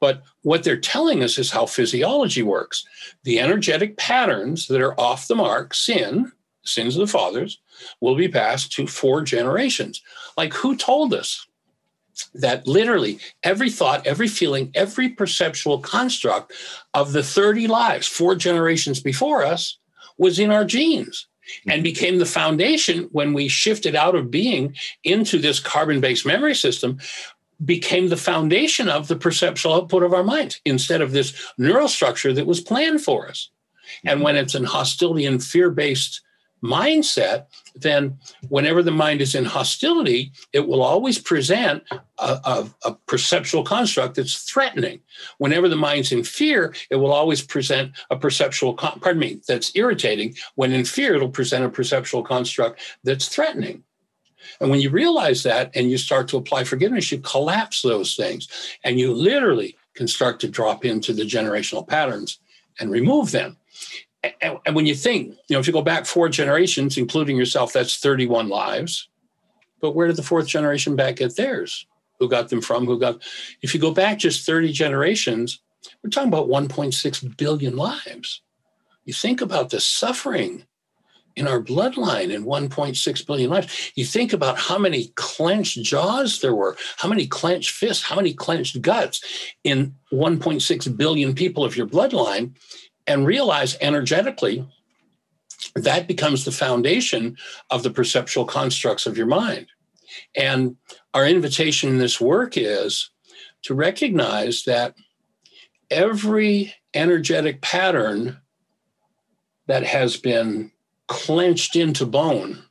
But 0.00 0.22
what 0.42 0.62
they're 0.62 0.78
telling 0.78 1.24
us 1.24 1.36
is 1.36 1.50
how 1.50 1.66
physiology 1.66 2.44
works. 2.44 2.86
The 3.24 3.40
energetic 3.40 3.96
patterns 3.96 4.68
that 4.68 4.80
are 4.80 4.98
off 5.00 5.26
the 5.26 5.34
mark, 5.34 5.74
sin, 5.74 6.30
sins 6.64 6.94
of 6.94 7.00
the 7.00 7.12
fathers, 7.12 7.60
will 8.00 8.14
be 8.14 8.28
passed 8.28 8.70
to 8.74 8.86
four 8.86 9.22
generations. 9.22 10.00
Like 10.36 10.52
who 10.54 10.76
told 10.76 11.12
us 11.12 11.44
that 12.34 12.68
literally 12.68 13.18
every 13.42 13.68
thought, 13.68 14.06
every 14.06 14.28
feeling, 14.28 14.70
every 14.76 15.08
perceptual 15.08 15.80
construct 15.80 16.52
of 16.94 17.10
the 17.10 17.24
30 17.24 17.66
lives, 17.66 18.06
four 18.06 18.36
generations 18.36 19.00
before 19.00 19.44
us, 19.44 19.76
was 20.18 20.38
in 20.38 20.52
our 20.52 20.64
genes? 20.64 21.26
And 21.66 21.82
became 21.82 22.18
the 22.18 22.26
foundation 22.26 23.08
when 23.12 23.32
we 23.32 23.48
shifted 23.48 23.94
out 23.94 24.14
of 24.14 24.30
being 24.30 24.76
into 25.04 25.38
this 25.38 25.60
carbon 25.60 26.00
based 26.00 26.26
memory 26.26 26.54
system 26.54 26.98
became 27.64 28.08
the 28.08 28.16
foundation 28.16 28.88
of 28.88 29.08
the 29.08 29.16
perceptual 29.16 29.74
output 29.74 30.02
of 30.02 30.14
our 30.14 30.24
mind 30.24 30.60
instead 30.64 31.02
of 31.02 31.12
this 31.12 31.52
neural 31.58 31.88
structure 31.88 32.32
that 32.32 32.46
was 32.46 32.60
planned 32.60 33.02
for 33.02 33.28
us. 33.28 33.50
And 34.04 34.22
when 34.22 34.36
it's 34.36 34.54
an 34.54 34.64
hostility 34.64 35.26
and 35.26 35.42
fear 35.42 35.70
based 35.70 36.22
mindset, 36.62 37.46
then 37.74 38.18
whenever 38.48 38.82
the 38.82 38.90
mind 38.90 39.20
is 39.20 39.34
in 39.34 39.44
hostility, 39.44 40.32
it 40.52 40.66
will 40.66 40.82
always 40.82 41.18
present 41.18 41.82
a, 42.18 42.40
a, 42.44 42.70
a, 42.84 42.94
perceptual 43.06 43.64
construct 43.64 44.16
that's 44.16 44.42
threatening. 44.42 45.00
Whenever 45.38 45.68
the 45.68 45.76
mind's 45.76 46.12
in 46.12 46.22
fear, 46.24 46.74
it 46.90 46.96
will 46.96 47.12
always 47.12 47.42
present 47.42 47.92
a 48.10 48.16
perceptual, 48.16 48.74
con- 48.74 49.00
pardon 49.00 49.20
me, 49.20 49.40
that's 49.46 49.74
irritating. 49.74 50.34
When 50.54 50.72
in 50.72 50.84
fear, 50.84 51.14
it'll 51.14 51.30
present 51.30 51.64
a 51.64 51.70
perceptual 51.70 52.22
construct 52.22 52.80
that's 53.04 53.28
threatening. 53.28 53.84
And 54.60 54.70
when 54.70 54.80
you 54.80 54.90
realize 54.90 55.42
that 55.44 55.70
and 55.74 55.90
you 55.90 55.98
start 55.98 56.28
to 56.28 56.36
apply 56.36 56.64
forgiveness, 56.64 57.10
you 57.10 57.20
collapse 57.20 57.82
those 57.82 58.16
things 58.16 58.48
and 58.84 58.98
you 58.98 59.14
literally 59.14 59.76
can 59.94 60.08
start 60.08 60.40
to 60.40 60.48
drop 60.48 60.84
into 60.84 61.12
the 61.12 61.22
generational 61.22 61.86
patterns 61.86 62.38
and 62.78 62.90
remove 62.90 63.30
them 63.30 63.56
and, 64.22 64.58
and 64.66 64.74
when 64.74 64.86
you 64.86 64.94
think, 64.94 65.28
you 65.48 65.54
know, 65.54 65.60
if 65.60 65.66
you 65.66 65.72
go 65.72 65.82
back 65.82 66.06
four 66.06 66.28
generations, 66.28 66.98
including 66.98 67.36
yourself, 67.36 67.72
that's 67.72 67.96
31 67.96 68.48
lives. 68.48 69.08
But 69.80 69.94
where 69.94 70.06
did 70.06 70.16
the 70.16 70.22
fourth 70.22 70.46
generation 70.46 70.96
back 70.96 71.16
get 71.16 71.36
theirs? 71.36 71.86
Who 72.18 72.28
got 72.28 72.50
them 72.50 72.60
from? 72.60 72.84
Who 72.86 72.98
got? 72.98 73.22
If 73.62 73.74
you 73.74 73.80
go 73.80 73.92
back 73.92 74.18
just 74.18 74.44
30 74.44 74.72
generations, 74.72 75.60
we're 76.02 76.10
talking 76.10 76.28
about 76.28 76.48
1.6 76.48 77.36
billion 77.38 77.76
lives. 77.76 78.42
You 79.04 79.14
think 79.14 79.40
about 79.40 79.70
the 79.70 79.80
suffering 79.80 80.66
in 81.36 81.48
our 81.48 81.62
bloodline 81.62 82.30
in 82.30 82.44
1.6 82.44 83.26
billion 83.26 83.48
lives. 83.48 83.92
You 83.94 84.04
think 84.04 84.34
about 84.34 84.58
how 84.58 84.76
many 84.76 85.08
clenched 85.14 85.82
jaws 85.82 86.40
there 86.40 86.54
were, 86.54 86.76
how 86.98 87.08
many 87.08 87.26
clenched 87.26 87.70
fists, 87.70 88.04
how 88.04 88.16
many 88.16 88.34
clenched 88.34 88.82
guts 88.82 89.22
in 89.64 89.94
1.6 90.12 90.96
billion 90.96 91.34
people 91.34 91.64
of 91.64 91.76
your 91.76 91.86
bloodline 91.86 92.54
and 93.10 93.26
realize 93.26 93.76
energetically 93.80 94.64
that 95.74 96.06
becomes 96.06 96.44
the 96.44 96.52
foundation 96.52 97.36
of 97.68 97.82
the 97.82 97.90
perceptual 97.90 98.44
constructs 98.44 99.04
of 99.04 99.18
your 99.18 99.26
mind. 99.26 99.66
And 100.36 100.76
our 101.12 101.26
invitation 101.26 101.88
in 101.90 101.98
this 101.98 102.20
work 102.20 102.56
is 102.56 103.10
to 103.62 103.74
recognize 103.74 104.62
that 104.64 104.94
every 105.90 106.72
energetic 106.94 107.60
pattern 107.62 108.38
that 109.66 109.82
has 109.82 110.16
been 110.16 110.70
clenched 111.08 111.74
into 111.74 112.06
bone. 112.06 112.62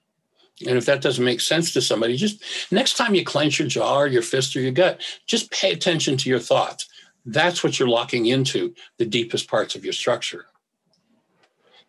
And 0.65 0.77
if 0.77 0.85
that 0.85 1.01
doesn't 1.01 1.23
make 1.23 1.41
sense 1.41 1.73
to 1.73 1.81
somebody, 1.81 2.15
just 2.15 2.41
next 2.71 2.95
time 2.95 3.13
you 3.13 3.25
clench 3.25 3.59
your 3.59 3.67
jaw 3.67 3.99
or 3.99 4.07
your 4.07 4.21
fist 4.21 4.55
or 4.55 4.61
your 4.61 4.71
gut, 4.71 5.01
just 5.27 5.51
pay 5.51 5.73
attention 5.73 6.15
to 6.15 6.29
your 6.29 6.39
thoughts. 6.39 6.88
That's 7.25 7.63
what 7.63 7.79
you're 7.79 7.89
locking 7.89 8.25
into 8.25 8.73
the 8.97 9.05
deepest 9.05 9.47
parts 9.47 9.75
of 9.75 9.83
your 9.83 9.93
structure. 9.93 10.45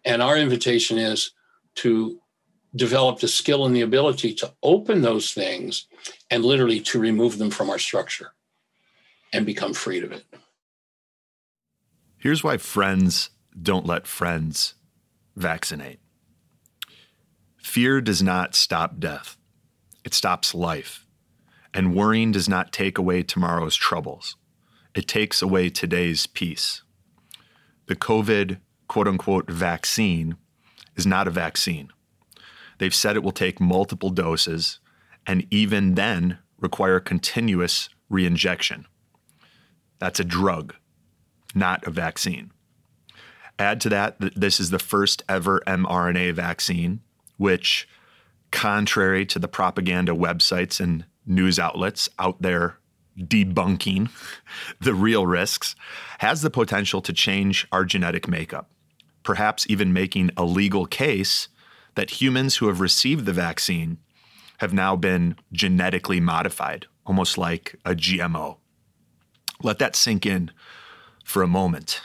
And 0.05 0.23
our 0.23 0.37
invitation 0.37 0.99
is 0.99 1.33
to 1.77 2.19
develop 2.75 3.21
the 3.21 3.29
skill 3.29 3.67
and 3.67 3.75
the 3.75 3.81
ability 3.81 4.35
to 4.35 4.53
open 4.63 5.03
those 5.03 5.33
things 5.33 5.87
and 6.31 6.45
literally 6.45 6.81
to 6.81 7.01
remove 7.01 7.39
them 7.39 7.51
from 7.51 7.69
our 7.69 7.79
structure 7.79 8.33
and 9.33 9.45
become 9.47 9.75
freed 9.75 10.05
of 10.05 10.13
it. 10.13 10.25
Here's 12.17 12.45
why 12.45 12.59
friends 12.59 13.31
don't 13.61 13.87
let 13.87 14.07
friends 14.07 14.75
vaccinate. 15.37 16.01
Fear 17.57 18.03
does 18.03 18.23
not 18.23 18.55
stop 18.55 18.99
death, 18.99 19.37
it 20.05 20.15
stops 20.15 20.55
life. 20.55 21.07
And 21.73 21.95
worrying 21.95 22.33
does 22.33 22.49
not 22.49 22.73
take 22.73 22.99
away 22.99 23.23
tomorrow's 23.23 23.77
troubles, 23.77 24.37
it 24.95 25.07
takes 25.07 25.43
away 25.43 25.71
today's 25.71 26.27
peace. 26.27 26.83
The 27.87 27.97
COVID 27.97 28.59
quote 28.89 29.09
unquote 29.09 29.51
vaccine 29.51 30.37
is 30.97 31.07
not 31.07 31.29
a 31.29 31.31
vaccine. 31.31 31.91
They've 32.79 32.95
said 32.95 33.17
it 33.17 33.23
will 33.23 33.31
take 33.31 33.61
multiple 33.61 34.11
doses 34.11 34.81
and 35.27 35.47
even 35.51 35.95
then 35.95 36.39
require 36.59 36.99
continuous 36.99 37.89
reinjection. 38.11 38.85
That's 39.99 40.19
a 40.19 40.25
drug, 40.25 40.75
not 41.55 41.87
a 41.87 41.91
vaccine. 41.91 42.53
Add 43.59 43.81
to 43.83 43.89
that, 43.91 44.17
this 44.19 44.59
is 44.59 44.71
the 44.71 44.79
first 44.79 45.23
ever 45.29 45.61
mRNA 45.67 46.33
vaccine, 46.33 47.01
which, 47.37 47.87
contrary 48.51 49.27
to 49.27 49.39
the 49.39 49.49
propaganda 49.49 50.13
websites 50.13 50.81
and 50.81 51.05
news 51.27 51.59
outlets 51.59 52.09
out 52.19 52.41
there 52.41 52.80
debunking 53.21 54.11
the 54.81 54.95
real 54.95 55.27
risks, 55.27 55.75
has 56.19 56.43
the 56.43 56.51
potential 56.51 57.01
to 57.03 57.13
change 57.13 57.67
our 57.73 57.85
genetic 57.85 58.29
makeup, 58.29 58.71
perhaps 59.23 59.67
even 59.69 59.93
making 59.93 60.31
a 60.37 60.45
legal 60.45 60.87
case 60.87 61.49
that 61.95 62.21
humans 62.21 62.57
who 62.57 62.69
have 62.69 62.81
received 62.81 63.27
the 63.27 63.33
vaccine 63.33 63.99
have 64.59 64.73
now 64.73 64.95
been 64.95 65.37
genetically 65.53 66.21
modified, 66.21 66.87
almost 67.07 67.39
like 67.39 67.77
a 67.85 67.95
GMO. 67.95 68.59
Let 69.63 69.79
that 69.79 69.97
sink 69.97 70.27
in 70.27 70.51
for 71.25 71.43
a 71.43 71.49
moment. 71.49 72.01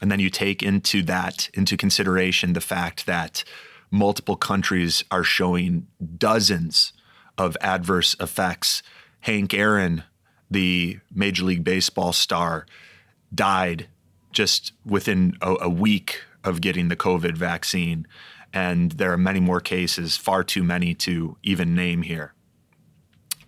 And 0.00 0.10
then 0.10 0.20
you 0.20 0.30
take 0.30 0.62
into 0.62 1.02
that 1.02 1.50
into 1.54 1.76
consideration 1.76 2.54
the 2.54 2.60
fact 2.60 3.06
that 3.06 3.44
multiple 3.90 4.36
countries 4.36 5.04
are 5.10 5.24
showing 5.24 5.86
dozens 6.16 6.92
of 7.36 7.56
adverse 7.60 8.16
effects. 8.20 8.82
Hank 9.20 9.52
Aaron, 9.52 10.04
the 10.50 10.98
Major 11.14 11.44
League 11.44 11.64
Baseball 11.64 12.12
star, 12.12 12.66
died 13.34 13.88
just 14.32 14.72
within 14.84 15.36
a, 15.40 15.56
a 15.62 15.68
week 15.68 16.22
of 16.44 16.60
getting 16.60 16.88
the 16.88 16.96
COVID 16.96 17.36
vaccine. 17.36 18.06
And 18.52 18.92
there 18.92 19.12
are 19.12 19.18
many 19.18 19.40
more 19.40 19.60
cases, 19.60 20.16
far 20.16 20.42
too 20.42 20.64
many 20.64 20.94
to 20.94 21.36
even 21.42 21.74
name 21.74 22.02
here. 22.02 22.34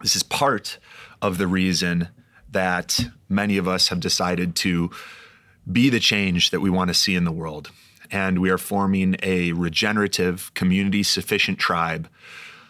This 0.00 0.16
is 0.16 0.22
part 0.22 0.78
of 1.20 1.38
the 1.38 1.46
reason 1.46 2.08
that 2.50 3.00
many 3.28 3.56
of 3.56 3.66
us 3.66 3.88
have 3.88 4.00
decided 4.00 4.54
to 4.56 4.90
be 5.70 5.88
the 5.88 6.00
change 6.00 6.50
that 6.50 6.60
we 6.60 6.70
want 6.70 6.88
to 6.88 6.94
see 6.94 7.14
in 7.14 7.24
the 7.24 7.32
world. 7.32 7.70
And 8.10 8.40
we 8.40 8.50
are 8.50 8.58
forming 8.58 9.16
a 9.22 9.52
regenerative, 9.52 10.52
community 10.54 11.02
sufficient 11.02 11.58
tribe 11.58 12.08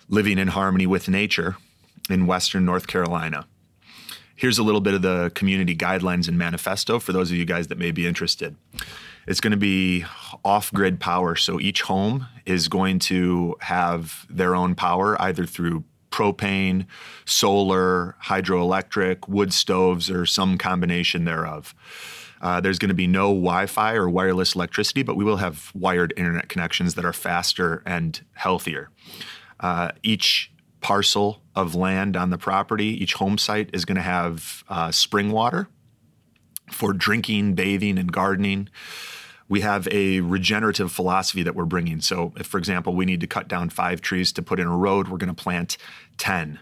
living 0.09 0.39
in 0.39 0.49
harmony 0.49 0.87
with 0.87 1.09
nature 1.09 1.57
in 2.09 2.27
Western 2.27 2.65
North 2.65 2.87
Carolina. 2.87 3.47
Here's 4.43 4.59
a 4.59 4.65
little 4.65 4.81
bit 4.81 4.95
of 4.95 5.03
the 5.03 5.31
community 5.37 5.77
guidelines 5.77 6.27
and 6.27 6.37
manifesto 6.37 6.99
for 6.99 7.13
those 7.13 7.31
of 7.31 7.37
you 7.37 7.45
guys 7.45 7.69
that 7.69 7.79
may 7.79 7.93
be 7.93 8.09
interested. 8.09 8.57
It's 9.25 9.41
going 9.41 9.53
to 9.53 9.57
be 9.57 10.05
off 10.45 10.73
grid 10.73 10.99
power. 10.99 11.37
So 11.37 11.61
each 11.61 11.83
home 11.83 12.27
is 12.45 12.67
going 12.67 12.99
to 12.99 13.55
have 13.61 14.27
their 14.29 14.57
own 14.57 14.75
power 14.75 15.15
either 15.23 15.47
through 15.47 15.85
propane, 16.11 16.87
solar, 17.25 18.17
hydroelectric, 18.25 19.29
wood 19.29 19.53
stoves, 19.53 20.11
or 20.11 20.27
some 20.27 20.59
combination 20.59 21.25
thereof. 21.25 21.73
Uh, 22.41 22.61
there's 22.61 22.81
going 22.81 22.89
to 22.89 22.95
be 22.95 23.07
no 23.07 23.29
Wi 23.29 23.67
Fi 23.67 23.95
or 23.95 24.11
wireless 24.11 24.57
electricity, 24.57 25.05
but 25.05 25.15
we 25.15 25.23
will 25.23 25.37
have 25.37 25.71
wired 25.73 26.13
internet 26.17 26.49
connections 26.49 26.97
that 26.97 27.05
are 27.05 27.13
faster 27.13 27.81
and 27.87 28.25
healthier. 28.33 28.91
Uh, 29.61 29.93
each 30.03 30.52
parcel 30.83 31.41
of 31.55 31.75
land 31.75 32.17
on 32.17 32.31
the 32.31 32.37
property, 32.37 32.87
each 33.03 33.15
home 33.15 33.39
site 33.39 33.71
is 33.73 33.85
going 33.85 33.97
to 33.97 34.03
have 34.03 34.65
uh, 34.69 34.91
spring 34.91 35.31
water 35.31 35.69
for 36.71 36.93
drinking, 36.93 37.55
bathing, 37.55 37.99
and 37.99 38.13
gardening. 38.13 38.69
We 39.49 39.61
have 39.61 39.87
a 39.89 40.21
regenerative 40.21 40.91
philosophy 40.93 41.43
that 41.43 41.55
we're 41.55 41.65
bringing. 41.65 42.01
So, 42.01 42.33
if, 42.37 42.47
for 42.47 42.59
example, 42.59 42.95
we 42.95 43.05
need 43.05 43.21
to 43.21 43.27
cut 43.27 43.49
down 43.49 43.71
five 43.71 44.01
trees 44.01 44.33
to 44.33 44.43
put 44.43 44.59
in 44.59 44.67
a 44.67 44.77
road, 44.77 45.09
we're 45.09 45.19
going 45.19 45.35
to 45.35 45.43
plant 45.43 45.77
10. 46.19 46.59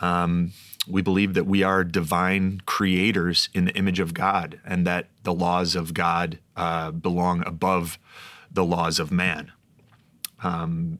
Um, 0.00 0.52
we 0.88 1.02
believe 1.02 1.34
that 1.34 1.46
we 1.46 1.62
are 1.62 1.82
divine 1.82 2.62
creators 2.66 3.48
in 3.54 3.64
the 3.64 3.74
image 3.76 4.00
of 4.00 4.14
God 4.14 4.60
and 4.64 4.86
that 4.86 5.08
the 5.22 5.34
laws 5.34 5.74
of 5.74 5.94
God 5.94 6.38
uh, 6.56 6.90
belong 6.90 7.42
above 7.46 7.98
the 8.50 8.64
laws 8.64 8.98
of 8.98 9.10
man. 9.10 9.52
Um, 10.42 10.98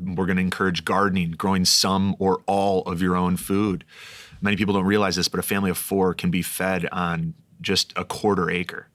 we're 0.00 0.26
going 0.26 0.36
to 0.36 0.42
encourage 0.42 0.84
gardening, 0.84 1.32
growing 1.32 1.64
some 1.64 2.16
or 2.18 2.42
all 2.46 2.82
of 2.82 3.02
your 3.02 3.16
own 3.16 3.36
food. 3.36 3.84
Many 4.40 4.56
people 4.56 4.74
don't 4.74 4.86
realize 4.86 5.16
this, 5.16 5.28
but 5.28 5.40
a 5.40 5.42
family 5.42 5.70
of 5.70 5.78
four 5.78 6.14
can 6.14 6.30
be 6.30 6.42
fed 6.42 6.88
on 6.90 7.34
just 7.60 7.92
a 7.96 8.04
quarter 8.04 8.50
acre. 8.50 8.88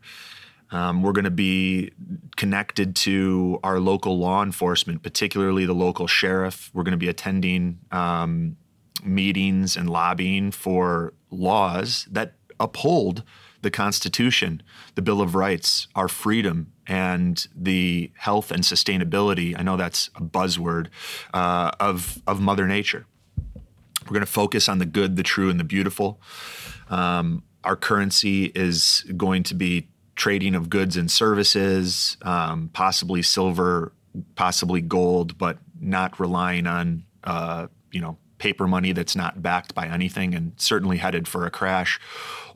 Um, 0.72 1.04
we're 1.04 1.12
going 1.12 1.26
to 1.26 1.32
be 1.32 1.92
connected 2.36 2.96
to 2.98 3.60
our 3.64 3.80
local 3.80 4.18
law 4.18 4.42
enforcement, 4.44 5.04
particularly 5.04 5.66
the 5.66 5.74
local 5.74 6.08
sheriff. 6.08 6.72
We're 6.74 6.84
going 6.84 6.94
to 6.94 6.98
be 6.98 7.08
attending 7.08 7.80
um, 7.92 8.58
meetings 9.04 9.78
and 9.78 9.90
lobbying 9.90 10.52
for 10.52 11.14
laws 11.30 12.08
that 12.12 12.34
uphold 12.60 13.24
the 13.62 13.72
Constitution, 13.72 14.64
the 14.96 15.02
Bill 15.02 15.22
of 15.22 15.36
Rights, 15.36 15.88
our 15.96 16.08
freedom, 16.08 16.72
and 16.88 17.48
the 17.56 18.12
health 18.16 18.52
and 18.52 18.64
sustainability. 18.64 19.58
I 19.58 19.64
know 19.64 19.78
that's 19.78 20.10
a 20.16 20.22
buzzword 20.22 20.88
uh, 21.34 21.72
of 21.80 22.22
of 22.28 22.42
Mother 22.42 22.68
Nature. 22.68 23.06
We're 24.04 24.14
going 24.14 24.22
to 24.22 24.32
focus 24.32 24.70
on 24.70 24.78
the 24.78 24.86
good, 24.86 25.16
the 25.16 25.24
true, 25.24 25.50
and 25.50 25.60
the 25.60 25.64
beautiful. 25.64 26.22
Um, 26.90 27.44
our 27.64 27.76
currency 27.76 28.46
is 28.54 29.04
going 29.18 29.44
to 29.44 29.56
be 29.56 29.88
trading 30.16 30.54
of 30.54 30.70
goods 30.70 30.96
and 30.96 31.10
services, 31.10 32.18
um, 32.22 32.70
possibly 32.74 33.22
silver, 33.24 33.92
possibly 34.36 34.82
gold, 34.82 35.38
but 35.38 35.58
not 35.80 36.20
relying 36.20 36.68
on 36.68 37.04
uh, 37.24 37.68
you 37.92 38.02
know 38.02 38.18
paper 38.38 38.68
money 38.68 38.92
that's 38.92 39.16
not 39.16 39.42
backed 39.42 39.74
by 39.74 39.88
anything 39.88 40.36
and 40.36 40.54
certainly 40.58 40.98
headed 40.98 41.28
for 41.28 41.46
a 41.46 41.50
crash, 41.50 42.00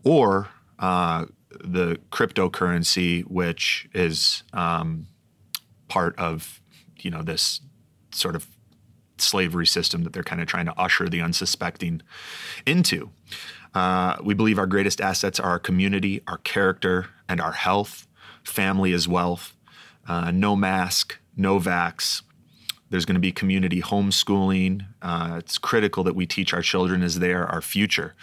or 0.04 0.50
uh, 0.78 1.26
the 1.50 2.00
cryptocurrency, 2.12 3.24
which 3.24 3.88
is 3.94 4.44
um, 4.54 5.08
part 5.88 6.18
of 6.18 6.62
you 6.98 7.10
know 7.10 7.22
this 7.22 7.62
sort 8.12 8.36
of 8.36 8.48
slavery 9.18 9.68
system 9.68 10.04
that 10.04 10.14
they're 10.14 10.24
kind 10.24 10.42
of 10.42 10.48
trying 10.48 10.66
to 10.66 10.80
usher 10.80 11.10
the 11.10 11.22
unsuspecting 11.22 12.02
into. 12.66 13.10
Uh, 13.74 14.16
we 14.24 14.34
believe 14.34 14.58
our 14.58 14.66
greatest 14.66 15.02
assets 15.02 15.40
are 15.40 15.50
our 15.50 15.60
community, 15.60 16.22
our 16.28 16.38
character, 16.40 17.08
and 17.28 17.40
our 17.40 17.52
health. 17.52 18.08
Family 18.44 18.94
is 18.94 19.08
wealth. 19.08 19.56
Uh, 20.08 20.32
no 20.32 20.56
mask, 20.56 21.20
no 21.36 21.60
vax, 21.60 22.24
there's 22.90 23.06
going 23.06 23.16
to 23.16 23.22
be 23.22 23.32
community 23.32 23.82
homeschooling. 23.82 24.86
Uh, 25.02 25.36
it's 25.38 25.58
critical 25.58 26.04
that 26.04 26.16
we 26.16 26.26
teach 26.26 26.54
our 26.54 26.62
children 26.62 27.04
as 27.04 27.20
they 27.20 27.32
are 27.34 27.46
our 27.46 27.62
future. 27.62 28.16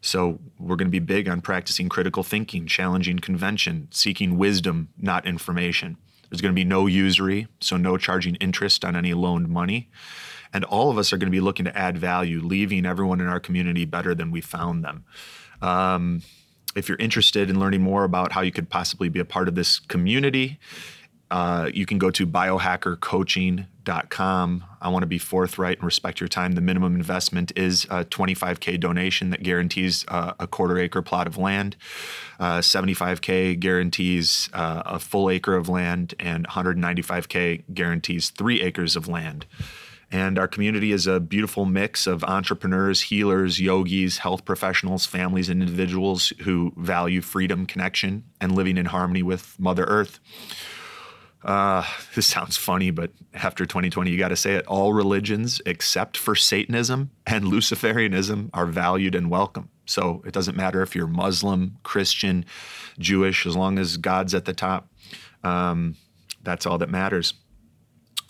So 0.00 0.38
we're 0.58 0.76
going 0.76 0.88
to 0.88 0.92
be 0.92 0.98
big 0.98 1.28
on 1.28 1.40
practicing 1.40 1.88
critical 1.88 2.22
thinking, 2.22 2.66
challenging 2.66 3.18
convention, 3.18 3.88
seeking 3.90 4.38
wisdom, 4.38 4.88
not 4.98 5.26
information. 5.26 5.96
There's 6.30 6.40
going 6.40 6.54
to 6.54 6.58
be 6.58 6.64
no 6.64 6.86
usury, 6.86 7.48
so 7.60 7.76
no 7.76 7.96
charging 7.96 8.34
interest 8.36 8.84
on 8.84 8.96
any 8.96 9.14
loaned 9.14 9.48
money. 9.48 9.90
And 10.52 10.64
all 10.64 10.90
of 10.90 10.98
us 10.98 11.12
are 11.12 11.18
going 11.18 11.30
to 11.30 11.36
be 11.36 11.40
looking 11.40 11.64
to 11.64 11.76
add 11.76 11.98
value, 11.98 12.40
leaving 12.40 12.86
everyone 12.86 13.20
in 13.20 13.26
our 13.26 13.40
community 13.40 13.84
better 13.84 14.14
than 14.14 14.30
we 14.30 14.40
found 14.40 14.84
them. 14.84 15.04
Um, 15.60 16.22
if 16.74 16.88
you're 16.88 16.98
interested 16.98 17.48
in 17.48 17.58
learning 17.58 17.82
more 17.82 18.04
about 18.04 18.32
how 18.32 18.42
you 18.42 18.52
could 18.52 18.68
possibly 18.68 19.08
be 19.08 19.18
a 19.18 19.24
part 19.24 19.48
of 19.48 19.54
this 19.54 19.78
community, 19.78 20.58
uh, 21.30 21.70
you 21.72 21.86
can 21.86 21.98
go 21.98 22.10
to 22.10 22.26
biohackercoaching.com. 22.26 24.64
I 24.80 24.88
want 24.88 25.02
to 25.02 25.06
be 25.06 25.18
forthright 25.18 25.76
and 25.78 25.84
respect 25.84 26.20
your 26.20 26.28
time. 26.28 26.52
The 26.52 26.60
minimum 26.60 26.94
investment 26.94 27.50
is 27.56 27.84
a 27.90 28.04
25K 28.04 28.78
donation 28.78 29.30
that 29.30 29.42
guarantees 29.42 30.04
uh, 30.08 30.34
a 30.38 30.46
quarter 30.46 30.78
acre 30.78 31.02
plot 31.02 31.26
of 31.26 31.36
land. 31.36 31.74
Uh, 32.38 32.58
75K 32.58 33.58
guarantees 33.58 34.48
uh, 34.52 34.84
a 34.86 35.00
full 35.00 35.28
acre 35.30 35.56
of 35.56 35.68
land, 35.68 36.14
and 36.20 36.46
195K 36.48 37.64
guarantees 37.74 38.30
three 38.30 38.62
acres 38.62 38.94
of 38.94 39.08
land. 39.08 39.46
And 40.12 40.38
our 40.38 40.46
community 40.46 40.92
is 40.92 41.08
a 41.08 41.18
beautiful 41.18 41.64
mix 41.64 42.06
of 42.06 42.22
entrepreneurs, 42.22 43.00
healers, 43.02 43.60
yogis, 43.60 44.18
health 44.18 44.44
professionals, 44.44 45.04
families, 45.04 45.48
and 45.48 45.60
individuals 45.60 46.32
who 46.42 46.72
value 46.76 47.20
freedom, 47.20 47.66
connection, 47.66 48.22
and 48.40 48.54
living 48.54 48.76
in 48.76 48.86
harmony 48.86 49.24
with 49.24 49.58
Mother 49.58 49.82
Earth. 49.84 50.20
Uh, 51.46 51.84
this 52.16 52.26
sounds 52.26 52.56
funny, 52.56 52.90
but 52.90 53.12
after 53.32 53.64
2020, 53.64 54.10
you 54.10 54.18
got 54.18 54.28
to 54.28 54.36
say 54.36 54.54
it. 54.54 54.66
All 54.66 54.92
religions 54.92 55.62
except 55.64 56.16
for 56.16 56.34
Satanism 56.34 57.12
and 57.24 57.44
Luciferianism 57.44 58.50
are 58.52 58.66
valued 58.66 59.14
and 59.14 59.30
welcome. 59.30 59.70
So 59.86 60.24
it 60.26 60.32
doesn't 60.32 60.56
matter 60.56 60.82
if 60.82 60.96
you're 60.96 61.06
Muslim, 61.06 61.78
Christian, 61.84 62.44
Jewish, 62.98 63.46
as 63.46 63.54
long 63.54 63.78
as 63.78 63.96
God's 63.96 64.34
at 64.34 64.44
the 64.44 64.52
top. 64.52 64.88
Um, 65.44 65.94
that's 66.42 66.66
all 66.66 66.78
that 66.78 66.90
matters. 66.90 67.34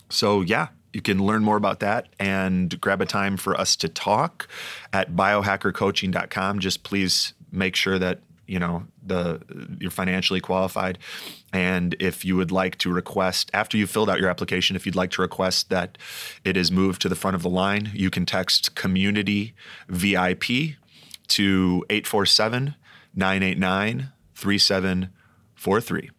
So, 0.09 0.41
yeah, 0.41 0.67
you 0.93 1.01
can 1.01 1.17
learn 1.17 1.43
more 1.43 1.57
about 1.57 1.79
that 1.79 2.09
and 2.19 2.79
grab 2.79 3.01
a 3.01 3.07
time 3.07 3.35
for 3.35 3.59
us 3.59 3.75
to 3.77 3.89
talk 3.89 4.47
at 4.93 5.15
biohackercoaching.com. 5.15 6.59
Just 6.59 6.83
please 6.83 7.33
make 7.51 7.75
sure 7.75 7.97
that 7.97 8.19
you 8.45 8.59
know 8.59 8.85
the 9.05 9.41
you're 9.79 9.91
financially 9.91 10.39
qualified 10.39 10.97
and 11.57 11.95
if 11.99 12.23
you 12.23 12.35
would 12.35 12.51
like 12.51 12.77
to 12.77 12.93
request 12.93 13.49
after 13.51 13.77
you've 13.77 13.89
filled 13.89 14.09
out 14.09 14.19
your 14.19 14.29
application 14.29 14.75
if 14.75 14.85
you'd 14.85 14.95
like 14.95 15.09
to 15.09 15.21
request 15.21 15.69
that 15.69 15.97
it 16.43 16.55
is 16.55 16.71
moved 16.71 17.01
to 17.01 17.09
the 17.09 17.15
front 17.15 17.35
of 17.35 17.41
the 17.41 17.49
line 17.49 17.89
you 17.93 18.11
can 18.11 18.25
text 18.25 18.75
community 18.75 19.55
vip 19.89 20.43
to 21.27 21.83
847 21.89 22.75
989 23.15 24.11
3743 24.35 26.09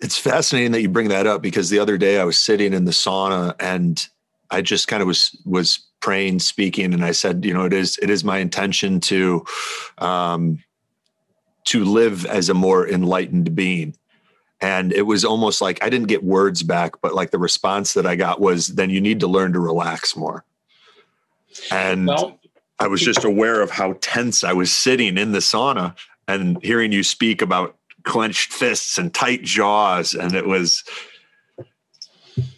it's 0.00 0.18
fascinating 0.18 0.72
that 0.72 0.82
you 0.82 0.90
bring 0.90 1.08
that 1.08 1.26
up 1.26 1.40
because 1.42 1.70
the 1.70 1.78
other 1.78 1.96
day 1.96 2.20
I 2.20 2.24
was 2.24 2.38
sitting 2.38 2.74
in 2.74 2.84
the 2.84 2.92
sauna 2.92 3.54
and 3.58 4.06
I 4.50 4.60
just 4.62 4.88
kind 4.88 5.02
of 5.02 5.08
was 5.08 5.40
was 5.44 5.88
praying, 6.00 6.38
speaking, 6.38 6.94
and 6.94 7.04
I 7.04 7.12
said, 7.12 7.44
you 7.44 7.52
know, 7.52 7.64
it 7.64 7.72
is 7.72 7.98
it 8.00 8.10
is 8.10 8.24
my 8.24 8.38
intention 8.38 9.00
to 9.00 9.44
um, 9.98 10.62
to 11.64 11.84
live 11.84 12.24
as 12.26 12.48
a 12.48 12.54
more 12.54 12.88
enlightened 12.88 13.54
being. 13.54 13.94
And 14.60 14.92
it 14.92 15.02
was 15.02 15.24
almost 15.24 15.60
like 15.60 15.82
I 15.82 15.88
didn't 15.88 16.08
get 16.08 16.24
words 16.24 16.62
back, 16.62 17.00
but 17.00 17.14
like 17.14 17.30
the 17.30 17.38
response 17.38 17.94
that 17.94 18.06
I 18.06 18.16
got 18.16 18.40
was, 18.40 18.68
then 18.68 18.90
you 18.90 19.00
need 19.00 19.20
to 19.20 19.28
learn 19.28 19.52
to 19.52 19.60
relax 19.60 20.16
more. 20.16 20.44
And 21.70 22.08
well, 22.08 22.38
I 22.78 22.88
was 22.88 23.00
just 23.00 23.24
aware 23.24 23.60
of 23.60 23.70
how 23.70 23.94
tense 24.00 24.44
I 24.44 24.52
was 24.52 24.72
sitting 24.72 25.16
in 25.16 25.32
the 25.32 25.38
sauna 25.38 25.96
and 26.26 26.58
hearing 26.62 26.92
you 26.92 27.02
speak 27.02 27.40
about 27.42 27.76
clenched 28.02 28.52
fists 28.52 28.98
and 28.98 29.12
tight 29.12 29.42
jaws. 29.42 30.14
And 30.14 30.34
it 30.34 30.46
was 30.46 30.84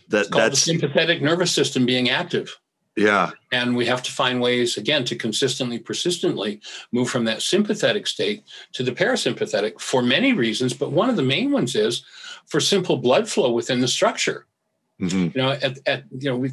that 0.09 0.31
that's 0.31 0.65
the 0.65 0.73
sympathetic 0.73 1.23
nervous 1.23 1.53
system 1.53 1.87
being 1.87 2.11
active. 2.11 2.59
Yeah. 2.97 3.31
And 3.53 3.77
we 3.77 3.87
have 3.87 4.03
to 4.03 4.13
find 4.13 4.41
ways, 4.41 4.77
again, 4.77 5.05
to 5.05 5.17
consistently, 5.17 5.79
persistently 5.79 6.61
move 6.93 7.09
from 7.09 7.25
that 7.25 7.43
sympathetic 7.43 8.07
state 8.07 8.45
to 8.73 8.83
the 8.83 8.93
parasympathetic 8.93 9.81
for 9.81 10.03
many 10.03 10.33
reasons. 10.33 10.75
But 10.75 10.93
one 10.93 11.09
of 11.09 11.17
the 11.17 11.23
main 11.23 11.51
ones 11.53 11.75
is 11.75 12.05
for 12.47 12.61
simple 12.61 12.97
blood 12.97 13.29
flow 13.29 13.53
within 13.53 13.81
the 13.81 13.89
structure. 13.89 14.47
Mm-hmm. 15.01 15.39
You 15.39 15.43
know, 15.43 15.51
at, 15.53 15.79
at 15.87 16.05
you 16.11 16.31
know, 16.31 16.37
we 16.37 16.51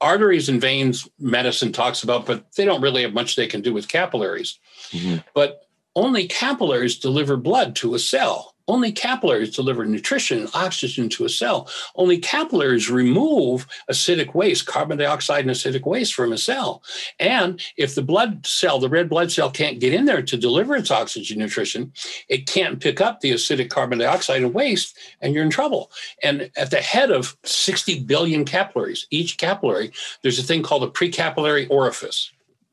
arteries 0.00 0.48
and 0.48 0.60
veins 0.60 1.08
medicine 1.18 1.72
talks 1.72 2.02
about, 2.02 2.26
but 2.26 2.52
they 2.52 2.64
don't 2.64 2.82
really 2.82 3.02
have 3.02 3.14
much 3.14 3.34
they 3.34 3.46
can 3.46 3.62
do 3.62 3.72
with 3.72 3.88
capillaries. 3.88 4.58
Mm-hmm. 4.90 5.16
But 5.34 5.62
only 5.94 6.28
capillaries 6.28 6.98
deliver 6.98 7.36
blood 7.36 7.74
to 7.76 7.94
a 7.94 7.98
cell. 7.98 8.54
Only 8.68 8.90
capillaries 8.90 9.54
deliver 9.54 9.84
nutrition 9.84 10.38
and 10.38 10.50
oxygen 10.54 11.08
to 11.10 11.24
a 11.24 11.28
cell. 11.28 11.68
Only 11.94 12.18
capillaries 12.18 12.90
remove 12.90 13.66
acidic 13.90 14.34
waste, 14.34 14.66
carbon 14.66 14.98
dioxide 14.98 15.46
and 15.46 15.50
acidic 15.50 15.86
waste 15.86 16.14
from 16.14 16.32
a 16.32 16.38
cell. 16.38 16.82
And 17.20 17.62
if 17.76 17.94
the 17.94 18.02
blood 18.02 18.44
cell, 18.44 18.80
the 18.80 18.88
red 18.88 19.08
blood 19.08 19.30
cell, 19.30 19.50
can't 19.50 19.78
get 19.78 19.94
in 19.94 20.04
there 20.04 20.22
to 20.22 20.36
deliver 20.36 20.74
its 20.74 20.90
oxygen 20.90 21.38
nutrition, 21.38 21.92
it 22.28 22.46
can't 22.46 22.80
pick 22.80 23.00
up 23.00 23.20
the 23.20 23.32
acidic 23.32 23.70
carbon 23.70 23.98
dioxide 23.98 24.42
and 24.42 24.52
waste, 24.52 24.98
and 25.20 25.32
you're 25.32 25.44
in 25.44 25.50
trouble. 25.50 25.92
And 26.22 26.50
at 26.56 26.70
the 26.70 26.80
head 26.80 27.10
of 27.10 27.36
60 27.44 28.00
billion 28.00 28.44
capillaries, 28.44 29.06
each 29.10 29.38
capillary, 29.38 29.92
there's 30.22 30.38
a 30.38 30.42
thing 30.42 30.62
called 30.62 30.82
a 30.82 30.88
precapillary 30.88 31.70
orifice. 31.70 32.32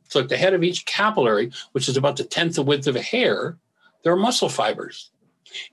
So 0.10 0.20
at 0.20 0.30
the 0.30 0.38
head 0.38 0.54
of 0.54 0.64
each 0.64 0.86
capillary, 0.86 1.52
which 1.72 1.90
is 1.90 1.98
about 1.98 2.18
the 2.18 2.24
tenth 2.24 2.56
the 2.56 2.64
width 2.64 2.88
of 2.88 2.96
a 2.96 3.02
hair, 3.02 3.58
there 4.04 4.14
are 4.14 4.18
muscle 4.18 4.50
fibers. 4.50 5.10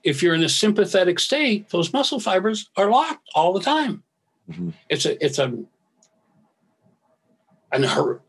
If 0.03 0.21
you're 0.21 0.35
in 0.35 0.43
a 0.43 0.49
sympathetic 0.49 1.19
state, 1.19 1.69
those 1.69 1.93
muscle 1.93 2.19
fibers 2.19 2.69
are 2.77 2.89
locked 2.89 3.27
all 3.35 3.53
the 3.53 3.61
time. 3.61 4.03
Mm-hmm. 4.49 4.69
It's 4.89 5.05
a 5.05 5.23
it's 5.23 5.39
a 5.39 5.63
an 7.71 7.83
her, 7.83 8.21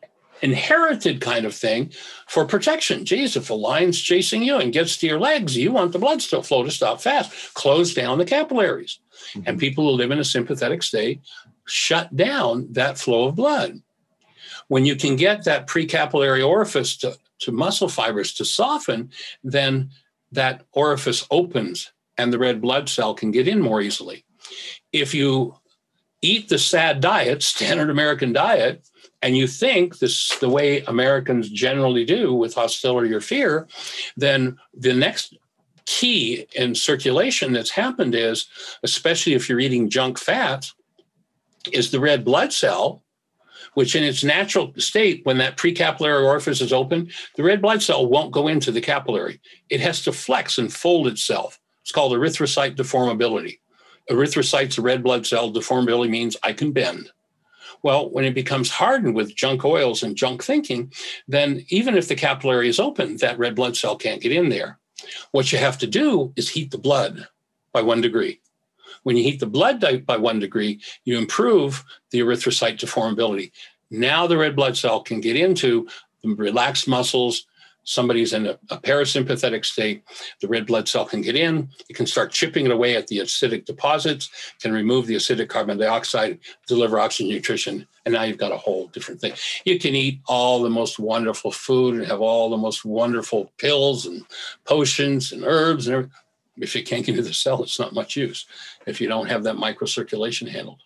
inherited 0.42 1.20
kind 1.20 1.46
of 1.46 1.55
thing 1.55 1.92
for 2.26 2.44
protection. 2.44 3.05
Geez, 3.05 3.36
if 3.36 3.48
a 3.50 3.55
lion's 3.55 4.00
chasing 4.00 4.42
you 4.42 4.57
and 4.57 4.72
gets 4.72 4.96
to 4.98 5.07
your 5.07 5.20
legs, 5.20 5.57
you 5.57 5.72
want 5.72 5.92
the 5.92 5.98
blood 5.98 6.20
still 6.20 6.42
flow 6.42 6.64
to 6.64 6.70
stop 6.70 7.00
fast. 7.00 7.55
Close 7.55 7.94
down 7.94 8.18
the 8.18 8.24
capillaries. 8.24 8.98
Mm-hmm. 9.34 9.42
And 9.46 9.59
people 9.59 9.84
who 9.84 9.96
live 9.96 10.11
in 10.11 10.18
a 10.18 10.24
sympathetic 10.24 10.82
state 10.82 11.20
shut 11.66 12.14
down 12.14 12.66
that 12.72 12.98
flow 12.98 13.28
of 13.28 13.36
blood. 13.36 13.80
When 14.68 14.84
you 14.84 14.96
can 14.96 15.16
get 15.16 15.44
that 15.44 15.66
precapillary 15.66 16.46
orifice 16.46 16.96
to, 16.98 17.16
to 17.40 17.53
muscle 17.53 17.88
fibers 17.88 18.32
to 18.34 18.44
soften, 18.44 19.11
then 19.44 19.90
that 20.32 20.64
orifice 20.72 21.26
opens 21.30 21.92
and 22.18 22.32
the 22.32 22.38
red 22.38 22.60
blood 22.60 22.88
cell 22.88 23.14
can 23.14 23.30
get 23.30 23.48
in 23.48 23.60
more 23.60 23.80
easily. 23.80 24.24
If 24.92 25.14
you 25.14 25.56
eat 26.20 26.48
the 26.48 26.58
SAD 26.58 27.00
diet, 27.00 27.42
standard 27.54 27.90
American 27.90 28.32
diet, 28.32 28.86
and 29.20 29.36
you 29.36 29.46
think 29.46 29.98
this 29.98 30.36
the 30.38 30.48
way 30.48 30.80
Americans 30.82 31.48
generally 31.48 32.04
do 32.04 32.34
with 32.34 32.54
hostility 32.54 33.12
or 33.12 33.20
fear, 33.20 33.68
then 34.16 34.58
the 34.74 34.92
next 34.92 35.36
key 35.86 36.46
in 36.54 36.74
circulation 36.74 37.52
that's 37.52 37.70
happened 37.70 38.14
is, 38.14 38.46
especially 38.82 39.34
if 39.34 39.48
you're 39.48 39.60
eating 39.60 39.90
junk 39.90 40.18
fat, 40.18 40.70
is 41.72 41.90
the 41.90 42.00
red 42.00 42.24
blood 42.24 42.52
cell 42.52 43.01
which 43.74 43.96
in 43.96 44.02
its 44.02 44.22
natural 44.22 44.72
state, 44.76 45.24
when 45.24 45.38
that 45.38 45.56
precapillary 45.56 46.24
orifice 46.24 46.60
is 46.60 46.72
open, 46.72 47.10
the 47.36 47.42
red 47.42 47.62
blood 47.62 47.82
cell 47.82 48.06
won't 48.06 48.32
go 48.32 48.48
into 48.48 48.70
the 48.70 48.80
capillary. 48.80 49.40
It 49.70 49.80
has 49.80 50.02
to 50.02 50.12
flex 50.12 50.58
and 50.58 50.72
fold 50.72 51.06
itself. 51.06 51.58
It's 51.82 51.92
called 51.92 52.12
erythrocyte 52.12 52.76
deformability. 52.76 53.60
Erythrocyte's 54.10 54.78
a 54.78 54.82
red 54.82 55.02
blood 55.02 55.26
cell. 55.26 55.52
Deformability 55.52 56.10
means 56.10 56.36
I 56.42 56.52
can 56.52 56.72
bend. 56.72 57.10
Well, 57.82 58.10
when 58.10 58.24
it 58.24 58.34
becomes 58.34 58.70
hardened 58.70 59.14
with 59.14 59.34
junk 59.34 59.64
oils 59.64 60.02
and 60.02 60.16
junk 60.16 60.44
thinking, 60.44 60.92
then 61.26 61.64
even 61.68 61.96
if 61.96 62.08
the 62.08 62.14
capillary 62.14 62.68
is 62.68 62.78
open, 62.78 63.16
that 63.16 63.38
red 63.38 63.56
blood 63.56 63.76
cell 63.76 63.96
can't 63.96 64.22
get 64.22 64.32
in 64.32 64.50
there. 64.50 64.78
What 65.32 65.50
you 65.50 65.58
have 65.58 65.78
to 65.78 65.86
do 65.86 66.32
is 66.36 66.48
heat 66.48 66.70
the 66.70 66.78
blood 66.78 67.26
by 67.72 67.82
one 67.82 68.00
degree. 68.00 68.40
When 69.03 69.16
you 69.16 69.24
heat 69.24 69.40
the 69.40 69.46
blood 69.46 69.84
by 70.07 70.16
one 70.16 70.38
degree, 70.38 70.80
you 71.05 71.18
improve 71.18 71.84
the 72.11 72.20
erythrocyte 72.20 72.78
deformability. 72.78 73.50
Now 73.90 74.26
the 74.26 74.38
red 74.38 74.57
blood 74.57 74.76
cell 74.76 75.03
can 75.03 75.20
get 75.20 75.36
into 75.36 75.86
the 76.22 76.34
relaxed 76.34 76.88
muscles. 76.88 77.46
Somebody's 77.84 78.32
in 78.32 78.46
a, 78.46 78.59
a, 78.70 78.78
parasympathetic 78.78 79.64
state. 79.64 80.05
The 80.40 80.46
red 80.46 80.66
blood 80.66 80.88
cell 80.88 81.05
can 81.05 81.20
get 81.20 81.34
in. 81.34 81.68
It 81.88 81.94
can 81.94 82.07
start 82.07 82.30
chipping 82.30 82.64
it 82.64 82.70
away 82.70 82.96
at 82.96 83.09
the 83.09 83.18
acidic 83.18 83.64
deposits, 83.64 84.30
can 84.61 84.72
remove 84.72 85.07
the 85.07 85.16
acidic 85.16 85.48
carbon 85.48 85.78
dioxide, 85.78 86.38
deliver 86.68 87.00
oxygen 87.00 87.28
nutrition, 87.28 87.86
and 88.05 88.14
now 88.14 88.22
you've 88.22 88.38
got 88.38 88.53
a 88.53 88.57
whole 88.57 88.86
different 88.88 89.20
thing. 89.20 89.32
You 89.64 89.80
can 89.80 89.96
eat 89.96 90.20
all 90.26 90.62
the 90.62 90.70
most 90.70 91.00
wonderful 91.00 91.50
food 91.50 91.96
and 91.96 92.07
have 92.07 92.20
all 92.20 92.50
the 92.50 92.57
most 92.57 92.84
wonderful 92.84 93.50
pills 93.59 94.07
and 94.07 94.24
potions 94.64 95.32
and 95.32 95.42
herbs 95.44 95.88
and 95.88 95.94
everything. 95.94 96.12
If 96.59 96.76
it 96.76 96.82
can't 96.82 97.05
get 97.05 97.16
into 97.16 97.26
the 97.26 97.34
cell, 97.34 97.62
it's 97.62 97.78
not 97.78 97.94
much 97.94 98.16
use 98.16 98.46
if 98.86 99.00
you 99.00 99.09
don't 99.09 99.28
have 99.28 99.44
that 99.44 99.57
microcirculation 99.57 100.48
handled. 100.48 100.80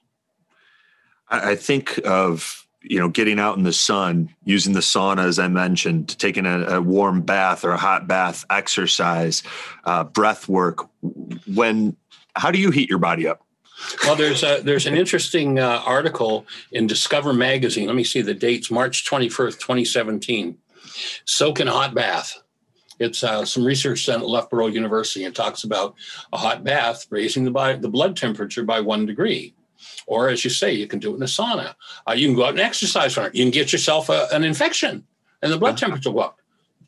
I 1.29 1.57
think 1.57 1.99
of 2.05 2.67
you 2.83 2.99
know 2.99 3.09
getting 3.09 3.41
out 3.41 3.57
in 3.57 3.65
the 3.65 3.73
sun, 3.73 4.35
using 4.45 4.75
the 4.75 4.81
sauna 4.81 5.25
as 5.25 5.39
I 5.39 5.49
mentioned, 5.49 6.19
taking 6.19 6.47
a, 6.47 6.77
a 6.77 6.81
warm 6.81 7.23
bath 7.23 7.65
or 7.65 7.73
a 7.73 7.77
hot 7.77 8.07
bath, 8.07 8.45
exercise, 8.49 9.43
uh, 9.85 10.05
breath 10.05 10.49
work. 10.49 10.89
When 11.53 11.97
how 12.37 12.51
do 12.51 12.59
you 12.59 12.71
heat 12.71 12.89
your 12.89 12.99
body 12.99 13.27
up? 13.27 13.43
Well, 14.05 14.17
there's 14.17 14.43
a, 14.43 14.61
there's 14.63 14.87
an 14.87 14.97
interesting 14.97 15.59
uh, 15.59 15.83
article 15.85 16.47
in 16.73 16.87
Discover 16.87 17.35
magazine. 17.35 17.87
Let 17.87 17.97
me 17.97 18.05
see 18.05 18.23
the 18.23 18.35
dates: 18.35 18.71
March 18.71 19.05
21st, 19.05 19.59
2017. 19.59 20.59
Soak 21.25 21.61
in 21.61 21.69
a 21.69 21.73
hot 21.73 21.95
bath. 21.95 22.43
It's 22.99 23.23
uh, 23.23 23.45
some 23.45 23.65
research 23.65 24.07
done 24.07 24.21
at 24.21 24.27
Loughborough 24.27 24.69
University 24.69 25.25
and 25.25 25.35
talks 25.35 25.65
about 25.65 25.95
a 26.33 26.39
hot 26.39 26.65
bath 26.65 27.07
raising 27.11 27.45
the, 27.45 27.51
by, 27.51 27.75
the 27.75 27.89
blood 27.89 28.17
temperature 28.17 28.65
by 28.65 28.81
one 28.81 29.07
degree. 29.07 29.55
Or, 30.07 30.29
as 30.29 30.45
you 30.45 30.51
say, 30.51 30.73
you 30.73 30.87
can 30.87 30.99
do 30.99 31.13
it 31.13 31.17
in 31.17 31.23
a 31.23 31.27
sauna. 31.27 31.75
Uh, 32.09 32.13
you 32.13 32.29
can 32.29 32.37
go 32.37 32.45
out 32.45 32.51
and 32.51 32.61
exercise 32.61 33.15
for 33.15 33.27
it. 33.27 33.35
You 33.35 33.45
can 33.45 33.51
get 33.51 33.73
yourself 33.73 34.09
a, 34.09 34.29
an 34.33 34.45
infection 34.45 35.05
and 35.43 35.53
the 35.53 35.59
blood 35.59 35.75
uh-huh. 35.75 35.87
temperature 35.87 36.11
will 36.11 36.23
go 36.23 36.27
up. 36.27 36.41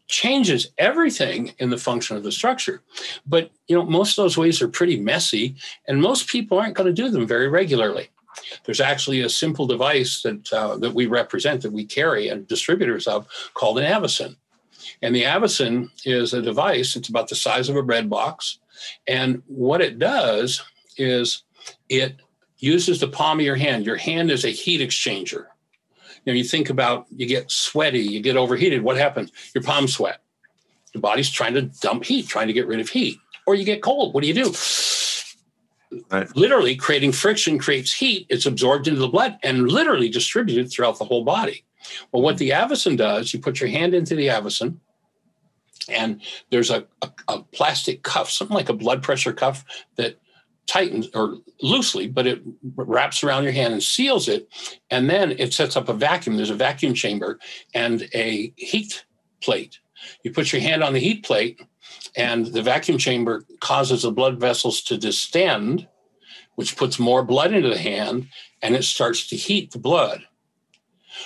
Changes 0.06 0.70
everything 0.78 1.52
in 1.58 1.68
the 1.68 1.76
function 1.76 2.16
of 2.16 2.22
the 2.22 2.32
structure. 2.32 2.82
But, 3.26 3.50
you 3.66 3.76
know, 3.76 3.84
most 3.84 4.18
of 4.18 4.24
those 4.24 4.38
ways 4.38 4.62
are 4.62 4.68
pretty 4.68 4.98
messy, 4.98 5.54
and 5.86 6.00
most 6.00 6.28
people 6.28 6.58
aren't 6.58 6.74
going 6.74 6.86
to 6.86 7.02
do 7.02 7.10
them 7.10 7.26
very 7.26 7.48
regularly. 7.48 8.08
There's 8.64 8.80
actually 8.80 9.20
a 9.20 9.28
simple 9.28 9.66
device 9.66 10.22
that 10.22 10.52
uh, 10.52 10.76
that 10.78 10.94
we 10.94 11.06
represent 11.06 11.62
that 11.62 11.72
we 11.72 11.84
carry 11.84 12.28
and 12.28 12.46
distributors 12.46 13.06
of 13.06 13.26
called 13.54 13.78
an 13.78 13.84
Avacen. 13.84 14.36
And 15.00 15.14
the 15.14 15.24
Avacen 15.24 15.90
is 16.04 16.34
a 16.34 16.42
device. 16.42 16.96
It's 16.96 17.08
about 17.08 17.28
the 17.28 17.36
size 17.36 17.68
of 17.68 17.76
a 17.76 17.82
bread 17.82 18.10
box, 18.10 18.58
and 19.06 19.42
what 19.46 19.80
it 19.80 19.98
does 19.98 20.62
is 20.96 21.44
it 21.88 22.16
uses 22.58 23.00
the 23.00 23.08
palm 23.08 23.38
of 23.38 23.44
your 23.44 23.56
hand. 23.56 23.86
Your 23.86 23.96
hand 23.96 24.30
is 24.30 24.44
a 24.44 24.50
heat 24.50 24.80
exchanger. 24.80 25.46
You 26.24 26.32
know, 26.32 26.32
you 26.32 26.44
think 26.44 26.70
about 26.70 27.06
you 27.14 27.26
get 27.26 27.50
sweaty, 27.50 28.00
you 28.00 28.20
get 28.20 28.36
overheated. 28.36 28.82
What 28.82 28.96
happens? 28.96 29.30
Your 29.54 29.62
palms 29.62 29.94
sweat. 29.94 30.20
Your 30.92 31.00
body's 31.00 31.30
trying 31.30 31.54
to 31.54 31.62
dump 31.62 32.04
heat, 32.04 32.26
trying 32.26 32.48
to 32.48 32.52
get 32.52 32.66
rid 32.66 32.80
of 32.80 32.88
heat. 32.88 33.18
Or 33.46 33.54
you 33.54 33.64
get 33.64 33.82
cold. 33.82 34.14
What 34.14 34.22
do 34.22 34.28
you 34.28 34.34
do? 34.34 34.52
Right. 36.10 36.34
Literally, 36.36 36.76
creating 36.76 37.12
friction 37.12 37.58
creates 37.58 37.92
heat. 37.92 38.26
It's 38.28 38.46
absorbed 38.46 38.88
into 38.88 39.00
the 39.00 39.08
blood 39.08 39.38
and 39.42 39.70
literally 39.70 40.08
distributed 40.08 40.70
throughout 40.70 40.98
the 40.98 41.04
whole 41.04 41.24
body. 41.24 41.64
Well, 42.12 42.22
what 42.22 42.36
the 42.36 42.50
Avacen 42.50 42.98
does, 42.98 43.32
you 43.32 43.40
put 43.40 43.60
your 43.60 43.70
hand 43.70 43.94
into 43.94 44.14
the 44.14 44.26
Avacen, 44.26 44.76
and 45.88 46.20
there's 46.50 46.70
a, 46.70 46.86
a, 47.02 47.10
a 47.28 47.42
plastic 47.42 48.02
cuff, 48.02 48.30
something 48.30 48.56
like 48.56 48.68
a 48.68 48.74
blood 48.74 49.02
pressure 49.02 49.32
cuff 49.32 49.64
that 49.96 50.18
tightens 50.66 51.08
or 51.14 51.38
loosely, 51.62 52.06
but 52.06 52.26
it 52.26 52.42
wraps 52.76 53.24
around 53.24 53.42
your 53.42 53.52
hand 53.52 53.72
and 53.72 53.82
seals 53.82 54.28
it. 54.28 54.48
And 54.90 55.08
then 55.08 55.32
it 55.32 55.54
sets 55.54 55.76
up 55.76 55.88
a 55.88 55.94
vacuum. 55.94 56.36
There's 56.36 56.50
a 56.50 56.54
vacuum 56.54 56.94
chamber 56.94 57.38
and 57.74 58.08
a 58.12 58.52
heat 58.56 59.04
plate. 59.42 59.78
You 60.22 60.32
put 60.32 60.52
your 60.52 60.62
hand 60.62 60.84
on 60.84 60.92
the 60.92 61.00
heat 61.00 61.24
plate, 61.24 61.60
and 62.16 62.46
the 62.46 62.62
vacuum 62.62 62.98
chamber 62.98 63.44
causes 63.60 64.02
the 64.02 64.12
blood 64.12 64.38
vessels 64.38 64.82
to 64.82 64.98
distend, 64.98 65.88
which 66.54 66.76
puts 66.76 66.98
more 66.98 67.24
blood 67.24 67.52
into 67.52 67.68
the 67.68 67.78
hand 67.78 68.28
and 68.62 68.74
it 68.74 68.84
starts 68.84 69.26
to 69.28 69.36
heat 69.36 69.70
the 69.70 69.78
blood 69.78 70.24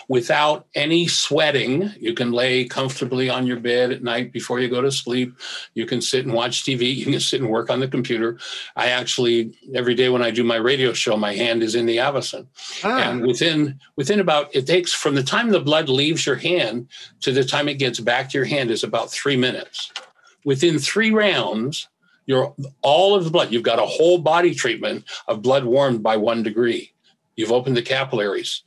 without 0.08 0.66
any 0.74 1.06
sweating. 1.06 1.92
You 1.98 2.14
can 2.14 2.32
lay 2.32 2.64
comfortably 2.64 3.28
on 3.30 3.46
your 3.46 3.60
bed 3.60 3.92
at 3.92 4.02
night 4.02 4.32
before 4.32 4.60
you 4.60 4.68
go 4.68 4.80
to 4.80 4.90
sleep. 4.92 5.34
You 5.74 5.86
can 5.86 6.00
sit 6.00 6.24
and 6.24 6.34
watch 6.34 6.64
TV. 6.64 6.96
You 7.02 7.06
can 7.10 7.20
sit 7.20 7.40
and 7.40 7.50
work 7.50 7.68
on 7.68 7.80
the 7.80 7.88
computer. 7.88 8.38
I 8.76 8.88
actually 8.88 9.58
every 9.74 9.94
day 9.94 10.08
when 10.08 10.22
I 10.22 10.30
do 10.30 10.44
my 10.44 10.56
radio 10.56 10.92
show, 10.92 11.16
my 11.16 11.34
hand 11.34 11.62
is 11.62 11.74
in 11.74 11.86
the 11.86 11.96
Avacen, 11.96 12.46
Ah. 12.84 12.98
and 13.10 13.26
within 13.26 13.80
within 13.96 14.20
about 14.20 14.54
it 14.54 14.66
takes 14.66 14.92
from 14.92 15.14
the 15.16 15.22
time 15.22 15.50
the 15.50 15.60
blood 15.60 15.88
leaves 15.88 16.24
your 16.26 16.36
hand 16.36 16.88
to 17.22 17.32
the 17.32 17.42
time 17.44 17.68
it 17.68 17.74
gets 17.74 17.98
back 17.98 18.30
to 18.30 18.38
your 18.38 18.44
hand 18.44 18.70
is 18.70 18.84
about 18.84 19.10
three 19.10 19.36
minutes. 19.36 19.90
Within 20.44 20.78
three 20.78 21.10
rounds. 21.10 21.88
You're 22.24 22.54
all 22.82 23.16
of 23.16 23.24
the 23.24 23.30
blood. 23.30 23.52
You've 23.52 23.64
got 23.64 23.80
a 23.80 23.84
whole 23.84 24.18
body 24.18 24.54
treatment 24.54 25.04
of 25.26 25.42
blood 25.42 25.64
warmed 25.64 26.04
by 26.04 26.16
one 26.16 26.44
degree. 26.44 26.92
You've 27.34 27.50
opened 27.50 27.76
the 27.76 27.82
capillaries 27.82 28.62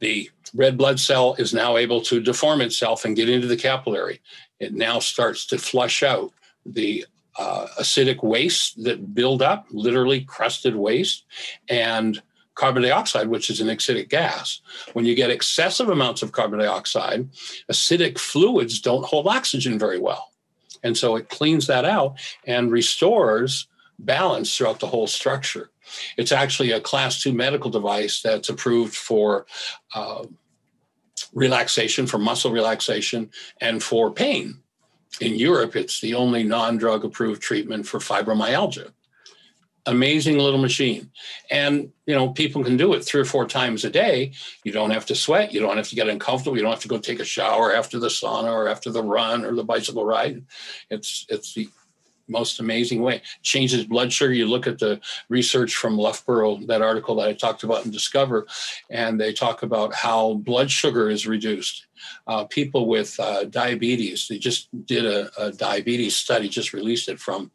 the 0.00 0.30
red 0.54 0.76
blood 0.76 1.00
cell 1.00 1.34
is 1.38 1.52
now 1.52 1.76
able 1.76 2.00
to 2.02 2.20
deform 2.20 2.60
itself 2.60 3.04
and 3.04 3.16
get 3.16 3.28
into 3.28 3.46
the 3.46 3.56
capillary. 3.56 4.20
It 4.60 4.74
now 4.74 4.98
starts 4.98 5.46
to 5.46 5.58
flush 5.58 6.02
out 6.02 6.32
the 6.64 7.04
uh, 7.38 7.66
acidic 7.78 8.22
waste 8.22 8.82
that 8.84 9.14
build 9.14 9.42
up, 9.42 9.66
literally 9.70 10.22
crusted 10.22 10.74
waste, 10.74 11.24
and 11.68 12.22
carbon 12.54 12.82
dioxide, 12.82 13.28
which 13.28 13.50
is 13.50 13.60
an 13.60 13.68
acidic 13.68 14.08
gas. 14.08 14.60
When 14.94 15.04
you 15.04 15.14
get 15.14 15.30
excessive 15.30 15.88
amounts 15.88 16.22
of 16.22 16.32
carbon 16.32 16.58
dioxide, 16.58 17.28
acidic 17.70 18.18
fluids 18.18 18.80
don't 18.80 19.04
hold 19.04 19.26
oxygen 19.26 19.78
very 19.78 19.98
well. 19.98 20.32
And 20.82 20.96
so 20.96 21.16
it 21.16 21.28
cleans 21.28 21.66
that 21.66 21.84
out 21.84 22.18
and 22.46 22.72
restores 22.72 23.66
balance 23.98 24.56
throughout 24.56 24.80
the 24.80 24.86
whole 24.86 25.06
structure. 25.06 25.70
It's 26.16 26.32
actually 26.32 26.72
a 26.72 26.80
class 26.80 27.22
two 27.22 27.32
medical 27.32 27.70
device 27.70 28.22
that's 28.22 28.48
approved 28.48 28.94
for 28.94 29.46
uh, 29.94 30.24
relaxation, 31.32 32.06
for 32.06 32.18
muscle 32.18 32.50
relaxation, 32.50 33.30
and 33.60 33.82
for 33.82 34.10
pain. 34.10 34.60
In 35.20 35.34
Europe, 35.34 35.76
it's 35.76 36.00
the 36.00 36.14
only 36.14 36.42
non 36.42 36.76
drug 36.76 37.04
approved 37.04 37.42
treatment 37.42 37.86
for 37.86 37.98
fibromyalgia. 37.98 38.92
Amazing 39.86 40.38
little 40.38 40.60
machine. 40.60 41.12
And, 41.48 41.92
you 42.06 42.14
know, 42.14 42.30
people 42.30 42.64
can 42.64 42.76
do 42.76 42.92
it 42.94 43.04
three 43.04 43.20
or 43.20 43.24
four 43.24 43.46
times 43.46 43.84
a 43.84 43.90
day. 43.90 44.32
You 44.64 44.72
don't 44.72 44.90
have 44.90 45.06
to 45.06 45.14
sweat. 45.14 45.52
You 45.52 45.60
don't 45.60 45.76
have 45.76 45.88
to 45.90 45.94
get 45.94 46.08
uncomfortable. 46.08 46.56
You 46.56 46.64
don't 46.64 46.72
have 46.72 46.82
to 46.82 46.88
go 46.88 46.98
take 46.98 47.20
a 47.20 47.24
shower 47.24 47.72
after 47.72 48.00
the 48.00 48.08
sauna 48.08 48.52
or 48.52 48.68
after 48.68 48.90
the 48.90 49.02
run 49.02 49.44
or 49.44 49.54
the 49.54 49.62
bicycle 49.62 50.04
ride. 50.04 50.44
It's, 50.90 51.24
it's 51.28 51.54
the 51.54 51.68
most 52.28 52.60
amazing 52.60 53.02
way. 53.02 53.22
Changes 53.42 53.84
blood 53.84 54.12
sugar. 54.12 54.32
You 54.32 54.46
look 54.46 54.66
at 54.66 54.78
the 54.78 55.00
research 55.28 55.74
from 55.74 55.96
Loughborough, 55.96 56.58
that 56.66 56.82
article 56.82 57.16
that 57.16 57.28
I 57.28 57.32
talked 57.34 57.62
about 57.62 57.84
in 57.84 57.90
Discover, 57.90 58.46
and 58.90 59.20
they 59.20 59.32
talk 59.32 59.62
about 59.62 59.94
how 59.94 60.34
blood 60.34 60.70
sugar 60.70 61.10
is 61.10 61.26
reduced. 61.26 61.86
Uh, 62.26 62.44
people 62.44 62.86
with 62.86 63.18
uh, 63.18 63.44
diabetes, 63.44 64.26
they 64.28 64.38
just 64.38 64.68
did 64.86 65.04
a, 65.04 65.30
a, 65.40 65.50
diabetes 65.52 66.14
study, 66.14 66.48
just 66.48 66.72
released 66.72 67.08
it 67.08 67.18
from 67.18 67.50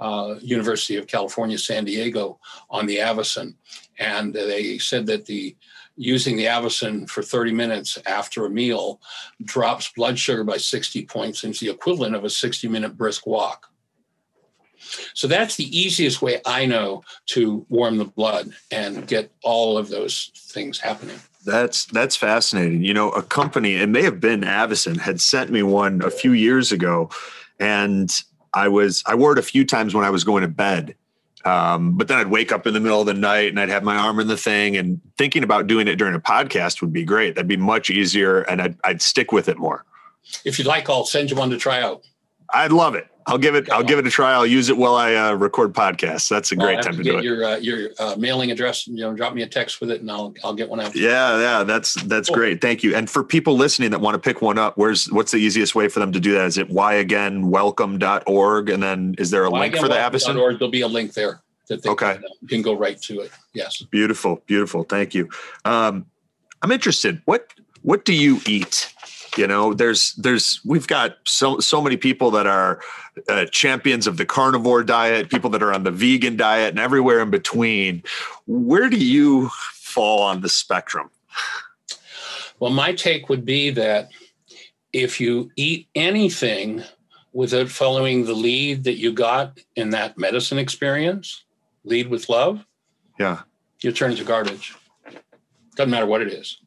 uh, 0.00 0.34
University 0.40 0.96
of 0.96 1.06
California, 1.06 1.56
San 1.56 1.84
Diego 1.84 2.38
on 2.68 2.86
the 2.86 2.98
Avacen. 2.98 3.54
And 3.98 4.34
they 4.34 4.78
said 4.78 5.06
that 5.06 5.24
the 5.24 5.56
using 5.96 6.36
the 6.36 6.44
Avacen 6.44 7.08
for 7.08 7.22
30 7.22 7.52
minutes 7.52 7.98
after 8.06 8.44
a 8.44 8.50
meal 8.50 9.00
drops 9.44 9.90
blood 9.96 10.18
sugar 10.18 10.44
by 10.44 10.58
60 10.58 11.06
points 11.06 11.42
and 11.42 11.52
it's 11.52 11.60
the 11.60 11.70
equivalent 11.70 12.14
of 12.14 12.24
a 12.24 12.30
60 12.30 12.68
minute 12.68 12.96
brisk 12.96 13.26
walk. 13.26 13.70
So 15.14 15.26
that's 15.26 15.56
the 15.56 15.76
easiest 15.76 16.22
way 16.22 16.40
I 16.46 16.66
know 16.66 17.02
to 17.26 17.66
warm 17.68 17.98
the 17.98 18.04
blood 18.04 18.50
and 18.70 19.06
get 19.06 19.30
all 19.42 19.78
of 19.78 19.88
those 19.88 20.30
things 20.34 20.78
happening. 20.78 21.18
That's 21.44 21.84
that's 21.86 22.16
fascinating. 22.16 22.82
You 22.82 22.94
know, 22.94 23.10
a 23.10 23.22
company, 23.22 23.76
it 23.76 23.88
may 23.88 24.02
have 24.02 24.20
been 24.20 24.40
Avacen, 24.40 24.98
had 24.98 25.20
sent 25.20 25.50
me 25.50 25.62
one 25.62 26.02
a 26.02 26.10
few 26.10 26.32
years 26.32 26.72
ago, 26.72 27.10
and 27.60 28.10
I 28.52 28.68
was 28.68 29.02
I 29.06 29.14
wore 29.14 29.32
it 29.32 29.38
a 29.38 29.42
few 29.42 29.64
times 29.64 29.94
when 29.94 30.04
I 30.04 30.10
was 30.10 30.24
going 30.24 30.42
to 30.42 30.48
bed. 30.48 30.96
Um, 31.44 31.96
but 31.96 32.08
then 32.08 32.18
I'd 32.18 32.26
wake 32.26 32.50
up 32.50 32.66
in 32.66 32.74
the 32.74 32.80
middle 32.80 33.00
of 33.00 33.06
the 33.06 33.14
night 33.14 33.50
and 33.50 33.60
I'd 33.60 33.68
have 33.68 33.84
my 33.84 33.94
arm 33.94 34.18
in 34.18 34.26
the 34.26 34.36
thing. 34.36 34.76
And 34.76 35.00
thinking 35.16 35.44
about 35.44 35.68
doing 35.68 35.86
it 35.86 35.94
during 35.94 36.16
a 36.16 36.20
podcast 36.20 36.80
would 36.80 36.92
be 36.92 37.04
great. 37.04 37.36
That'd 37.36 37.46
be 37.46 37.56
much 37.56 37.88
easier, 37.88 38.40
and 38.42 38.60
I'd, 38.60 38.76
I'd 38.82 39.00
stick 39.00 39.30
with 39.30 39.48
it 39.48 39.56
more. 39.56 39.84
If 40.44 40.58
you'd 40.58 40.66
like, 40.66 40.90
I'll 40.90 41.06
send 41.06 41.30
you 41.30 41.36
one 41.36 41.50
to 41.50 41.56
try 41.56 41.80
out. 41.80 42.02
I'd 42.52 42.72
love 42.72 42.96
it. 42.96 43.06
I'll 43.28 43.38
give 43.38 43.56
it. 43.56 43.68
I'll 43.70 43.82
give 43.82 43.98
it 43.98 44.06
a 44.06 44.10
try. 44.10 44.32
I'll 44.32 44.46
use 44.46 44.68
it 44.68 44.76
while 44.76 44.94
I 44.94 45.14
uh, 45.14 45.34
record 45.34 45.72
podcasts. 45.72 46.28
That's 46.28 46.52
a 46.52 46.56
great 46.56 46.80
time 46.80 46.96
to, 46.96 47.02
to 47.02 47.10
do 47.10 47.18
it. 47.18 47.24
Your 47.24 47.44
uh, 47.44 47.56
your 47.56 47.90
uh, 47.98 48.14
mailing 48.16 48.52
address. 48.52 48.86
You 48.86 49.00
know, 49.00 49.14
drop 49.14 49.34
me 49.34 49.42
a 49.42 49.48
text 49.48 49.80
with 49.80 49.90
it, 49.90 50.00
and 50.00 50.08
I'll 50.10 50.32
I'll 50.44 50.54
get 50.54 50.68
one 50.68 50.78
out. 50.78 50.94
Yeah, 50.94 51.40
yeah, 51.40 51.64
that's 51.64 51.94
that's 52.04 52.28
Cool. 52.28 52.36
great. 52.36 52.60
Thank 52.60 52.84
you. 52.84 52.94
And 52.94 53.10
for 53.10 53.24
people 53.24 53.56
listening 53.56 53.90
that 53.90 54.00
want 54.00 54.14
to 54.14 54.20
pick 54.20 54.42
one 54.42 54.58
up, 54.58 54.78
where's 54.78 55.10
what's 55.10 55.32
the 55.32 55.38
easiest 55.38 55.74
way 55.74 55.88
for 55.88 55.98
them 55.98 56.12
to 56.12 56.20
do 56.20 56.32
that? 56.34 56.46
Is 56.46 56.56
it 56.56 56.70
whyagainwelcome.org? 56.70 58.70
And 58.70 58.82
then 58.82 59.14
is 59.18 59.30
there 59.30 59.44
a 59.44 59.50
Well, 59.50 59.60
link 59.60 59.76
for 59.76 59.88
the 59.88 60.38
Or 60.38 60.54
there'll 60.54 60.70
be 60.70 60.82
a 60.82 60.88
link 60.88 61.14
there 61.14 61.42
that 61.68 61.82
they 61.82 61.90
Okay. 61.90 62.14
can, 62.14 62.24
uh, 62.24 62.28
can 62.48 62.62
go 62.62 62.74
right 62.74 63.00
to 63.02 63.22
it. 63.22 63.32
Yes. 63.54 63.82
Beautiful, 63.90 64.40
beautiful. 64.46 64.84
Thank 64.84 65.14
you. 65.14 65.28
Um, 65.64 66.06
I'm 66.62 66.70
interested. 66.70 67.20
What 67.24 67.52
what 67.82 68.04
do 68.04 68.12
you 68.12 68.40
eat? 68.46 68.92
You 69.38 69.46
know, 69.46 69.74
there's 69.74 70.12
there's 70.14 70.60
we've 70.64 70.86
got 70.86 71.16
so 71.24 71.58
so 71.60 71.80
many 71.80 71.96
people 71.96 72.30
that 72.32 72.46
are 72.46 72.80
uh, 73.28 73.46
champions 73.46 74.06
of 74.06 74.16
the 74.16 74.24
carnivore 74.24 74.82
diet, 74.82 75.30
people 75.30 75.50
that 75.50 75.62
are 75.62 75.72
on 75.72 75.84
the 75.84 75.90
vegan 75.90 76.36
diet, 76.36 76.70
and 76.70 76.78
everywhere 76.78 77.20
in 77.20 77.30
between. 77.30 78.02
Where 78.46 78.88
do 78.88 78.96
you 78.96 79.48
fall 79.74 80.22
on 80.22 80.40
the 80.40 80.48
spectrum? 80.48 81.10
Well, 82.58 82.70
my 82.70 82.92
take 82.92 83.28
would 83.28 83.44
be 83.44 83.70
that 83.70 84.10
if 84.92 85.20
you 85.20 85.50
eat 85.56 85.88
anything 85.94 86.82
without 87.32 87.68
following 87.68 88.24
the 88.24 88.34
lead 88.34 88.84
that 88.84 88.96
you 88.96 89.12
got 89.12 89.58
in 89.76 89.90
that 89.90 90.16
medicine 90.16 90.58
experience, 90.58 91.44
lead 91.84 92.08
with 92.08 92.30
love, 92.30 92.64
Yeah, 93.18 93.42
you 93.82 93.92
turn 93.92 94.12
into 94.12 94.24
garbage. 94.24 94.74
Doesn't 95.74 95.90
matter 95.90 96.06
what 96.06 96.22
it 96.22 96.32
is. 96.32 96.58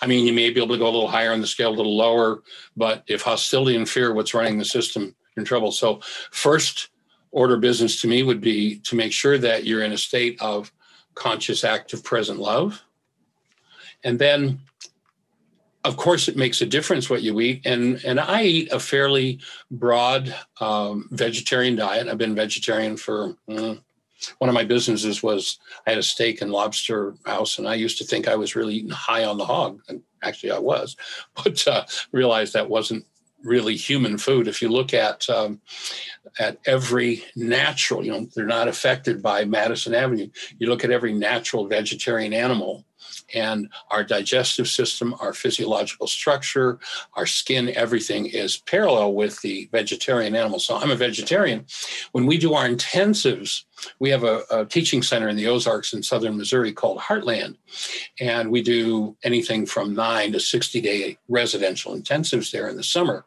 I 0.00 0.06
mean, 0.06 0.26
you 0.26 0.32
may 0.32 0.50
be 0.50 0.62
able 0.62 0.74
to 0.74 0.78
go 0.78 0.86
a 0.86 0.90
little 0.90 1.08
higher 1.08 1.32
on 1.32 1.40
the 1.40 1.46
scale, 1.46 1.70
a 1.70 1.74
little 1.74 1.96
lower, 1.96 2.42
but 2.76 3.04
if 3.06 3.22
hostility 3.22 3.76
and 3.76 3.88
fear, 3.88 4.12
what's 4.14 4.34
running 4.34 4.58
the 4.58 4.64
system, 4.64 5.14
in 5.36 5.44
trouble. 5.44 5.72
So, 5.72 6.00
first 6.30 6.88
order 7.30 7.56
business 7.56 8.00
to 8.02 8.08
me 8.08 8.22
would 8.22 8.40
be 8.40 8.78
to 8.80 8.94
make 8.94 9.12
sure 9.12 9.38
that 9.38 9.64
you're 9.64 9.82
in 9.82 9.92
a 9.92 9.98
state 9.98 10.40
of 10.40 10.70
conscious, 11.14 11.64
active, 11.64 12.04
present 12.04 12.38
love. 12.38 12.82
And 14.04 14.18
then, 14.18 14.60
of 15.84 15.96
course, 15.96 16.28
it 16.28 16.36
makes 16.36 16.60
a 16.60 16.66
difference 16.66 17.08
what 17.08 17.22
you 17.22 17.40
eat. 17.40 17.62
And, 17.64 18.04
and 18.04 18.20
I 18.20 18.42
eat 18.42 18.72
a 18.72 18.78
fairly 18.78 19.40
broad 19.70 20.34
um, 20.60 21.08
vegetarian 21.10 21.76
diet. 21.76 22.08
I've 22.08 22.18
been 22.18 22.34
vegetarian 22.34 22.96
for 22.96 23.36
mm, 23.48 23.80
one 24.38 24.48
of 24.48 24.54
my 24.54 24.64
businesses 24.64 25.22
was 25.22 25.58
I 25.86 25.90
had 25.90 25.98
a 25.98 26.02
steak 26.02 26.40
and 26.42 26.52
lobster 26.52 27.14
house, 27.24 27.58
and 27.58 27.68
I 27.68 27.74
used 27.74 27.98
to 27.98 28.04
think 28.04 28.28
I 28.28 28.36
was 28.36 28.54
really 28.54 28.74
eating 28.74 28.90
high 28.90 29.24
on 29.24 29.38
the 29.38 29.44
hog, 29.44 29.80
and 29.88 30.02
actually 30.22 30.52
I 30.52 30.58
was, 30.58 30.96
but 31.44 31.66
uh, 31.66 31.84
realized 32.12 32.52
that 32.52 32.68
wasn't 32.68 33.04
really 33.42 33.76
human 33.76 34.18
food. 34.18 34.46
If 34.46 34.62
you 34.62 34.68
look 34.68 34.94
at 34.94 35.28
um, 35.28 35.60
at 36.38 36.58
every 36.66 37.24
natural, 37.36 38.04
you 38.04 38.12
know, 38.12 38.26
they're 38.34 38.46
not 38.46 38.68
affected 38.68 39.22
by 39.22 39.44
Madison 39.44 39.94
Avenue. 39.94 40.28
You 40.58 40.68
look 40.68 40.84
at 40.84 40.90
every 40.90 41.12
natural 41.12 41.66
vegetarian 41.66 42.32
animal 42.32 42.84
and 43.34 43.68
our 43.90 44.04
digestive 44.04 44.68
system, 44.68 45.14
our 45.20 45.32
physiological 45.32 46.06
structure, 46.06 46.78
our 47.14 47.26
skin, 47.26 47.70
everything 47.70 48.26
is 48.26 48.58
parallel 48.58 49.14
with 49.14 49.40
the 49.42 49.68
vegetarian 49.72 50.34
animal. 50.34 50.58
So 50.58 50.76
I'm 50.76 50.90
a 50.90 50.96
vegetarian. 50.96 51.66
When 52.12 52.26
we 52.26 52.38
do 52.38 52.54
our 52.54 52.68
intensives, 52.68 53.64
we 53.98 54.10
have 54.10 54.24
a, 54.24 54.42
a, 54.50 54.64
teaching 54.64 55.02
center 55.02 55.28
in 55.28 55.36
the 55.36 55.46
Ozarks 55.46 55.92
in 55.92 56.02
southern 56.02 56.36
Missouri 56.36 56.72
called 56.72 56.98
Heartland. 56.98 57.56
And 58.20 58.50
we 58.50 58.62
do 58.62 59.16
anything 59.22 59.66
from 59.66 59.94
nine 59.94 60.32
to 60.32 60.40
60 60.40 60.80
day 60.80 61.18
residential 61.28 61.94
intensives 61.94 62.50
there 62.50 62.68
in 62.68 62.76
the 62.76 62.82
summer. 62.82 63.24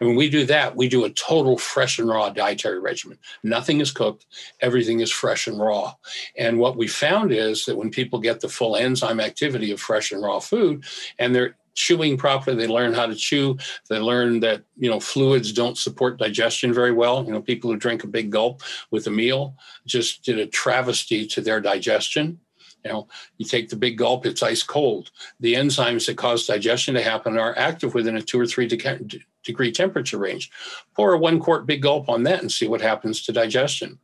And 0.00 0.08
when 0.08 0.16
we 0.16 0.28
do 0.28 0.44
that, 0.46 0.76
we 0.76 0.88
do 0.88 1.04
a 1.04 1.10
total 1.10 1.58
fresh 1.58 1.98
and 1.98 2.08
raw 2.08 2.30
dietary 2.30 2.80
regimen. 2.80 3.18
Nothing 3.42 3.80
is 3.80 3.90
cooked, 3.90 4.26
everything 4.60 5.00
is 5.00 5.10
fresh 5.10 5.46
and 5.46 5.58
raw. 5.58 5.94
And 6.36 6.58
what 6.58 6.76
we 6.76 6.88
found 6.88 7.32
is 7.32 7.64
that 7.64 7.76
when 7.76 7.90
people 7.90 8.18
get 8.18 8.40
the 8.40 8.48
full 8.48 8.76
enzyme 8.76 9.20
activity 9.20 9.70
of 9.70 9.80
fresh 9.80 10.12
and 10.12 10.22
raw 10.22 10.40
food, 10.40 10.84
and 11.18 11.34
they're 11.34 11.56
chewing 11.74 12.16
properly. 12.16 12.56
They 12.56 12.66
learn 12.66 12.94
how 12.94 13.06
to 13.06 13.14
chew. 13.14 13.56
They 13.88 13.98
learn 13.98 14.40
that 14.40 14.62
you 14.76 14.90
know 14.90 15.00
fluids 15.00 15.52
don't 15.52 15.78
support 15.78 16.18
digestion 16.18 16.72
very 16.72 16.92
well. 16.92 17.24
You 17.24 17.32
know 17.32 17.42
people 17.42 17.70
who 17.70 17.76
drink 17.76 18.04
a 18.04 18.08
big 18.08 18.30
gulp 18.30 18.62
with 18.90 19.06
a 19.06 19.10
meal 19.10 19.56
just 19.86 20.24
did 20.24 20.38
a 20.38 20.46
travesty 20.46 21.26
to 21.28 21.40
their 21.40 21.60
digestion. 21.60 22.40
You 22.84 22.92
know 22.92 23.08
you 23.38 23.46
take 23.46 23.68
the 23.68 23.76
big 23.76 23.96
gulp 23.98 24.26
it's 24.26 24.42
ice 24.42 24.62
cold. 24.62 25.10
The 25.40 25.54
enzymes 25.54 26.06
that 26.06 26.16
cause 26.16 26.46
digestion 26.46 26.94
to 26.94 27.02
happen 27.02 27.38
are 27.38 27.56
active 27.56 27.94
within 27.94 28.16
a 28.16 28.22
two 28.22 28.40
or 28.40 28.46
three 28.46 28.66
degree 28.66 29.72
temperature 29.72 30.18
range. 30.18 30.50
Pour 30.94 31.12
a 31.12 31.18
one 31.18 31.40
quart 31.40 31.66
big 31.66 31.82
gulp 31.82 32.08
on 32.08 32.24
that 32.24 32.40
and 32.40 32.50
see 32.50 32.68
what 32.68 32.80
happens 32.80 33.22
to 33.22 33.32
digestion 33.32 33.98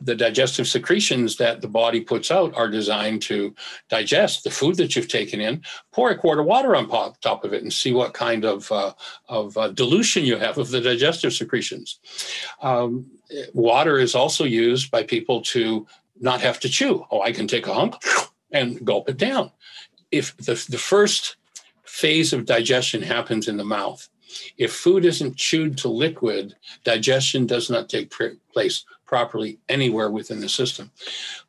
the 0.00 0.14
digestive 0.14 0.66
secretions 0.66 1.36
that 1.36 1.60
the 1.60 1.68
body 1.68 2.00
puts 2.00 2.30
out 2.30 2.54
are 2.54 2.68
designed 2.68 3.22
to 3.22 3.54
digest 3.88 4.44
the 4.44 4.50
food 4.50 4.76
that 4.76 4.94
you've 4.94 5.08
taken 5.08 5.40
in. 5.40 5.62
Pour 5.92 6.10
a 6.10 6.16
quart 6.16 6.38
of 6.38 6.46
water 6.46 6.76
on 6.76 6.88
top 7.20 7.44
of 7.44 7.52
it 7.52 7.62
and 7.62 7.72
see 7.72 7.92
what 7.92 8.14
kind 8.14 8.44
of, 8.44 8.70
uh, 8.70 8.92
of 9.28 9.56
uh, 9.56 9.68
dilution 9.68 10.24
you 10.24 10.36
have 10.36 10.58
of 10.58 10.70
the 10.70 10.80
digestive 10.80 11.32
secretions. 11.32 11.98
Um, 12.62 13.06
water 13.54 13.98
is 13.98 14.14
also 14.14 14.44
used 14.44 14.90
by 14.90 15.02
people 15.02 15.42
to 15.42 15.86
not 16.20 16.40
have 16.40 16.60
to 16.60 16.68
chew. 16.68 17.04
Oh, 17.10 17.22
I 17.22 17.32
can 17.32 17.46
take 17.46 17.66
a 17.66 17.74
hunk 17.74 17.94
and 18.52 18.84
gulp 18.84 19.08
it 19.08 19.16
down. 19.16 19.50
If 20.10 20.36
the, 20.36 20.54
the 20.68 20.78
first 20.78 21.36
phase 21.84 22.32
of 22.32 22.46
digestion 22.46 23.02
happens 23.02 23.48
in 23.48 23.56
the 23.56 23.64
mouth, 23.64 24.08
if 24.58 24.72
food 24.72 25.04
isn't 25.04 25.36
chewed 25.36 25.78
to 25.78 25.88
liquid, 25.88 26.56
digestion 26.84 27.46
does 27.46 27.70
not 27.70 27.88
take 27.88 28.12
place 28.52 28.84
properly 29.06 29.58
anywhere 29.68 30.10
within 30.10 30.40
the 30.40 30.48
system. 30.48 30.90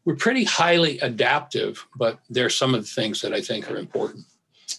We're 0.05 0.15
pretty 0.15 0.43
highly 0.43 0.99
adaptive, 0.99 1.85
but 1.95 2.19
there's 2.29 2.55
some 2.55 2.73
of 2.73 2.81
the 2.81 2.87
things 2.87 3.21
that 3.21 3.33
I 3.33 3.41
think 3.41 3.69
are 3.69 3.77
important. 3.77 4.25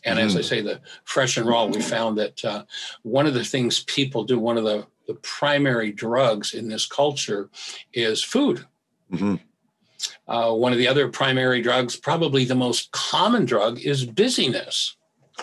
And 0.05 0.19
as 0.19 0.37
I 0.37 0.41
mm. 0.41 0.45
say, 0.45 0.61
the 0.61 0.81
fresh 1.05 1.37
and 1.37 1.47
raw, 1.47 1.65
we 1.65 1.81
found 1.81 2.19
that 2.19 2.45
uh, 2.45 2.65
one 3.03 3.27
of 3.27 3.35
the 3.35 3.45
things 3.45 3.83
people 3.85 4.25
do, 4.25 4.39
one 4.39 4.59
of 4.59 4.65
the, 4.65 4.87
the 5.07 5.15
primary 5.15 5.93
drugs 5.93 6.55
in 6.55 6.69
this 6.69 6.87
culture 6.87 7.49
is 7.93 8.23
food. 8.23 8.65
Mm-hmm. 9.13 9.37
Uh, 10.29 10.53
one 10.53 10.73
of 10.73 10.79
the 10.79 10.87
other 10.87 11.09
primary 11.09 11.63
drugs, 11.63 11.97
probably 11.97 12.45
the 12.45 12.55
most 12.55 12.93
common 12.93 13.45
drug, 13.45 13.81
is 13.81 14.05
busyness. 14.05 14.97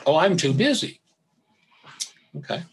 Oh, 0.06 0.16
I'm 0.16 0.38
too 0.38 0.54
busy. 0.54 1.02
Okay. 2.38 2.64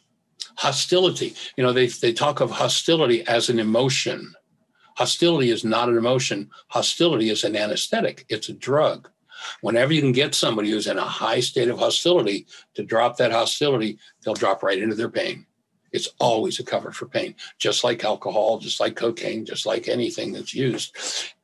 Hostility. 0.56 1.34
You 1.56 1.64
know, 1.64 1.72
they, 1.72 1.86
they 1.86 2.12
talk 2.12 2.40
of 2.40 2.50
hostility 2.50 3.26
as 3.26 3.48
an 3.48 3.58
emotion. 3.58 4.34
Hostility 4.96 5.50
is 5.50 5.64
not 5.64 5.88
an 5.88 5.96
emotion. 5.96 6.50
Hostility 6.68 7.30
is 7.30 7.44
an 7.44 7.56
anesthetic, 7.56 8.24
it's 8.28 8.48
a 8.48 8.52
drug. 8.52 9.08
Whenever 9.60 9.92
you 9.92 10.00
can 10.00 10.12
get 10.12 10.34
somebody 10.34 10.70
who's 10.70 10.86
in 10.86 10.98
a 10.98 11.02
high 11.02 11.40
state 11.40 11.68
of 11.68 11.78
hostility 11.78 12.46
to 12.74 12.84
drop 12.84 13.16
that 13.16 13.32
hostility, 13.32 13.98
they'll 14.22 14.34
drop 14.34 14.62
right 14.62 14.78
into 14.78 14.94
their 14.94 15.08
pain. 15.08 15.46
It's 15.92 16.08
always 16.18 16.58
a 16.58 16.64
cover 16.64 16.90
for 16.90 17.06
pain, 17.06 17.34
just 17.58 17.84
like 17.84 18.04
alcohol, 18.04 18.58
just 18.58 18.80
like 18.80 18.96
cocaine, 18.96 19.44
just 19.44 19.66
like 19.66 19.88
anything 19.88 20.32
that's 20.32 20.54
used 20.54 20.96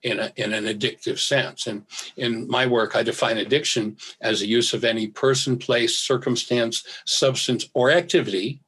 in, 0.03 0.19
a, 0.19 0.33
in 0.37 0.55
an 0.55 0.65
addictive 0.65 1.19
sense. 1.19 1.67
And 1.67 1.85
in 2.17 2.49
my 2.49 2.67
work, 2.67 2.97
I 2.97 3.03
define 3.03 3.37
addiction 3.37 3.99
as 4.23 4.41
the 4.41 4.47
use 4.47 4.73
of 4.73 4.85
any 4.85 5.09
person, 5.09 5.59
place, 5.59 5.99
circumstance, 5.99 6.83
substance, 7.05 7.69
or 7.75 7.91
activity 7.91 8.63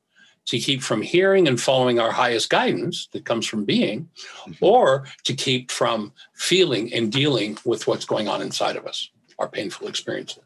to 0.51 0.59
keep 0.59 0.83
from 0.83 1.01
hearing 1.01 1.47
and 1.47 1.61
following 1.61 2.01
our 2.01 2.11
highest 2.11 2.51
guidance 2.51 3.09
that 3.13 3.25
comes 3.25 3.47
from 3.47 3.65
being, 3.65 4.09
mm-hmm. 4.43 4.65
or 4.65 5.07
to 5.25 5.35
keep 5.35 5.71
from 5.71 6.13
feeling 6.35 6.93
and 6.93 7.13
dealing 7.13 7.57
with 7.65 7.87
what's 7.87 8.05
going 8.05 8.27
on 8.27 8.43
inside 8.43 8.77
of 8.77 8.85
us, 8.85 9.11
our 9.39 9.49
painful 9.49 9.87
experiences. 9.87 10.43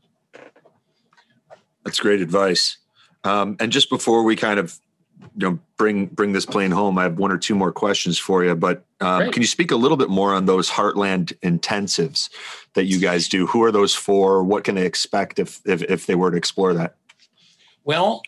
That's 1.85 1.99
great 1.99 2.21
advice. 2.21 2.77
Um, 3.25 3.57
and 3.61 3.73
just 3.73 3.89
before 3.89 4.25
we 4.25 4.37
kind 4.37 4.61
of 4.61 4.79
you 5.37 5.51
know 5.51 5.59
bring 5.79 6.07
bring 6.07 6.33
this 6.33 6.45
plane 6.45 6.71
home, 6.71 6.99
I 6.99 7.05
have 7.05 7.19
one 7.19 7.33
or 7.33 7.39
two 7.39 7.55
more 7.55 7.73
questions 7.73 8.19
for 8.19 8.45
you. 8.45 8.55
But 8.55 8.85
um, 9.01 9.31
can 9.31 9.43
you 9.43 9.49
speak 9.49 9.71
a 9.71 9.77
little 9.77 9.97
bit 9.97 10.11
more 10.11 10.35
on 10.35 10.45
those 10.45 10.69
Heartland 10.71 11.33
intensives 11.41 12.29
that 12.75 12.85
you 12.85 13.01
guys 13.01 13.27
do? 13.29 13.47
Who 13.47 13.63
are 13.63 13.73
those 13.73 13.95
for? 13.95 14.45
What 14.45 14.65
can 14.65 14.75
they 14.75 14.85
expect 14.85 15.39
if 15.39 15.63
if, 15.65 15.83
if 15.85 16.07
they 16.07 16.15
were 16.15 16.31
to 16.31 16.37
explore 16.37 16.75
that? 16.75 16.97
Well, 17.85 18.23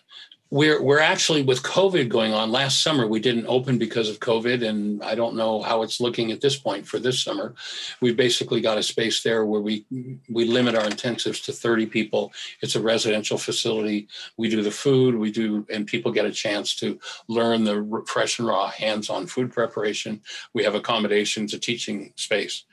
we're 0.50 0.80
we're 0.80 1.00
actually 1.00 1.42
with 1.42 1.62
COVID 1.62 2.08
going 2.08 2.32
on. 2.32 2.52
Last 2.52 2.82
summer 2.82 3.06
we 3.06 3.18
didn't 3.18 3.46
open 3.46 3.78
because 3.78 4.08
of 4.08 4.20
COVID, 4.20 4.66
and 4.66 5.02
I 5.02 5.14
don't 5.14 5.34
know 5.34 5.60
how 5.60 5.82
it's 5.82 6.00
looking 6.00 6.30
at 6.30 6.40
this 6.40 6.56
point 6.56 6.86
for 6.86 6.98
this 6.98 7.20
summer. 7.20 7.54
We've 8.00 8.16
basically 8.16 8.60
got 8.60 8.78
a 8.78 8.82
space 8.82 9.22
there 9.22 9.44
where 9.44 9.60
we 9.60 9.84
we 10.28 10.44
limit 10.44 10.76
our 10.76 10.84
intensives 10.86 11.44
to 11.46 11.52
30 11.52 11.86
people. 11.86 12.32
It's 12.60 12.76
a 12.76 12.80
residential 12.80 13.38
facility. 13.38 14.08
We 14.36 14.48
do 14.48 14.62
the 14.62 14.70
food, 14.70 15.16
we 15.16 15.32
do, 15.32 15.66
and 15.68 15.86
people 15.86 16.12
get 16.12 16.26
a 16.26 16.32
chance 16.32 16.76
to 16.76 16.98
learn 17.26 17.64
the 17.64 18.04
fresh 18.06 18.38
and 18.38 18.46
raw 18.46 18.68
hands-on 18.68 19.26
food 19.26 19.52
preparation. 19.52 20.20
We 20.54 20.62
have 20.62 20.74
accommodations, 20.74 21.54
a 21.54 21.58
teaching 21.58 22.12
space 22.16 22.64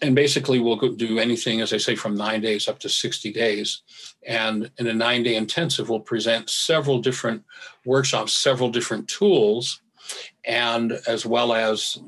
and 0.00 0.14
basically 0.14 0.58
we'll 0.58 0.76
do 0.76 1.18
anything 1.18 1.60
as 1.60 1.72
i 1.72 1.76
say 1.76 1.94
from 1.94 2.14
nine 2.14 2.40
days 2.40 2.68
up 2.68 2.78
to 2.80 2.88
60 2.88 3.32
days. 3.32 3.82
And 4.26 4.70
in 4.78 4.86
a 4.86 4.94
nine 4.94 5.22
day 5.22 5.36
intensive 5.36 5.88
we'll 5.88 6.00
present 6.00 6.48
several 6.48 7.00
different 7.00 7.44
workshops 7.84 8.32
several 8.32 8.70
different 8.70 9.08
tools. 9.08 9.80
And 10.44 10.92
as 11.06 11.26
well 11.26 11.52
as 11.52 11.98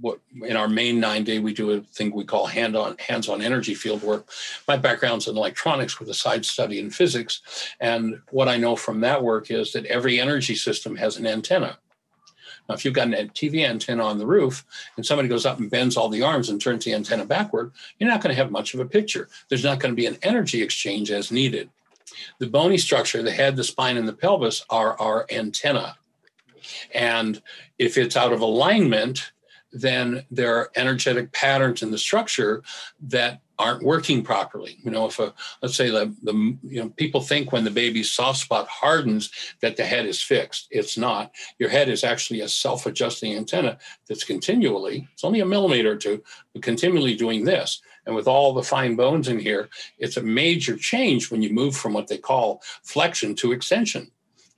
what 0.00 0.20
in 0.42 0.54
our 0.56 0.68
main 0.68 1.00
nine 1.00 1.24
day 1.24 1.38
we 1.38 1.54
do 1.54 1.70
a 1.70 1.80
thing 1.80 2.14
we 2.14 2.24
call 2.24 2.46
hand 2.46 2.76
on 2.76 2.96
hands 2.98 3.28
on 3.28 3.40
energy 3.40 3.74
field 3.74 4.02
work. 4.02 4.28
My 4.68 4.76
background's 4.76 5.28
in 5.28 5.36
electronics 5.36 5.98
with 5.98 6.10
a 6.10 6.14
side 6.14 6.44
study 6.44 6.78
in 6.78 6.90
physics. 6.90 7.40
And 7.80 8.20
what 8.30 8.48
i 8.48 8.56
know 8.56 8.76
from 8.76 9.00
that 9.00 9.22
work 9.22 9.50
is 9.50 9.72
that 9.72 9.86
every 9.86 10.20
energy 10.20 10.54
system 10.54 10.96
has 10.96 11.16
an 11.16 11.26
antenna 11.26 11.78
now, 12.68 12.74
if 12.74 12.84
you've 12.84 12.94
got 12.94 13.08
a 13.08 13.26
TV 13.26 13.68
antenna 13.68 14.04
on 14.04 14.18
the 14.18 14.26
roof 14.26 14.64
and 14.96 15.04
somebody 15.04 15.28
goes 15.28 15.44
up 15.44 15.58
and 15.58 15.70
bends 15.70 15.96
all 15.96 16.08
the 16.08 16.22
arms 16.22 16.48
and 16.48 16.60
turns 16.60 16.84
the 16.84 16.94
antenna 16.94 17.24
backward, 17.24 17.72
you're 17.98 18.08
not 18.08 18.22
going 18.22 18.34
to 18.34 18.42
have 18.42 18.50
much 18.50 18.74
of 18.74 18.80
a 18.80 18.86
picture. 18.86 19.28
There's 19.48 19.64
not 19.64 19.80
going 19.80 19.92
to 19.92 19.96
be 19.96 20.06
an 20.06 20.18
energy 20.22 20.62
exchange 20.62 21.10
as 21.10 21.30
needed. 21.30 21.68
The 22.38 22.46
bony 22.46 22.78
structure, 22.78 23.22
the 23.22 23.32
head, 23.32 23.56
the 23.56 23.64
spine, 23.64 23.96
and 23.96 24.08
the 24.08 24.12
pelvis 24.12 24.64
are 24.70 24.98
our 24.98 25.26
antenna. 25.30 25.96
And 26.94 27.42
if 27.78 27.98
it's 27.98 28.16
out 28.16 28.32
of 28.32 28.40
alignment, 28.40 29.32
then 29.74 30.24
there 30.30 30.56
are 30.56 30.70
energetic 30.76 31.32
patterns 31.32 31.82
in 31.82 31.90
the 31.90 31.98
structure 31.98 32.62
that 33.02 33.40
aren't 33.58 33.82
working 33.82 34.22
properly. 34.22 34.78
You 34.82 34.90
know, 34.90 35.06
if 35.06 35.18
a 35.18 35.34
let's 35.62 35.76
say 35.76 35.90
the 35.90 36.14
the 36.22 36.32
you 36.62 36.82
know 36.82 36.88
people 36.90 37.20
think 37.20 37.52
when 37.52 37.64
the 37.64 37.70
baby's 37.70 38.10
soft 38.10 38.38
spot 38.38 38.66
hardens 38.68 39.30
that 39.60 39.76
the 39.76 39.84
head 39.84 40.06
is 40.06 40.22
fixed. 40.22 40.68
It's 40.70 40.96
not. 40.96 41.32
Your 41.58 41.68
head 41.68 41.88
is 41.88 42.04
actually 42.04 42.40
a 42.40 42.48
self-adjusting 42.48 43.34
antenna 43.34 43.78
that's 44.08 44.24
continually, 44.24 45.08
it's 45.12 45.24
only 45.24 45.40
a 45.40 45.46
millimeter 45.46 45.92
or 45.92 45.96
two, 45.96 46.22
but 46.52 46.62
continually 46.62 47.14
doing 47.14 47.44
this. 47.44 47.80
And 48.06 48.14
with 48.14 48.28
all 48.28 48.52
the 48.52 48.62
fine 48.62 48.96
bones 48.96 49.28
in 49.28 49.38
here, 49.38 49.68
it's 49.98 50.16
a 50.16 50.22
major 50.22 50.76
change 50.76 51.30
when 51.30 51.42
you 51.42 51.52
move 51.52 51.76
from 51.76 51.94
what 51.94 52.08
they 52.08 52.18
call 52.18 52.62
flexion 52.82 53.34
to 53.36 53.52
extension 53.52 54.10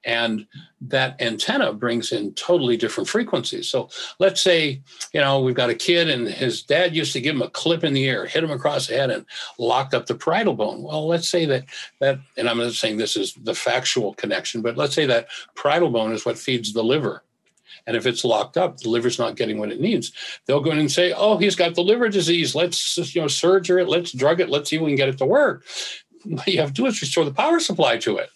and 0.05 0.47
that 0.81 1.21
antenna 1.21 1.73
brings 1.73 2.13
in 2.13 2.33
totally 2.35 2.77
different 2.77 3.09
frequencies. 3.09 3.69
So 3.69 3.89
let's 4.21 4.41
say, 4.41 4.81
you 5.13 5.21
know, 5.21 5.41
we've 5.41 5.55
got 5.55 5.71
a 5.71 5.75
kid 5.75 6.09
and 6.09 6.29
his 6.29 6.63
dad 6.63 6.95
used 6.95 7.13
to 7.15 7.21
give 7.21 7.35
him 7.35 7.43
a 7.43 7.51
clip 7.51 7.83
in 7.83 7.93
the 7.93 8.05
ear, 8.05 8.25
hit 8.25 8.45
him 8.45 8.53
across 8.53 8.87
the 8.87 8.95
head 8.95 9.11
and 9.11 9.27
locked 9.59 9.95
up 9.95 10.07
the 10.07 10.15
parietal 10.15 10.55
bone. 10.55 10.83
Well, 10.83 11.07
let's 11.07 11.29
say 11.29 11.45
that 11.47 11.65
that 12.01 12.21
and 12.37 12.49
I'm 12.49 12.59
not 12.59 12.73
saying 12.73 12.97
this 12.97 13.17
is 13.17 13.35
the 13.35 13.55
factual 13.55 14.15
connection, 14.15 14.63
but 14.63 14.77
let's 14.77 14.95
say 14.95 15.07
that 15.07 15.29
parietal 15.57 15.91
bone 15.91 16.13
is 16.13 16.25
what 16.25 16.39
feeds 16.39 16.73
the 16.73 16.85
liver. 16.85 17.23
And 17.89 17.97
if 17.97 18.07
it's 18.07 18.25
locked 18.25 18.57
up, 18.57 18.79
the 18.79 18.89
liver's 18.89 19.19
not 19.19 19.37
getting 19.37 19.59
what 19.59 19.71
it 19.71 19.81
needs. 19.81 20.13
They'll 20.47 20.61
go 20.61 20.73
in 20.73 20.79
and 20.79 20.91
say, 20.91 21.13
"Oh, 21.13 21.37
he's 21.37 21.55
got 21.55 21.75
the 21.75 21.85
liver 21.85 22.09
disease. 22.09 22.55
Let's 22.55 23.15
you 23.15 23.21
know 23.21 23.29
surgery 23.29 23.83
it. 23.83 23.89
Let's 23.89 24.13
drug 24.13 24.41
it. 24.41 24.51
Let's 24.51 24.71
see 24.71 24.77
if 24.77 24.83
we 24.83 24.91
can 24.91 24.97
get 24.97 25.09
it 25.09 25.19
to 25.19 25.27
work." 25.27 25.65
What 26.25 26.49
you 26.49 26.59
have 26.61 26.71
to 26.71 26.83
do 26.83 26.87
is 26.87 27.01
restore 27.01 27.25
the 27.25 27.31
power 27.31 27.61
supply 27.61 27.99
to 27.99 28.17
it 28.17 28.31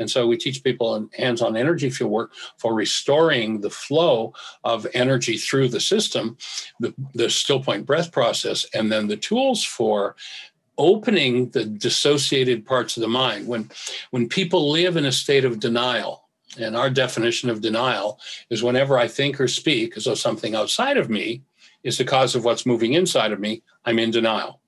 And 0.00 0.10
so 0.10 0.26
we 0.26 0.36
teach 0.36 0.64
people 0.64 1.08
hands-on 1.16 1.56
energy 1.56 1.90
field 1.90 2.10
work 2.10 2.32
for 2.56 2.74
restoring 2.74 3.60
the 3.60 3.70
flow 3.70 4.32
of 4.64 4.86
energy 4.94 5.36
through 5.36 5.68
the 5.68 5.80
system, 5.80 6.36
the, 6.80 6.92
the 7.14 7.30
still 7.30 7.62
point 7.62 7.86
breath 7.86 8.10
process, 8.10 8.66
and 8.74 8.90
then 8.90 9.06
the 9.06 9.16
tools 9.16 9.62
for 9.62 10.16
opening 10.78 11.50
the 11.50 11.64
dissociated 11.66 12.64
parts 12.64 12.96
of 12.96 13.02
the 13.02 13.08
mind. 13.08 13.46
When 13.46 13.70
when 14.10 14.28
people 14.28 14.70
live 14.70 14.96
in 14.96 15.04
a 15.04 15.12
state 15.12 15.44
of 15.44 15.60
denial, 15.60 16.28
and 16.58 16.76
our 16.76 16.90
definition 16.90 17.50
of 17.50 17.60
denial 17.60 18.18
is 18.48 18.62
whenever 18.62 18.98
I 18.98 19.06
think 19.06 19.40
or 19.40 19.46
speak 19.46 19.96
as 19.96 20.04
though 20.04 20.14
something 20.14 20.54
outside 20.54 20.96
of 20.96 21.10
me 21.10 21.42
is 21.84 21.98
the 21.98 22.04
cause 22.04 22.34
of 22.34 22.44
what's 22.44 22.66
moving 22.66 22.94
inside 22.94 23.32
of 23.32 23.40
me, 23.40 23.62
I'm 23.84 23.98
in 23.98 24.10
denial. 24.10 24.60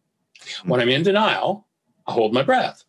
Hmm. 0.62 0.68
When 0.68 0.80
I'm 0.80 0.88
in 0.88 1.02
denial, 1.02 1.66
I 2.06 2.12
hold 2.12 2.32
my 2.32 2.42
breath. 2.42 2.84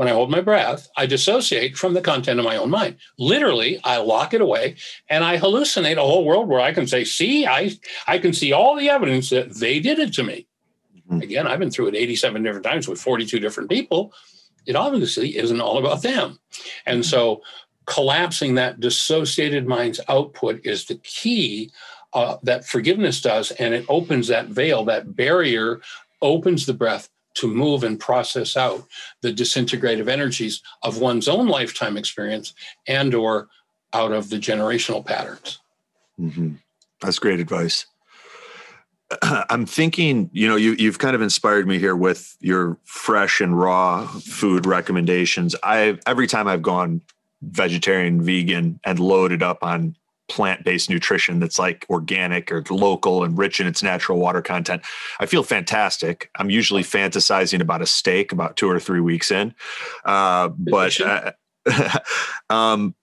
When 0.00 0.08
I 0.08 0.12
hold 0.12 0.30
my 0.30 0.40
breath, 0.40 0.88
I 0.96 1.04
dissociate 1.04 1.76
from 1.76 1.92
the 1.92 2.00
content 2.00 2.38
of 2.40 2.46
my 2.46 2.56
own 2.56 2.70
mind. 2.70 2.96
Literally, 3.18 3.78
I 3.84 3.98
lock 3.98 4.32
it 4.32 4.40
away 4.40 4.76
and 5.10 5.22
I 5.22 5.36
hallucinate 5.36 5.98
a 5.98 6.00
whole 6.00 6.24
world 6.24 6.48
where 6.48 6.58
I 6.58 6.72
can 6.72 6.86
say, 6.86 7.04
see, 7.04 7.46
I, 7.46 7.72
I 8.06 8.16
can 8.16 8.32
see 8.32 8.50
all 8.50 8.76
the 8.76 8.88
evidence 8.88 9.28
that 9.28 9.56
they 9.56 9.78
did 9.78 9.98
it 9.98 10.14
to 10.14 10.22
me. 10.22 10.46
Mm-hmm. 10.96 11.20
Again, 11.20 11.46
I've 11.46 11.58
been 11.58 11.70
through 11.70 11.88
it 11.88 11.96
87 11.96 12.42
different 12.42 12.64
times 12.64 12.88
with 12.88 12.98
42 12.98 13.40
different 13.40 13.68
people. 13.68 14.14
It 14.64 14.74
obviously 14.74 15.36
isn't 15.36 15.60
all 15.60 15.76
about 15.76 16.00
them. 16.00 16.38
And 16.86 17.04
so 17.04 17.42
collapsing 17.84 18.54
that 18.54 18.80
dissociated 18.80 19.66
mind's 19.66 20.00
output 20.08 20.62
is 20.64 20.86
the 20.86 20.94
key 20.94 21.72
uh, 22.14 22.38
that 22.44 22.64
forgiveness 22.64 23.20
does. 23.20 23.50
And 23.50 23.74
it 23.74 23.84
opens 23.86 24.28
that 24.28 24.46
veil, 24.46 24.82
that 24.86 25.14
barrier 25.14 25.82
opens 26.22 26.64
the 26.64 26.72
breath 26.72 27.10
to 27.40 27.48
move 27.48 27.84
and 27.84 27.98
process 27.98 28.56
out 28.56 28.86
the 29.22 29.32
disintegrative 29.32 30.08
energies 30.08 30.62
of 30.82 30.98
one's 30.98 31.28
own 31.28 31.48
lifetime 31.48 31.96
experience 31.96 32.54
and 32.86 33.14
or 33.14 33.48
out 33.92 34.12
of 34.12 34.30
the 34.30 34.36
generational 34.36 35.04
patterns. 35.04 35.58
Mm-hmm. 36.18 36.54
that's 37.00 37.18
great 37.18 37.40
advice. 37.40 37.86
I'm 39.22 39.66
thinking 39.66 40.30
you 40.32 40.46
know 40.46 40.56
you, 40.56 40.72
you've 40.72 40.98
kind 40.98 41.14
of 41.14 41.22
inspired 41.22 41.66
me 41.66 41.78
here 41.78 41.96
with 41.96 42.36
your 42.40 42.78
fresh 42.84 43.40
and 43.40 43.58
raw 43.58 44.06
food 44.06 44.66
recommendations. 44.66 45.56
I 45.62 45.98
every 46.06 46.26
time 46.26 46.46
i've 46.46 46.62
gone 46.62 47.00
vegetarian 47.42 48.22
vegan 48.22 48.78
and 48.84 48.98
loaded 48.98 49.42
up 49.42 49.64
on 49.64 49.96
plant-based 50.30 50.88
nutrition 50.88 51.40
that's 51.40 51.58
like 51.58 51.84
organic 51.90 52.50
or 52.50 52.62
local 52.70 53.24
and 53.24 53.36
rich 53.36 53.60
in 53.60 53.66
its 53.66 53.82
natural 53.82 54.18
water 54.18 54.40
content 54.40 54.82
i 55.20 55.26
feel 55.26 55.42
fantastic. 55.42 56.30
I'm 56.36 56.50
usually 56.50 56.82
fantasizing 56.82 57.60
about 57.60 57.82
a 57.82 57.86
steak 57.86 58.32
about 58.32 58.56
two 58.56 58.70
or 58.70 58.80
three 58.80 59.00
weeks 59.00 59.30
in 59.30 59.54
uh, 60.04 60.48
but 60.48 61.00
uh, 61.00 61.32
um, 62.50 62.94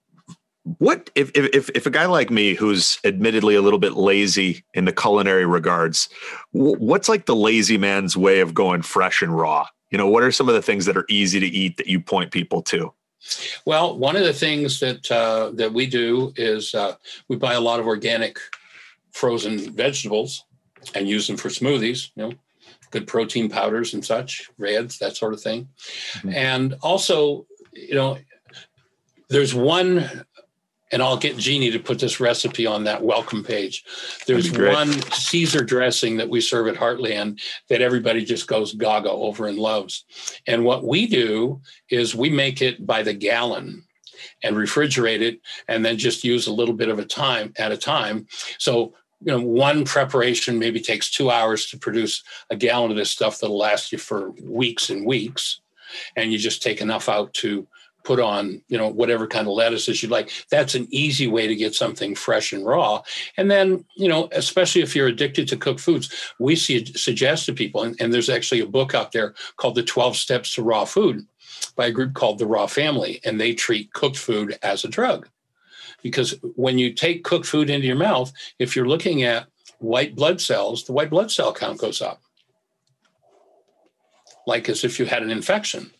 what 0.80 1.09
if, 1.15 1.32
if 1.34 1.69
if 1.69 1.86
a 1.86 1.89
guy 1.89 2.05
like 2.05 2.30
me 2.30 2.53
who's 2.53 2.99
admittedly 3.03 3.55
a 3.55 3.61
little 3.61 3.80
bit 3.80 3.93
lazy 3.93 4.65
in 4.73 4.86
the 4.86 4.91
culinary 4.91 5.45
regards 5.45 6.09
what's 6.51 7.07
like 7.07 7.25
the 7.25 7.36
lazy 7.36 7.78
man's 7.78 8.17
way 8.17 8.41
of 8.41 8.53
going 8.53 8.82
fresh 8.82 9.21
and 9.21 9.38
raw? 9.38 9.65
You 9.91 9.97
know 9.97 10.07
what 10.07 10.23
are 10.23 10.32
some 10.32 10.49
of 10.49 10.55
the 10.55 10.61
things 10.61 10.86
that 10.86 10.97
are 10.97 11.05
easy 11.09 11.39
to 11.39 11.47
eat 11.47 11.78
that 11.78 11.88
you 11.88 12.01
point 12.01 12.32
people 12.32 12.61
to 12.63 12.93
well, 13.65 13.97
one 13.97 14.15
of 14.15 14.24
the 14.24 14.34
things 14.34 14.80
that 14.80 15.11
uh, 15.11 15.51
that 15.55 15.74
we 15.74 15.88
do 15.88 16.34
is 16.36 16.74
uh, 16.74 16.95
we 17.28 17.36
buy 17.36 17.53
a 17.53 17.61
lot 17.61 17.80
of 17.80 17.88
organic 17.88 18.39
frozen 19.11 19.72
vegetables 19.72 20.45
and 20.95 21.07
use 21.07 21.28
them 21.28 21.38
for 21.38 21.49
smoothies. 21.49 22.11
You 22.15 22.24
know, 22.24 22.34
good 22.91 23.07
protein 23.07 23.49
powders 23.49 23.93
and 23.93 24.03
such, 24.03 24.49
reds, 24.57 24.99
that 24.99 25.18
sort 25.18 25.34
of 25.34 25.41
thing. 25.41 25.68
Mm-hmm. 26.13 26.34
And 26.34 26.76
also, 26.82 27.45
you 27.74 27.95
know, 27.95 28.18
there's 29.30 29.53
one 29.53 30.26
and 30.91 31.01
I'll 31.01 31.17
get 31.17 31.38
Jeannie 31.38 31.71
to 31.71 31.79
put 31.79 31.99
this 31.99 32.19
recipe 32.19 32.65
on 32.65 32.83
that 32.85 33.03
welcome 33.03 33.43
page. 33.43 33.83
There's 34.25 34.51
one 34.51 34.91
Caesar 35.11 35.63
dressing 35.63 36.17
that 36.17 36.29
we 36.29 36.41
serve 36.41 36.67
at 36.67 36.75
Heartland 36.75 37.41
that 37.69 37.81
everybody 37.81 38.23
just 38.23 38.47
goes 38.47 38.73
gaga 38.73 39.11
over 39.11 39.47
and 39.47 39.57
loves. 39.57 40.05
And 40.45 40.63
what 40.63 40.85
we 40.85 41.07
do 41.07 41.61
is 41.89 42.15
we 42.15 42.29
make 42.29 42.61
it 42.61 42.85
by 42.85 43.03
the 43.03 43.13
gallon 43.13 43.83
and 44.43 44.55
refrigerate 44.55 45.21
it 45.21 45.41
and 45.67 45.85
then 45.85 45.97
just 45.97 46.23
use 46.23 46.47
a 46.47 46.53
little 46.53 46.73
bit 46.73 46.89
of 46.89 46.99
a 46.99 47.05
time 47.05 47.53
at 47.57 47.71
a 47.71 47.77
time. 47.77 48.27
So 48.57 48.93
you 49.21 49.31
know, 49.31 49.41
one 49.41 49.83
preparation 49.83 50.59
maybe 50.59 50.79
takes 50.79 51.09
two 51.09 51.31
hours 51.31 51.65
to 51.67 51.77
produce 51.77 52.23
a 52.49 52.55
gallon 52.55 52.91
of 52.91 52.97
this 52.97 53.11
stuff 53.11 53.39
that'll 53.39 53.57
last 53.57 53.91
you 53.91 53.97
for 53.97 54.31
weeks 54.43 54.89
and 54.89 55.05
weeks. 55.05 55.59
And 56.15 56.31
you 56.31 56.38
just 56.38 56.61
take 56.61 56.81
enough 56.81 57.09
out 57.09 57.33
to 57.35 57.67
put 58.07 58.21
on 58.21 58.61
you 58.69 58.77
know 58.77 58.87
whatever 58.87 59.27
kind 59.27 59.47
of 59.47 59.53
lettuces 59.53 60.01
you'd 60.01 60.09
like. 60.09 60.31
That's 60.49 60.75
an 60.75 60.87
easy 60.91 61.27
way 61.27 61.45
to 61.45 61.55
get 61.55 61.75
something 61.75 62.15
fresh 62.15 62.53
and 62.53 62.65
raw. 62.65 63.01
And 63.35 63.51
then 63.51 63.83
you 63.97 64.07
know 64.07 64.29
especially 64.31 64.81
if 64.81 64.95
you're 64.95 65.09
addicted 65.09 65.49
to 65.49 65.57
cooked 65.57 65.81
foods 65.81 66.09
we 66.39 66.55
see, 66.55 66.85
suggest 66.85 67.45
to 67.45 67.53
people 67.53 67.83
and, 67.83 67.99
and 67.99 68.13
there's 68.13 68.29
actually 68.29 68.61
a 68.61 68.65
book 68.65 68.95
out 68.95 69.11
there 69.11 69.35
called 69.57 69.75
the 69.75 69.83
12 69.83 70.15
steps 70.15 70.53
to 70.53 70.63
raw 70.63 70.85
food 70.85 71.27
by 71.75 71.87
a 71.87 71.91
group 71.91 72.13
called 72.13 72.39
the 72.39 72.45
raw 72.45 72.65
family 72.65 73.19
and 73.25 73.41
they 73.41 73.53
treat 73.53 73.91
cooked 73.91 74.17
food 74.17 74.57
as 74.63 74.85
a 74.85 74.87
drug. 74.87 75.27
Because 76.01 76.39
when 76.55 76.77
you 76.77 76.93
take 76.93 77.25
cooked 77.25 77.45
food 77.45 77.69
into 77.69 77.87
your 77.87 77.97
mouth 77.97 78.31
if 78.57 78.73
you're 78.73 78.87
looking 78.87 79.23
at 79.23 79.47
white 79.79 80.15
blood 80.15 80.39
cells 80.39 80.85
the 80.85 80.93
white 80.93 81.09
blood 81.09 81.29
cell 81.29 81.53
count 81.53 81.77
goes 81.77 82.01
up. 82.01 82.21
Like 84.45 84.69
as 84.69 84.85
if 84.85 84.97
you 84.97 85.05
had 85.05 85.23
an 85.23 85.29
infection 85.29 85.91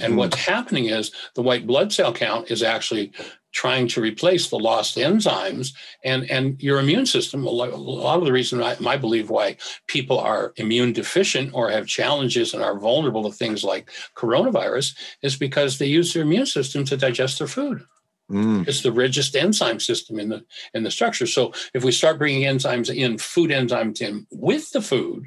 and 0.00 0.14
mm 0.14 0.16
what's 0.16 0.36
happening 0.36 0.86
is 0.86 1.12
the 1.34 1.42
white 1.42 1.66
blood 1.66 1.92
cell 1.92 2.12
count 2.12 2.50
is 2.50 2.62
actually 2.62 3.12
trying 3.52 3.86
to 3.86 4.00
replace 4.00 4.48
the 4.48 4.58
lost 4.58 4.96
enzymes 4.96 5.72
and 6.04 6.30
and 6.30 6.62
your 6.62 6.78
immune 6.78 7.06
system 7.06 7.46
a 7.46 7.50
lot 7.50 8.18
of 8.18 8.24
the 8.24 8.32
reason 8.32 8.62
I, 8.62 8.76
I 8.86 8.96
believe 8.96 9.30
why 9.30 9.56
people 9.86 10.18
are 10.18 10.52
immune 10.56 10.92
deficient 10.92 11.52
or 11.54 11.70
have 11.70 11.86
challenges 11.86 12.54
and 12.54 12.62
are 12.62 12.78
vulnerable 12.78 13.30
to 13.30 13.36
things 13.36 13.64
like 13.64 13.90
coronavirus 14.16 14.96
is 15.22 15.36
because 15.36 15.78
they 15.78 15.86
use 15.86 16.12
their 16.12 16.22
immune 16.22 16.46
system 16.46 16.84
to 16.86 16.96
digest 16.96 17.38
their 17.38 17.48
food 17.48 17.84
Mm. 18.30 18.66
It's 18.66 18.82
the 18.82 18.92
richest 18.92 19.36
enzyme 19.36 19.80
system 19.80 20.18
in 20.18 20.28
the 20.28 20.44
in 20.74 20.82
the 20.82 20.90
structure. 20.90 21.26
So 21.26 21.52
if 21.74 21.84
we 21.84 21.92
start 21.92 22.18
bringing 22.18 22.42
enzymes 22.42 22.94
in, 22.94 23.18
food 23.18 23.50
enzymes 23.50 24.00
in 24.00 24.26
with 24.30 24.70
the 24.72 24.82
food, 24.82 25.26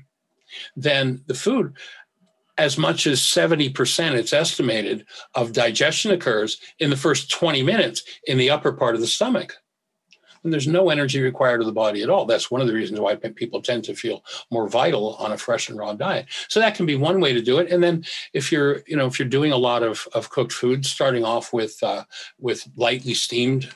then 0.75 1.21
the 1.27 1.33
food 1.33 1.77
as 2.59 2.77
much 2.77 3.07
as 3.07 3.21
70%, 3.21 4.11
it's 4.11 4.33
estimated, 4.33 5.05
of 5.33 5.53
digestion 5.53 6.11
occurs 6.11 6.59
in 6.77 6.89
the 6.89 6.97
first 6.97 7.31
20 7.31 7.63
minutes 7.63 8.03
in 8.27 8.37
the 8.37 8.49
upper 8.49 8.73
part 8.73 8.95
of 8.95 9.01
the 9.01 9.07
stomach. 9.07 9.55
And 10.43 10.51
there's 10.51 10.67
no 10.67 10.89
energy 10.89 11.21
required 11.21 11.61
of 11.61 11.67
the 11.67 11.73
body 11.73 12.03
at 12.03 12.09
all. 12.09 12.25
That's 12.25 12.51
one 12.51 12.59
of 12.59 12.67
the 12.67 12.73
reasons 12.73 12.99
why 12.99 13.15
people 13.15 13.61
tend 13.61 13.85
to 13.85 13.95
feel 13.95 14.23
more 14.51 14.67
vital 14.67 15.15
on 15.15 15.31
a 15.31 15.37
fresh 15.37 15.69
and 15.69 15.77
raw 15.77 15.93
diet. 15.93 16.27
So 16.49 16.59
that 16.59 16.75
can 16.75 16.85
be 16.85 16.95
one 16.95 17.21
way 17.21 17.33
to 17.33 17.41
do 17.41 17.59
it. 17.59 17.71
And 17.71 17.81
then 17.81 18.03
if 18.33 18.51
you're, 18.51 18.83
you 18.87 18.95
know, 18.95 19.05
if 19.05 19.19
you're 19.19 19.27
doing 19.27 19.53
a 19.53 19.57
lot 19.57 19.81
of, 19.81 20.07
of 20.13 20.29
cooked 20.29 20.53
food, 20.53 20.85
starting 20.85 21.23
off 21.23 21.51
with 21.51 21.81
uh, 21.81 22.03
with 22.39 22.67
lightly 22.75 23.13
steamed 23.13 23.69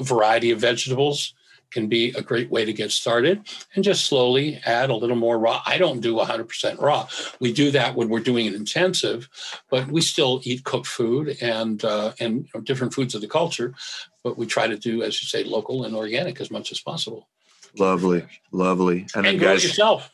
variety 0.00 0.50
of 0.50 0.60
vegetables, 0.60 1.34
can 1.74 1.88
be 1.88 2.10
a 2.12 2.22
great 2.22 2.50
way 2.50 2.64
to 2.64 2.72
get 2.72 2.92
started 2.92 3.42
and 3.74 3.84
just 3.84 4.06
slowly 4.06 4.60
add 4.64 4.88
a 4.90 4.94
little 4.94 5.16
more 5.16 5.38
raw. 5.38 5.60
I 5.66 5.76
don't 5.76 6.00
do 6.00 6.14
100% 6.14 6.80
raw. 6.80 7.08
We 7.40 7.52
do 7.52 7.72
that 7.72 7.96
when 7.96 8.08
we're 8.08 8.20
doing 8.20 8.46
an 8.46 8.54
intensive, 8.54 9.28
but 9.68 9.88
we 9.88 10.00
still 10.00 10.40
eat 10.44 10.62
cooked 10.64 10.86
food 10.86 11.36
and 11.42 11.84
uh, 11.84 12.12
and 12.20 12.44
you 12.44 12.50
know, 12.54 12.60
different 12.60 12.94
foods 12.94 13.14
of 13.14 13.20
the 13.20 13.26
culture. 13.26 13.74
But 14.22 14.38
we 14.38 14.46
try 14.46 14.68
to 14.68 14.78
do, 14.78 15.02
as 15.02 15.20
you 15.20 15.26
say, 15.26 15.42
local 15.44 15.84
and 15.84 15.94
organic 15.94 16.40
as 16.40 16.50
much 16.50 16.70
as 16.70 16.80
possible. 16.80 17.28
Lovely, 17.76 18.24
lovely, 18.52 19.00
and, 19.14 19.26
and 19.26 19.40
then 19.40 19.48
guys 19.48 19.64
yourself. 19.64 20.10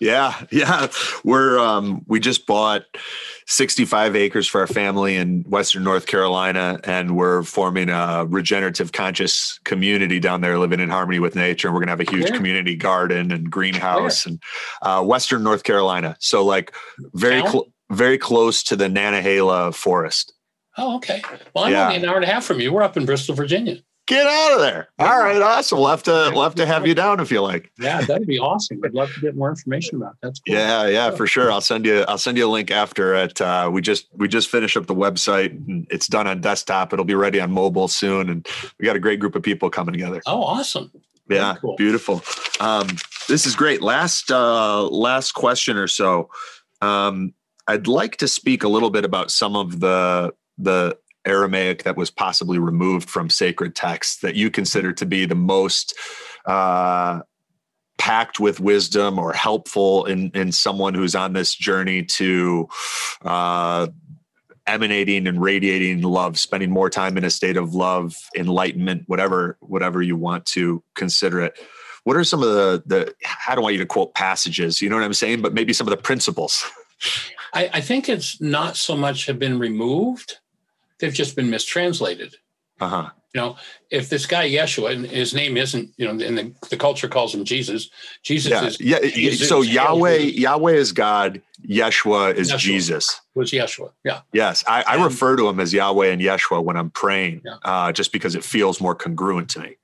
Yeah, 0.00 0.34
yeah. 0.50 0.88
We're 1.22 1.58
um 1.58 2.02
we 2.08 2.18
just 2.18 2.46
bought 2.46 2.82
65 3.46 4.16
acres 4.16 4.46
for 4.46 4.60
our 4.60 4.66
family 4.66 5.16
in 5.16 5.42
Western 5.42 5.84
North 5.84 6.06
Carolina, 6.06 6.80
and 6.84 7.16
we're 7.16 7.42
forming 7.42 7.90
a 7.90 8.24
regenerative 8.28 8.92
conscious 8.92 9.58
community 9.64 10.18
down 10.18 10.40
there, 10.40 10.58
living 10.58 10.80
in 10.80 10.88
harmony 10.88 11.20
with 11.20 11.36
nature. 11.36 11.68
And 11.68 11.74
we're 11.74 11.80
gonna 11.80 11.92
have 11.92 12.00
a 12.00 12.10
huge 12.10 12.32
community 12.32 12.74
garden 12.74 13.30
and 13.30 13.50
greenhouse 13.50 14.26
and 14.26 14.42
uh, 14.82 15.04
Western 15.04 15.44
North 15.44 15.62
Carolina. 15.62 16.16
So 16.18 16.44
like 16.44 16.74
very 17.14 17.42
cl- 17.42 17.68
very 17.90 18.18
close 18.18 18.62
to 18.64 18.76
the 18.76 18.86
Nantahala 18.86 19.74
forest. 19.74 20.32
Oh, 20.78 20.96
okay. 20.96 21.22
Well, 21.54 21.64
I'm 21.64 21.72
yeah. 21.72 21.86
only 21.88 21.96
an 21.96 22.04
hour 22.06 22.14
and 22.14 22.24
a 22.24 22.28
half 22.28 22.44
from 22.44 22.60
you. 22.60 22.72
We're 22.72 22.82
up 22.82 22.96
in 22.96 23.04
Bristol, 23.04 23.34
Virginia. 23.34 23.78
Get 24.10 24.26
out 24.26 24.54
of 24.54 24.60
there. 24.60 24.88
All 24.98 25.20
right, 25.20 25.40
awesome. 25.40 25.78
We'll 25.78 25.86
have 25.86 26.02
to 26.02 26.32
we'll 26.34 26.42
have 26.42 26.56
to 26.56 26.66
have 26.66 26.84
you 26.84 26.96
down 26.96 27.20
if 27.20 27.30
you 27.30 27.40
like. 27.42 27.70
Yeah, 27.78 28.00
that'd 28.00 28.26
be 28.26 28.40
awesome. 28.40 28.80
I'd 28.84 28.92
love 28.92 29.14
to 29.14 29.20
get 29.20 29.36
more 29.36 29.48
information 29.50 29.98
about 29.98 30.20
that. 30.20 30.26
That's 30.26 30.40
cool. 30.40 30.56
Yeah, 30.56 30.88
yeah, 30.88 31.12
for 31.12 31.28
sure. 31.28 31.52
I'll 31.52 31.60
send 31.60 31.86
you 31.86 32.04
I'll 32.08 32.18
send 32.18 32.36
you 32.36 32.44
a 32.44 32.50
link 32.50 32.72
after 32.72 33.14
it. 33.14 33.40
Uh, 33.40 33.70
we 33.72 33.80
just 33.80 34.08
we 34.16 34.26
just 34.26 34.48
finished 34.48 34.76
up 34.76 34.86
the 34.86 34.96
website. 34.96 35.86
It's 35.92 36.08
done 36.08 36.26
on 36.26 36.40
desktop. 36.40 36.92
It'll 36.92 37.04
be 37.04 37.14
ready 37.14 37.40
on 37.40 37.52
mobile 37.52 37.86
soon, 37.86 38.28
and 38.28 38.48
we 38.80 38.84
got 38.84 38.96
a 38.96 38.98
great 38.98 39.20
group 39.20 39.36
of 39.36 39.44
people 39.44 39.70
coming 39.70 39.92
together. 39.92 40.20
Oh, 40.26 40.42
awesome. 40.42 40.90
Yeah, 41.28 41.54
cool. 41.60 41.76
beautiful. 41.76 42.20
Um, 42.58 42.88
this 43.28 43.46
is 43.46 43.54
great. 43.54 43.80
Last 43.80 44.32
uh, 44.32 44.88
last 44.88 45.34
question 45.34 45.76
or 45.76 45.86
so. 45.86 46.30
Um, 46.82 47.32
I'd 47.68 47.86
like 47.86 48.16
to 48.16 48.26
speak 48.26 48.64
a 48.64 48.68
little 48.68 48.90
bit 48.90 49.04
about 49.04 49.30
some 49.30 49.54
of 49.54 49.78
the 49.78 50.34
the 50.58 50.98
Aramaic 51.26 51.82
that 51.82 51.96
was 51.96 52.10
possibly 52.10 52.58
removed 52.58 53.10
from 53.10 53.30
sacred 53.30 53.74
texts 53.74 54.20
that 54.20 54.34
you 54.34 54.50
consider 54.50 54.92
to 54.92 55.06
be 55.06 55.26
the 55.26 55.34
most 55.34 55.94
uh, 56.46 57.20
packed 57.98 58.40
with 58.40 58.60
wisdom 58.60 59.18
or 59.18 59.32
helpful 59.32 60.06
in 60.06 60.30
in 60.34 60.50
someone 60.52 60.94
who's 60.94 61.14
on 61.14 61.34
this 61.34 61.54
journey 61.54 62.02
to 62.02 62.66
uh, 63.22 63.86
emanating 64.66 65.26
and 65.26 65.42
radiating 65.42 66.02
love, 66.02 66.38
spending 66.38 66.70
more 66.70 66.88
time 66.88 67.18
in 67.18 67.24
a 67.24 67.30
state 67.30 67.56
of 67.56 67.74
love, 67.74 68.14
enlightenment, 68.34 69.04
whatever 69.06 69.58
whatever 69.60 70.00
you 70.00 70.16
want 70.16 70.46
to 70.46 70.82
consider 70.94 71.40
it. 71.40 71.58
What 72.04 72.16
are 72.16 72.24
some 72.24 72.42
of 72.42 72.48
the 72.48 72.82
the 72.86 73.14
I 73.46 73.54
don't 73.54 73.62
want 73.62 73.74
you 73.74 73.80
to 73.80 73.86
quote 73.86 74.14
passages, 74.14 74.80
you 74.80 74.88
know 74.88 74.96
what 74.96 75.04
I'm 75.04 75.12
saying, 75.12 75.42
but 75.42 75.52
maybe 75.52 75.72
some 75.72 75.86
of 75.86 75.90
the 75.90 76.02
principles. 76.02 76.64
I, 77.52 77.70
I 77.74 77.80
think 77.80 78.08
it's 78.08 78.40
not 78.40 78.76
so 78.76 78.96
much 78.96 79.26
have 79.26 79.38
been 79.38 79.58
removed; 79.58 80.38
they've 81.00 81.12
just 81.14 81.36
been 81.36 81.50
mistranslated. 81.50 82.36
Uh 82.80 82.88
huh. 82.88 83.10
You 83.34 83.40
know, 83.40 83.56
if 83.90 84.08
this 84.08 84.26
guy 84.26 84.48
Yeshua, 84.50 84.90
and 84.92 85.06
his 85.06 85.32
name 85.34 85.56
isn't, 85.56 85.90
you 85.96 86.04
know, 86.04 86.24
and 86.26 86.36
the, 86.36 86.52
the 86.68 86.76
culture 86.76 87.06
calls 87.06 87.32
him 87.32 87.44
Jesus. 87.44 87.88
Jesus 88.24 88.50
Yeah, 88.50 88.64
is 88.64 88.80
yeah. 88.80 88.98
Jesus, 89.08 89.48
So 89.48 89.60
Yahweh. 89.62 90.16
Yahweh 90.16 90.72
is 90.72 90.90
God. 90.90 91.40
Yeshua 91.64 92.34
is 92.34 92.50
Yeshua. 92.50 92.58
Jesus. 92.58 93.20
was 93.36 93.52
Yeshua. 93.52 93.92
Yeah. 94.04 94.22
Yes, 94.32 94.64
I, 94.66 94.82
I 94.82 94.94
And- 94.94 95.04
refer 95.04 95.36
to 95.36 95.48
him 95.48 95.60
as 95.60 95.72
Yahweh 95.72 96.08
and 96.08 96.20
Yeshua 96.20 96.64
when 96.64 96.76
I'm 96.76 96.90
praying, 96.90 97.42
Yeah. 97.44 97.56
uh, 97.64 97.92
just 97.92 98.12
because 98.12 98.34
it 98.34 98.42
feels 98.42 98.80
more 98.80 98.96
congruent 98.96 99.48
to 99.50 99.60
me. 99.60 99.76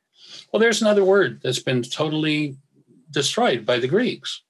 Well, 0.52 0.58
there's 0.58 0.80
another 0.82 1.04
word 1.04 1.40
that's 1.42 1.60
been 1.60 1.82
totally 1.82 2.56
destroyed 3.12 3.64
by 3.64 3.78
the 3.78 3.86
Greeks. 3.86 4.42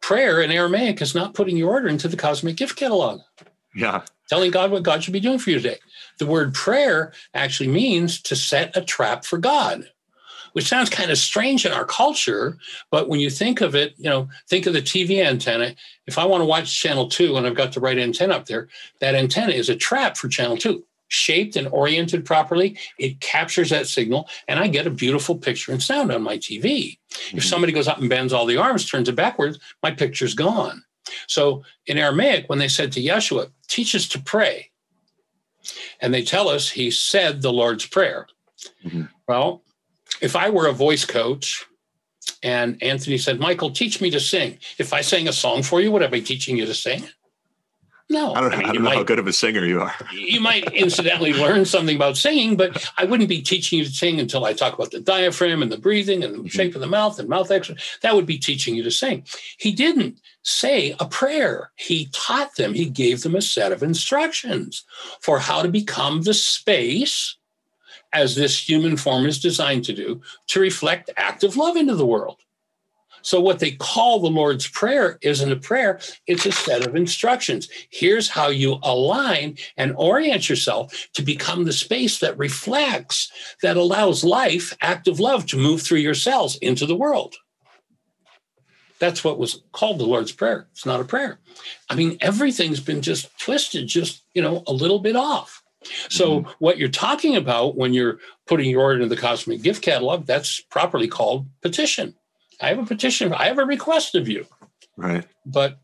Prayer 0.00 0.40
in 0.40 0.50
Aramaic 0.50 1.02
is 1.02 1.14
not 1.14 1.34
putting 1.34 1.56
your 1.58 1.70
order 1.70 1.88
into 1.88 2.08
the 2.08 2.16
cosmic 2.16 2.56
gift 2.56 2.76
catalog, 2.76 3.20
Yeah, 3.76 4.02
telling 4.28 4.50
God 4.50 4.70
what 4.70 4.82
God 4.82 5.02
should 5.04 5.12
be 5.12 5.20
doing 5.20 5.38
for 5.38 5.50
you 5.50 5.56
today. 5.56 5.78
The 6.18 6.26
word 6.26 6.54
prayer 6.54 7.12
actually 7.34 7.68
means 7.68 8.20
to 8.22 8.36
set 8.36 8.76
a 8.76 8.82
trap 8.82 9.24
for 9.24 9.38
God, 9.38 9.88
which 10.52 10.68
sounds 10.68 10.88
kind 10.88 11.10
of 11.10 11.18
strange 11.18 11.66
in 11.66 11.72
our 11.72 11.84
culture. 11.84 12.56
But 12.90 13.08
when 13.08 13.20
you 13.20 13.30
think 13.30 13.60
of 13.60 13.74
it, 13.74 13.94
you 13.98 14.08
know, 14.08 14.28
think 14.48 14.66
of 14.66 14.72
the 14.72 14.82
TV 14.82 15.24
antenna. 15.24 15.74
If 16.06 16.18
I 16.18 16.24
want 16.24 16.40
to 16.40 16.46
watch 16.46 16.80
channel 16.80 17.08
two 17.08 17.36
and 17.36 17.46
I've 17.46 17.54
got 17.54 17.72
the 17.72 17.80
right 17.80 17.98
antenna 17.98 18.34
up 18.34 18.46
there, 18.46 18.68
that 19.00 19.14
antenna 19.14 19.52
is 19.52 19.68
a 19.68 19.76
trap 19.76 20.16
for 20.16 20.28
channel 20.28 20.56
two. 20.56 20.84
Shaped 21.08 21.54
and 21.54 21.68
oriented 21.68 22.24
properly, 22.24 22.76
it 22.98 23.20
captures 23.20 23.70
that 23.70 23.86
signal, 23.86 24.28
and 24.48 24.58
I 24.58 24.66
get 24.66 24.88
a 24.88 24.90
beautiful 24.90 25.36
picture 25.36 25.70
and 25.70 25.80
sound 25.80 26.10
on 26.10 26.20
my 26.20 26.36
TV. 26.36 26.98
If 27.08 27.18
mm-hmm. 27.18 27.38
somebody 27.38 27.72
goes 27.72 27.86
up 27.86 27.98
and 27.98 28.10
bends 28.10 28.32
all 28.32 28.44
the 28.44 28.56
arms, 28.56 28.90
turns 28.90 29.08
it 29.08 29.14
backwards, 29.14 29.60
my 29.84 29.92
picture's 29.92 30.34
gone. 30.34 30.82
So 31.26 31.64
in 31.86 31.98
Aramaic, 31.98 32.48
when 32.48 32.58
they 32.58 32.68
said 32.68 32.92
to 32.92 33.02
Yeshua, 33.02 33.50
teach 33.68 33.94
us 33.94 34.08
to 34.08 34.20
pray, 34.20 34.70
and 36.00 36.12
they 36.12 36.22
tell 36.22 36.48
us 36.48 36.70
he 36.70 36.90
said 36.90 37.42
the 37.42 37.52
Lord's 37.52 37.86
Prayer. 37.86 38.26
Mhm. 38.84 39.08
Well, 39.28 39.64
if 40.20 40.36
I 40.36 40.50
were 40.50 40.66
a 40.66 40.72
voice 40.72 41.04
coach 41.04 41.64
and 42.42 42.82
Anthony 42.82 43.18
said, 43.18 43.38
Michael, 43.40 43.70
teach 43.70 44.00
me 44.00 44.10
to 44.10 44.20
sing, 44.20 44.58
if 44.78 44.92
I 44.92 45.00
sang 45.00 45.28
a 45.28 45.32
song 45.32 45.62
for 45.62 45.80
you, 45.80 45.90
would 45.90 46.02
I 46.02 46.06
be 46.06 46.22
teaching 46.22 46.56
you 46.56 46.66
to 46.66 46.74
sing? 46.74 47.08
No. 48.08 48.34
I 48.34 48.40
don't, 48.40 48.52
I 48.52 48.56
mean, 48.56 48.66
don't 48.66 48.74
you 48.74 48.80
know 48.82 48.90
how 48.90 49.02
good 49.02 49.18
of 49.18 49.26
a 49.26 49.32
singer 49.32 49.64
you 49.64 49.80
are. 49.80 49.92
you 50.12 50.40
might 50.40 50.72
incidentally 50.72 51.32
learn 51.32 51.64
something 51.64 51.96
about 51.96 52.16
singing, 52.16 52.56
but 52.56 52.92
I 52.96 53.04
wouldn't 53.04 53.28
be 53.28 53.42
teaching 53.42 53.80
you 53.80 53.84
to 53.84 53.90
sing 53.90 54.20
until 54.20 54.44
I 54.44 54.52
talk 54.52 54.74
about 54.74 54.92
the 54.92 55.00
diaphragm 55.00 55.60
and 55.60 55.72
the 55.72 55.78
breathing 55.78 56.22
and 56.22 56.34
the 56.34 56.38
mm-hmm. 56.38 56.46
shape 56.46 56.74
of 56.76 56.80
the 56.80 56.86
mouth 56.86 57.18
and 57.18 57.28
mouth 57.28 57.50
exercise. 57.50 57.98
That 58.02 58.14
would 58.14 58.26
be 58.26 58.38
teaching 58.38 58.76
you 58.76 58.84
to 58.84 58.92
sing. 58.92 59.24
He 59.58 59.72
didn't 59.72 60.20
say 60.42 60.94
a 61.00 61.06
prayer. 61.06 61.72
He 61.74 62.08
taught 62.12 62.54
them, 62.54 62.74
he 62.74 62.88
gave 62.88 63.22
them 63.22 63.34
a 63.34 63.42
set 63.42 63.72
of 63.72 63.82
instructions 63.82 64.84
for 65.20 65.40
how 65.40 65.62
to 65.62 65.68
become 65.68 66.22
the 66.22 66.34
space 66.34 67.36
as 68.12 68.36
this 68.36 68.68
human 68.68 68.96
form 68.96 69.26
is 69.26 69.40
designed 69.40 69.84
to 69.84 69.92
do 69.92 70.20
to 70.46 70.60
reflect 70.60 71.10
active 71.16 71.56
love 71.56 71.76
into 71.76 71.96
the 71.96 72.06
world. 72.06 72.38
So, 73.26 73.40
what 73.40 73.58
they 73.58 73.72
call 73.72 74.20
the 74.20 74.28
Lord's 74.28 74.68
Prayer 74.68 75.18
isn't 75.20 75.50
a 75.50 75.56
prayer, 75.56 75.98
it's 76.28 76.46
a 76.46 76.52
set 76.52 76.86
of 76.86 76.94
instructions. 76.94 77.68
Here's 77.90 78.28
how 78.28 78.50
you 78.50 78.78
align 78.84 79.58
and 79.76 79.96
orient 79.96 80.48
yourself 80.48 81.08
to 81.14 81.22
become 81.22 81.64
the 81.64 81.72
space 81.72 82.20
that 82.20 82.38
reflects, 82.38 83.32
that 83.62 83.76
allows 83.76 84.22
life, 84.22 84.76
active 84.80 85.18
love, 85.18 85.44
to 85.46 85.56
move 85.56 85.82
through 85.82 85.98
your 85.98 86.14
cells 86.14 86.54
into 86.58 86.86
the 86.86 86.94
world. 86.94 87.34
That's 89.00 89.24
what 89.24 89.40
was 89.40 89.60
called 89.72 89.98
the 89.98 90.06
Lord's 90.06 90.30
Prayer. 90.30 90.68
It's 90.70 90.86
not 90.86 91.00
a 91.00 91.04
prayer. 91.04 91.40
I 91.90 91.96
mean, 91.96 92.18
everything's 92.20 92.78
been 92.78 93.02
just 93.02 93.36
twisted, 93.40 93.88
just, 93.88 94.22
you 94.34 94.42
know, 94.42 94.62
a 94.68 94.72
little 94.72 95.00
bit 95.00 95.16
off. 95.16 95.64
So, 96.10 96.42
mm-hmm. 96.42 96.50
what 96.60 96.78
you're 96.78 96.88
talking 96.90 97.34
about 97.34 97.76
when 97.76 97.92
you're 97.92 98.20
putting 98.46 98.70
your 98.70 98.82
order 98.82 99.00
in 99.00 99.08
the 99.08 99.16
cosmic 99.16 99.62
gift 99.62 99.82
catalog, 99.82 100.26
that's 100.26 100.60
properly 100.60 101.08
called 101.08 101.48
petition. 101.60 102.14
I 102.60 102.68
have 102.68 102.78
a 102.78 102.86
petition, 102.86 103.32
I 103.32 103.46
have 103.46 103.58
a 103.58 103.64
request 103.64 104.14
of 104.14 104.28
you. 104.28 104.46
Right. 104.96 105.26
But 105.44 105.78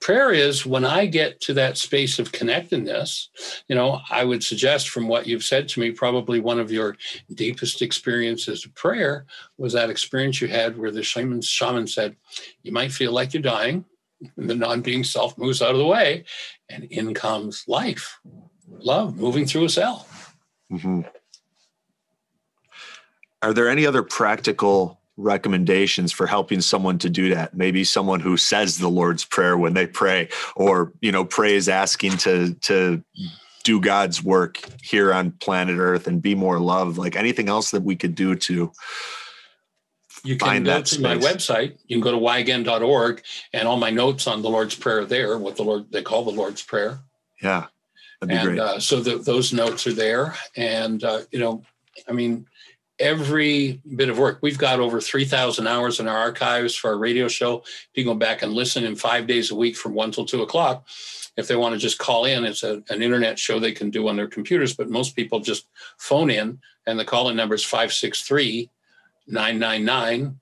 prayer 0.00 0.32
is 0.32 0.64
when 0.66 0.84
I 0.84 1.06
get 1.06 1.40
to 1.42 1.54
that 1.54 1.76
space 1.76 2.18
of 2.18 2.32
connectedness, 2.32 3.28
you 3.68 3.76
know, 3.76 4.00
I 4.10 4.24
would 4.24 4.42
suggest 4.42 4.88
from 4.88 5.08
what 5.08 5.26
you've 5.26 5.44
said 5.44 5.68
to 5.68 5.80
me, 5.80 5.90
probably 5.90 6.40
one 6.40 6.58
of 6.58 6.72
your 6.72 6.96
deepest 7.34 7.82
experiences 7.82 8.64
of 8.64 8.74
prayer 8.74 9.26
was 9.58 9.74
that 9.74 9.90
experience 9.90 10.40
you 10.40 10.48
had 10.48 10.78
where 10.78 10.90
the 10.90 11.02
shaman, 11.02 11.42
shaman 11.42 11.86
said, 11.86 12.16
You 12.62 12.72
might 12.72 12.92
feel 12.92 13.12
like 13.12 13.34
you're 13.34 13.42
dying, 13.42 13.84
and 14.36 14.50
the 14.50 14.54
non 14.54 14.80
being 14.80 15.04
self 15.04 15.36
moves 15.38 15.62
out 15.62 15.72
of 15.72 15.78
the 15.78 15.86
way, 15.86 16.24
and 16.68 16.84
in 16.84 17.14
comes 17.14 17.64
life, 17.68 18.18
love 18.68 19.16
moving 19.16 19.46
through 19.46 19.64
a 19.64 19.68
cell. 19.68 20.06
hmm 20.70 21.02
Are 23.42 23.52
there 23.52 23.68
any 23.68 23.86
other 23.86 24.02
practical 24.02 24.99
recommendations 25.20 26.12
for 26.12 26.26
helping 26.26 26.60
someone 26.60 26.98
to 26.98 27.10
do 27.10 27.34
that? 27.34 27.54
Maybe 27.54 27.84
someone 27.84 28.20
who 28.20 28.36
says 28.36 28.78
the 28.78 28.88
Lord's 28.88 29.24
Prayer 29.24 29.56
when 29.56 29.74
they 29.74 29.86
pray, 29.86 30.28
or 30.56 30.92
you 31.00 31.12
know, 31.12 31.24
prays 31.24 31.68
asking 31.68 32.16
to 32.18 32.54
to 32.54 33.02
do 33.62 33.80
God's 33.80 34.22
work 34.22 34.58
here 34.82 35.12
on 35.12 35.32
planet 35.32 35.78
Earth 35.78 36.06
and 36.06 36.22
be 36.22 36.34
more 36.34 36.58
love. 36.58 36.98
Like 36.98 37.16
anything 37.16 37.48
else 37.48 37.70
that 37.72 37.82
we 37.82 37.94
could 37.96 38.14
do 38.14 38.34
to 38.34 38.72
You 40.24 40.36
can 40.36 40.48
Find 40.48 40.64
go 40.64 40.72
that 40.72 40.86
to 40.86 41.00
my 41.00 41.16
website. 41.16 41.78
You 41.86 41.96
can 41.96 42.02
go 42.02 42.12
to 42.12 42.18
whyagain.org 42.18 43.22
and 43.52 43.68
all 43.68 43.76
my 43.76 43.90
notes 43.90 44.26
on 44.26 44.42
the 44.42 44.50
Lord's 44.50 44.74
Prayer 44.74 45.00
are 45.00 45.04
there, 45.04 45.38
what 45.38 45.56
the 45.56 45.62
Lord 45.62 45.90
they 45.90 46.02
call 46.02 46.24
the 46.24 46.30
Lord's 46.30 46.62
Prayer. 46.62 47.00
yeah, 47.42 47.66
that'd 48.20 48.28
be 48.28 48.34
and 48.34 48.48
great. 48.48 48.58
uh, 48.58 48.78
so 48.78 49.00
the, 49.00 49.18
those 49.18 49.52
notes 49.52 49.86
are 49.86 49.92
there 49.92 50.34
and 50.56 51.04
uh, 51.04 51.20
you 51.30 51.38
know 51.38 51.62
i 52.08 52.12
mean 52.12 52.46
every 53.00 53.80
bit 53.96 54.10
of 54.10 54.18
work. 54.18 54.38
We've 54.42 54.58
got 54.58 54.78
over 54.78 55.00
3000 55.00 55.66
hours 55.66 55.98
in 55.98 56.06
our 56.06 56.16
archives 56.16 56.76
for 56.76 56.90
our 56.90 56.98
radio 56.98 57.26
show. 57.26 57.64
You 57.94 58.04
can 58.04 58.12
go 58.12 58.18
back 58.18 58.42
and 58.42 58.52
listen 58.52 58.84
in 58.84 58.94
five 58.94 59.26
days 59.26 59.50
a 59.50 59.56
week 59.56 59.76
from 59.76 59.94
1 59.94 60.12
till 60.12 60.26
2 60.26 60.42
o'clock 60.42 60.86
if 61.36 61.48
they 61.48 61.56
want 61.56 61.74
to 61.74 61.78
just 61.78 61.98
call 61.98 62.24
in 62.24 62.44
it's 62.44 62.62
a, 62.62 62.82
an 62.90 63.02
internet 63.02 63.38
show 63.38 63.58
they 63.58 63.72
can 63.72 63.90
do 63.90 64.08
on 64.08 64.16
their 64.16 64.26
computers 64.26 64.74
but 64.74 64.90
most 64.90 65.16
people 65.16 65.40
just 65.40 65.66
phone 65.96 66.30
in 66.30 66.60
and 66.86 66.98
the 66.98 67.04
call-in 67.04 67.36
number 67.36 67.54
is 67.54 67.64
563 67.64 68.70
999 69.26 70.38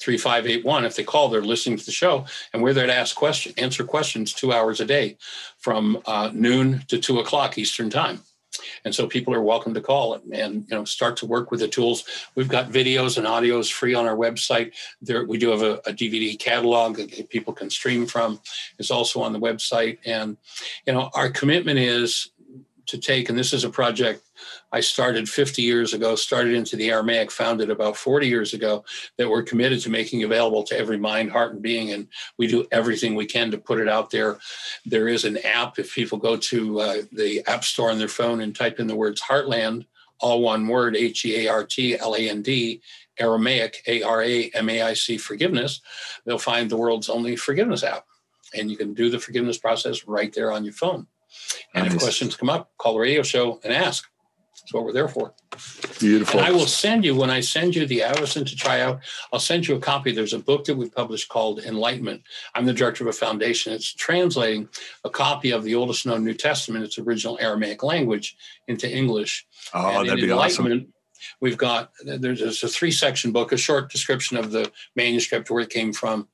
3581 0.00 0.84
if 0.84 0.96
they 0.96 1.02
call 1.02 1.28
they're 1.28 1.42
listening 1.42 1.78
to 1.78 1.86
the 1.86 1.92
show 1.92 2.24
and 2.52 2.62
we're 2.62 2.74
there 2.74 2.86
to 2.86 2.94
ask 2.94 3.16
question 3.16 3.52
answer 3.58 3.84
questions 3.84 4.32
two 4.32 4.52
hours 4.52 4.80
a 4.80 4.84
day 4.84 5.16
from 5.58 6.00
uh, 6.06 6.30
noon 6.32 6.84
to 6.88 6.98
two 6.98 7.18
o'clock 7.18 7.58
eastern 7.58 7.90
time 7.90 8.20
and 8.84 8.94
so 8.94 9.06
people 9.06 9.34
are 9.34 9.42
welcome 9.42 9.74
to 9.74 9.80
call 9.80 10.14
and, 10.14 10.32
and 10.32 10.66
you 10.68 10.76
know 10.76 10.84
start 10.84 11.16
to 11.18 11.26
work 11.26 11.50
with 11.50 11.60
the 11.60 11.68
tools. 11.68 12.04
We've 12.34 12.48
got 12.48 12.70
videos 12.70 13.18
and 13.18 13.26
audios 13.26 13.70
free 13.70 13.94
on 13.94 14.06
our 14.06 14.16
website. 14.16 14.72
There 15.02 15.24
we 15.24 15.38
do 15.38 15.50
have 15.50 15.62
a, 15.62 15.74
a 15.86 15.92
dvd 15.92 16.38
catalog 16.38 16.96
that 16.96 17.28
people 17.28 17.52
can 17.52 17.70
stream 17.70 18.06
from. 18.06 18.40
It's 18.78 18.90
also 18.90 19.20
on 19.20 19.32
the 19.32 19.40
website. 19.40 19.98
And 20.04 20.36
you 20.86 20.92
know 20.92 21.10
our 21.14 21.30
commitment 21.30 21.78
is 21.78 22.30
to 22.86 22.98
take 22.98 23.28
and 23.28 23.38
this 23.38 23.52
is 23.52 23.64
a 23.64 23.70
project 23.70 24.22
I 24.70 24.80
started 24.80 25.28
50 25.28 25.62
years 25.62 25.94
ago, 25.94 26.14
started 26.14 26.54
into 26.54 26.76
the 26.76 26.90
Aramaic, 26.90 27.30
founded 27.30 27.70
about 27.70 27.96
40 27.96 28.26
years 28.26 28.52
ago, 28.52 28.84
that 29.16 29.28
we're 29.28 29.42
committed 29.42 29.80
to 29.80 29.90
making 29.90 30.24
available 30.24 30.62
to 30.64 30.78
every 30.78 30.98
mind, 30.98 31.30
heart, 31.30 31.52
and 31.52 31.62
being. 31.62 31.92
And 31.92 32.08
we 32.36 32.46
do 32.46 32.66
everything 32.70 33.14
we 33.14 33.26
can 33.26 33.50
to 33.50 33.58
put 33.58 33.80
it 33.80 33.88
out 33.88 34.10
there. 34.10 34.38
There 34.84 35.08
is 35.08 35.24
an 35.24 35.38
app. 35.38 35.78
If 35.78 35.94
people 35.94 36.18
go 36.18 36.36
to 36.36 36.80
uh, 36.80 36.96
the 37.12 37.42
App 37.46 37.64
Store 37.64 37.90
on 37.90 37.98
their 37.98 38.08
phone 38.08 38.40
and 38.40 38.54
type 38.54 38.78
in 38.78 38.86
the 38.86 38.96
words 38.96 39.22
Heartland, 39.22 39.86
all 40.20 40.42
one 40.42 40.66
word, 40.66 40.96
H 40.96 41.24
E 41.24 41.46
A 41.46 41.50
R 41.50 41.64
T 41.64 41.96
L 41.96 42.14
A 42.14 42.28
N 42.28 42.42
D, 42.42 42.82
Aramaic, 43.18 43.82
A 43.86 44.02
R 44.02 44.22
A 44.22 44.50
M 44.52 44.68
A 44.68 44.82
I 44.82 44.94
C, 44.94 45.16
forgiveness, 45.16 45.80
they'll 46.26 46.38
find 46.38 46.70
the 46.70 46.76
world's 46.76 47.08
only 47.08 47.36
forgiveness 47.36 47.82
app. 47.82 48.04
And 48.54 48.70
you 48.70 48.76
can 48.76 48.94
do 48.94 49.08
the 49.10 49.18
forgiveness 49.18 49.58
process 49.58 50.06
right 50.06 50.32
there 50.32 50.52
on 50.52 50.64
your 50.64 50.72
phone. 50.72 51.06
And 51.74 51.86
if 51.86 51.98
questions 51.98 52.36
come 52.36 52.48
up, 52.48 52.72
call 52.78 52.94
the 52.94 53.00
radio 53.00 53.22
show 53.22 53.60
and 53.62 53.72
ask 53.72 54.08
That's 54.68 54.74
what 54.74 54.84
we're 54.84 54.92
there 54.92 55.08
for. 55.08 55.32
Beautiful. 55.98 56.40
And 56.40 56.46
I 56.46 56.52
will 56.52 56.66
send 56.66 57.02
you 57.02 57.16
when 57.16 57.30
I 57.30 57.40
send 57.40 57.74
you 57.74 57.86
the 57.86 58.00
Avacen 58.00 58.46
to 58.46 58.54
try 58.54 58.82
out. 58.82 59.00
I'll 59.32 59.40
send 59.40 59.66
you 59.66 59.74
a 59.76 59.80
copy. 59.80 60.12
There's 60.12 60.34
a 60.34 60.38
book 60.38 60.66
that 60.66 60.76
we 60.76 60.90
published 60.90 61.30
called 61.30 61.60
Enlightenment. 61.60 62.20
I'm 62.54 62.66
the 62.66 62.74
director 62.74 63.02
of 63.02 63.08
a 63.08 63.16
foundation. 63.18 63.72
It's 63.72 63.94
translating 63.94 64.68
a 65.04 65.08
copy 65.10 65.52
of 65.52 65.64
the 65.64 65.74
oldest 65.74 66.04
known 66.04 66.22
New 66.22 66.34
Testament, 66.34 66.84
its 66.84 66.98
original 66.98 67.38
Aramaic 67.40 67.82
language, 67.82 68.36
into 68.66 68.94
English. 68.94 69.46
oh, 69.72 70.00
And 70.00 70.10
that'd 70.10 70.22
be 70.22 70.30
awesome. 70.30 70.92
We've 71.40 71.56
got 71.58 71.92
there's, 72.04 72.40
there's 72.40 72.62
a 72.62 72.68
three 72.68 72.90
section 72.90 73.32
book, 73.32 73.52
a 73.52 73.56
short 73.56 73.90
description 73.90 74.36
of 74.36 74.50
the 74.50 74.70
manuscript 74.96 75.50
where 75.50 75.62
it 75.62 75.70
came 75.70 75.92
from. 75.92 76.28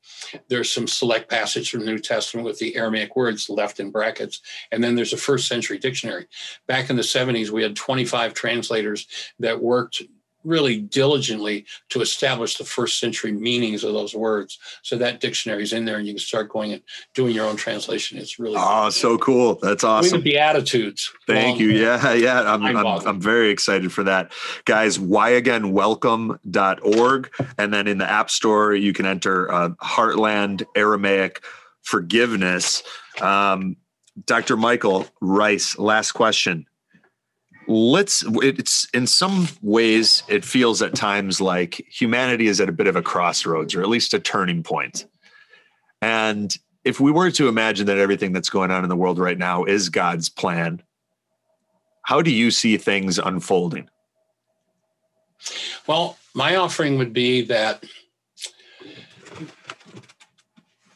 There's 0.49 0.71
some 0.71 0.87
select 0.87 1.31
passage 1.31 1.71
from 1.71 1.81
the 1.81 1.87
New 1.87 1.99
Testament 1.99 2.47
with 2.47 2.59
the 2.59 2.77
Aramaic 2.77 3.17
words 3.17 3.49
left 3.49 3.81
in 3.81 3.91
brackets, 3.91 4.41
and 4.73 4.83
then 4.83 4.95
there's 4.95 5.13
a 5.13 5.19
first 5.19 5.49
century 5.49 5.79
dictionary. 5.79 6.27
Back 6.67 6.91
in 6.91 6.97
the 6.97 7.03
70s, 7.03 7.51
we 7.51 7.63
had 7.63 7.77
25 7.77 8.35
translators 8.35 9.07
that 9.39 9.63
worked 9.63 10.03
really 10.45 10.79
diligently 10.81 11.65
to 11.91 12.01
establish 12.01 12.57
the 12.57 12.65
first 12.65 13.01
century 13.01 13.33
meanings 13.33 13.85
of 13.85 13.93
those 13.95 14.15
words. 14.15 14.59
So 14.83 14.97
that 14.99 15.21
dictionary's 15.21 15.73
in 15.73 15.85
there, 15.85 15.99
and 15.99 16.07
you 16.07 16.13
can 16.13 16.19
start 16.21 16.51
going 16.51 16.73
and 16.73 16.83
doing 17.15 17.35
your 17.35 17.47
own 17.47 17.57
translation. 17.57 18.19
It's 18.19 18.39
really 18.39 18.57
Oh, 18.59 18.91
so 18.91 19.19
cool. 19.19 19.57
That's 19.57 19.85
awesome. 19.85 20.21
the 20.23 20.31
Beatitudes. 20.33 21.11
Thank 21.27 21.59
you. 21.59 21.71
Yeah, 21.71 22.13
yeah. 22.13 22.53
I'm, 22.53 22.63
I'm, 22.65 22.87
I'm 22.87 23.21
very 23.21 23.51
excited 23.51 23.93
for 23.93 24.05
that. 24.05 24.33
Guys, 24.65 24.99
Why 24.99 25.31
again? 25.31 25.55
whyagainwelcome.org. 25.73 27.31
And 27.59 27.73
then 27.73 27.87
in 27.87 27.99
the 27.99 28.11
App 28.11 28.31
Store, 28.31 28.75
you 28.75 28.93
can 28.93 29.07
enter 29.07 29.51
uh, 29.53 29.71
Heartland 29.83 30.65
Aramaic 30.77 31.43
Forgiveness. 31.83 32.83
Um, 33.21 33.77
Dr. 34.27 34.57
Michael 34.57 35.07
Ryce, 35.21 35.79
last 35.79 36.13
question. 36.13 36.67
Let's, 37.67 38.25
it's 38.27 38.89
in 38.93 39.07
some 39.07 39.49
ways, 39.63 40.23
it 40.29 40.45
feels 40.45 40.83
at 40.83 40.95
times 40.95 41.41
like 41.41 41.85
humanity 41.89 42.47
is 42.47 42.61
at 42.61 42.69
a 42.69 42.73
bit 42.73 42.87
of 42.87 42.97
a 42.97 43.03
crossroads 43.03 43.75
or 43.75 43.81
at 43.81 43.89
least 43.89 44.15
a 44.15 44.19
turning 44.19 44.63
point. 44.63 45.07
And 46.03 46.55
if 46.85 47.01
we 47.01 47.11
were 47.11 47.31
to 47.33 47.49
imagine 47.49 47.87
that 47.87 47.99
everything 47.99 48.33
that's 48.33 48.51
going 48.51 48.71
on 48.71 48.83
in 48.83 48.91
the 48.91 48.97
world 48.97 49.19
right 49.19 49.39
now 49.39 49.65
is 49.65 49.89
God's 49.89 50.29
plan, 50.29 50.83
how 52.03 52.21
do 52.21 52.31
you 52.31 52.51
see 52.51 52.77
things 52.77 53.19
unfolding? 53.19 53.89
Well, 55.87 56.19
my 56.35 56.57
offering 56.57 56.99
would 56.99 57.13
be 57.13 57.43
that 57.43 57.85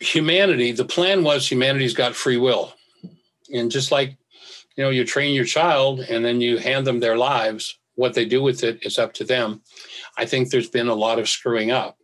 humanity, 0.00 0.72
the 0.72 0.84
plan 0.84 1.24
was 1.24 1.50
humanity's 1.50 1.94
got 1.94 2.14
free 2.14 2.36
will. 2.36 2.74
And 3.52 3.70
just 3.70 3.90
like, 3.90 4.16
you 4.78 4.84
know, 4.84 4.90
you 4.90 5.04
train 5.04 5.34
your 5.34 5.44
child 5.44 6.00
and 6.00 6.24
then 6.24 6.40
you 6.40 6.56
hand 6.56 6.86
them 6.86 7.00
their 7.00 7.16
lives, 7.16 7.76
what 7.96 8.14
they 8.14 8.24
do 8.24 8.40
with 8.40 8.62
it 8.62 8.78
is 8.86 8.96
up 8.96 9.12
to 9.14 9.24
them. 9.24 9.60
I 10.16 10.24
think 10.24 10.50
there's 10.50 10.70
been 10.70 10.86
a 10.86 10.94
lot 10.94 11.18
of 11.18 11.28
screwing 11.28 11.72
up 11.72 11.98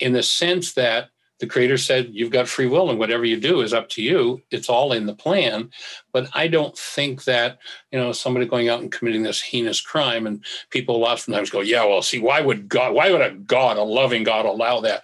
in 0.00 0.14
the 0.14 0.22
sense 0.22 0.72
that 0.72 1.10
the 1.40 1.46
creator 1.46 1.76
said, 1.76 2.08
You've 2.12 2.30
got 2.30 2.48
free 2.48 2.66
will, 2.66 2.88
and 2.88 2.98
whatever 2.98 3.24
you 3.24 3.38
do 3.38 3.60
is 3.60 3.74
up 3.74 3.90
to 3.90 4.02
you. 4.02 4.40
It's 4.50 4.70
all 4.70 4.92
in 4.92 5.04
the 5.04 5.14
plan. 5.14 5.70
But 6.12 6.28
I 6.32 6.48
don't 6.48 6.78
think 6.78 7.24
that, 7.24 7.58
you 7.92 7.98
know, 7.98 8.12
somebody 8.12 8.46
going 8.46 8.70
out 8.70 8.80
and 8.80 8.90
committing 8.90 9.24
this 9.24 9.42
heinous 9.42 9.80
crime, 9.80 10.26
and 10.26 10.42
people 10.70 10.96
a 10.96 10.98
lot 10.98 11.18
of 11.18 11.34
times 11.34 11.50
go, 11.50 11.60
Yeah, 11.60 11.84
well, 11.84 12.00
see, 12.00 12.20
why 12.20 12.40
would 12.40 12.68
God, 12.68 12.94
why 12.94 13.10
would 13.10 13.20
a 13.20 13.32
God, 13.32 13.76
a 13.76 13.82
loving 13.82 14.24
God, 14.24 14.46
allow 14.46 14.80
that? 14.80 15.02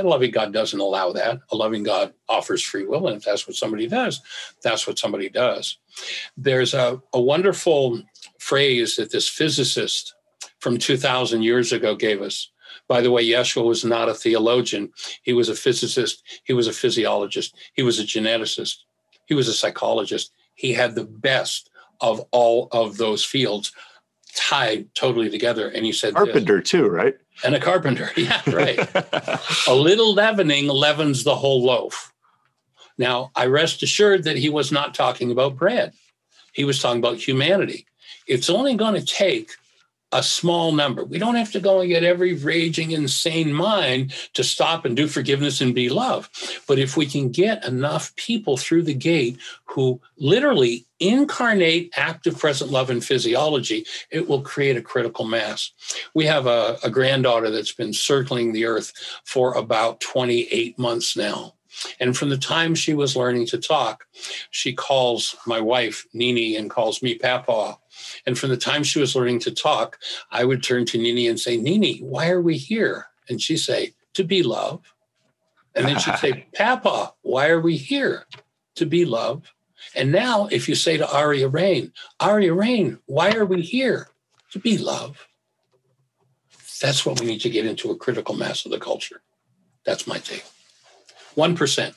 A 0.00 0.08
loving 0.08 0.30
God 0.30 0.52
doesn't 0.52 0.80
allow 0.80 1.12
that. 1.12 1.40
A 1.50 1.56
loving 1.56 1.82
God 1.82 2.12
offers 2.28 2.62
free 2.62 2.84
will. 2.84 3.08
And 3.08 3.16
if 3.16 3.24
that's 3.24 3.46
what 3.46 3.56
somebody 3.56 3.86
does, 3.86 4.20
that's 4.62 4.86
what 4.86 4.98
somebody 4.98 5.28
does. 5.28 5.78
There's 6.36 6.74
a, 6.74 7.00
a 7.12 7.20
wonderful 7.20 8.02
phrase 8.38 8.96
that 8.96 9.12
this 9.12 9.28
physicist 9.28 10.14
from 10.60 10.78
2,000 10.78 11.42
years 11.42 11.72
ago 11.72 11.94
gave 11.94 12.22
us. 12.22 12.50
By 12.88 13.00
the 13.00 13.10
way, 13.10 13.24
Yeshua 13.26 13.64
was 13.64 13.84
not 13.84 14.08
a 14.08 14.14
theologian. 14.14 14.92
He 15.22 15.32
was 15.32 15.48
a 15.48 15.54
physicist. 15.54 16.22
He 16.44 16.52
was 16.52 16.66
a 16.66 16.72
physiologist. 16.72 17.54
He 17.74 17.82
was 17.82 17.98
a 17.98 18.04
geneticist. 18.04 18.78
He 19.26 19.34
was 19.34 19.48
a 19.48 19.54
psychologist. 19.54 20.32
He 20.54 20.72
had 20.72 20.94
the 20.94 21.04
best 21.04 21.70
of 22.00 22.20
all 22.32 22.68
of 22.72 22.96
those 22.96 23.24
fields 23.24 23.72
tied 24.48 24.94
totally 24.94 25.30
together. 25.30 25.68
And 25.68 25.84
he 25.84 25.92
said, 25.92 26.14
this, 26.14 26.24
Carpenter, 26.24 26.60
too, 26.60 26.88
right? 26.88 27.14
and 27.42 27.54
a 27.54 27.60
carpenter. 27.60 28.10
Yeah, 28.16 28.40
right. 28.46 28.78
a 29.68 29.74
little 29.74 30.14
leavening 30.14 30.68
leavens 30.68 31.24
the 31.24 31.34
whole 31.34 31.64
loaf. 31.64 32.12
Now, 32.96 33.32
I 33.34 33.46
rest 33.46 33.82
assured 33.82 34.24
that 34.24 34.36
he 34.36 34.48
was 34.48 34.70
not 34.70 34.94
talking 34.94 35.30
about 35.30 35.56
bread. 35.56 35.92
He 36.52 36.64
was 36.64 36.80
talking 36.80 37.00
about 37.00 37.16
humanity. 37.16 37.86
It's 38.28 38.48
only 38.48 38.76
going 38.76 38.94
to 38.94 39.04
take 39.04 39.50
a 40.14 40.22
small 40.22 40.70
number. 40.70 41.04
We 41.04 41.18
don't 41.18 41.34
have 41.34 41.50
to 41.52 41.60
go 41.60 41.80
and 41.80 41.90
get 41.90 42.04
every 42.04 42.34
raging, 42.34 42.92
insane 42.92 43.52
mind 43.52 44.14
to 44.34 44.44
stop 44.44 44.84
and 44.84 44.96
do 44.96 45.08
forgiveness 45.08 45.60
and 45.60 45.74
be 45.74 45.88
love. 45.88 46.30
But 46.68 46.78
if 46.78 46.96
we 46.96 47.04
can 47.04 47.30
get 47.30 47.64
enough 47.66 48.14
people 48.14 48.56
through 48.56 48.84
the 48.84 48.94
gate 48.94 49.38
who 49.64 50.00
literally 50.16 50.86
incarnate 51.00 51.92
active 51.96 52.38
present 52.38 52.70
love 52.70 52.90
and 52.90 53.04
physiology, 53.04 53.84
it 54.12 54.28
will 54.28 54.40
create 54.40 54.76
a 54.76 54.82
critical 54.82 55.24
mass. 55.24 55.72
We 56.14 56.26
have 56.26 56.46
a, 56.46 56.78
a 56.84 56.90
granddaughter 56.90 57.50
that's 57.50 57.72
been 57.72 57.92
circling 57.92 58.52
the 58.52 58.66
earth 58.66 58.92
for 59.24 59.52
about 59.54 60.00
28 60.00 60.78
months 60.78 61.16
now. 61.16 61.54
And 61.98 62.16
from 62.16 62.30
the 62.30 62.38
time 62.38 62.76
she 62.76 62.94
was 62.94 63.16
learning 63.16 63.46
to 63.46 63.58
talk, 63.58 64.04
she 64.50 64.72
calls 64.72 65.34
my 65.44 65.60
wife 65.60 66.06
Nini 66.12 66.54
and 66.54 66.70
calls 66.70 67.02
me 67.02 67.16
Papa. 67.16 67.78
And 68.26 68.38
from 68.38 68.50
the 68.50 68.56
time 68.56 68.82
she 68.82 68.98
was 68.98 69.14
learning 69.14 69.40
to 69.40 69.50
talk, 69.50 69.98
I 70.30 70.44
would 70.44 70.62
turn 70.62 70.84
to 70.86 70.98
Nini 70.98 71.28
and 71.28 71.38
say, 71.38 71.56
Nini, 71.56 71.98
why 71.98 72.30
are 72.30 72.40
we 72.40 72.56
here? 72.56 73.06
And 73.28 73.40
she'd 73.40 73.58
say, 73.58 73.94
to 74.14 74.24
be 74.24 74.42
love. 74.42 74.94
And 75.74 75.86
then 75.86 75.98
she'd 75.98 76.18
say, 76.18 76.46
Papa, 76.54 77.14
why 77.22 77.48
are 77.48 77.60
we 77.60 77.76
here? 77.76 78.24
To 78.76 78.86
be 78.86 79.04
love. 79.04 79.52
And 79.94 80.12
now, 80.12 80.46
if 80.46 80.68
you 80.68 80.74
say 80.74 80.96
to 80.96 81.10
Aria 81.12 81.48
Rain, 81.48 81.92
Aria 82.20 82.54
Rain, 82.54 82.98
why 83.06 83.32
are 83.32 83.44
we 83.44 83.60
here? 83.60 84.08
To 84.52 84.58
be 84.58 84.78
love. 84.78 85.28
That's 86.80 87.04
what 87.04 87.20
we 87.20 87.26
need 87.26 87.40
to 87.40 87.50
get 87.50 87.66
into 87.66 87.90
a 87.90 87.96
critical 87.96 88.34
mass 88.34 88.64
of 88.64 88.70
the 88.70 88.78
culture. 88.78 89.22
That's 89.84 90.06
my 90.06 90.18
take. 90.18 90.44
1%. 91.36 91.94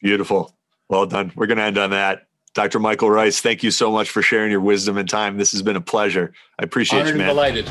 Beautiful. 0.00 0.54
Well 0.88 1.06
done. 1.06 1.32
We're 1.34 1.46
going 1.46 1.58
to 1.58 1.64
end 1.64 1.78
on 1.78 1.90
that. 1.90 2.26
Dr. 2.54 2.78
Michael 2.78 3.10
Ryce, 3.10 3.40
thank 3.40 3.62
you 3.64 3.72
so 3.72 3.90
much 3.90 4.10
for 4.10 4.22
sharing 4.22 4.50
your 4.50 4.60
wisdom 4.60 4.96
and 4.96 5.08
time. 5.08 5.36
This 5.36 5.52
has 5.52 5.62
been 5.62 5.76
a 5.76 5.80
pleasure. 5.80 6.32
I 6.58 6.62
appreciate 6.62 7.00
Honored 7.00 7.14
you, 7.14 7.18
man. 7.18 7.28
delighted. 7.28 7.70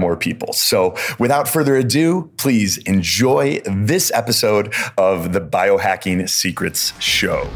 more 0.01 0.17
people. 0.17 0.51
So, 0.51 0.95
without 1.19 1.47
further 1.47 1.77
ado, 1.77 2.29
please 2.35 2.77
enjoy 2.79 3.61
this 3.65 4.11
episode 4.13 4.73
of 4.97 5.31
the 5.31 5.39
Biohacking 5.39 6.27
Secrets 6.29 6.91
Show. 6.99 7.49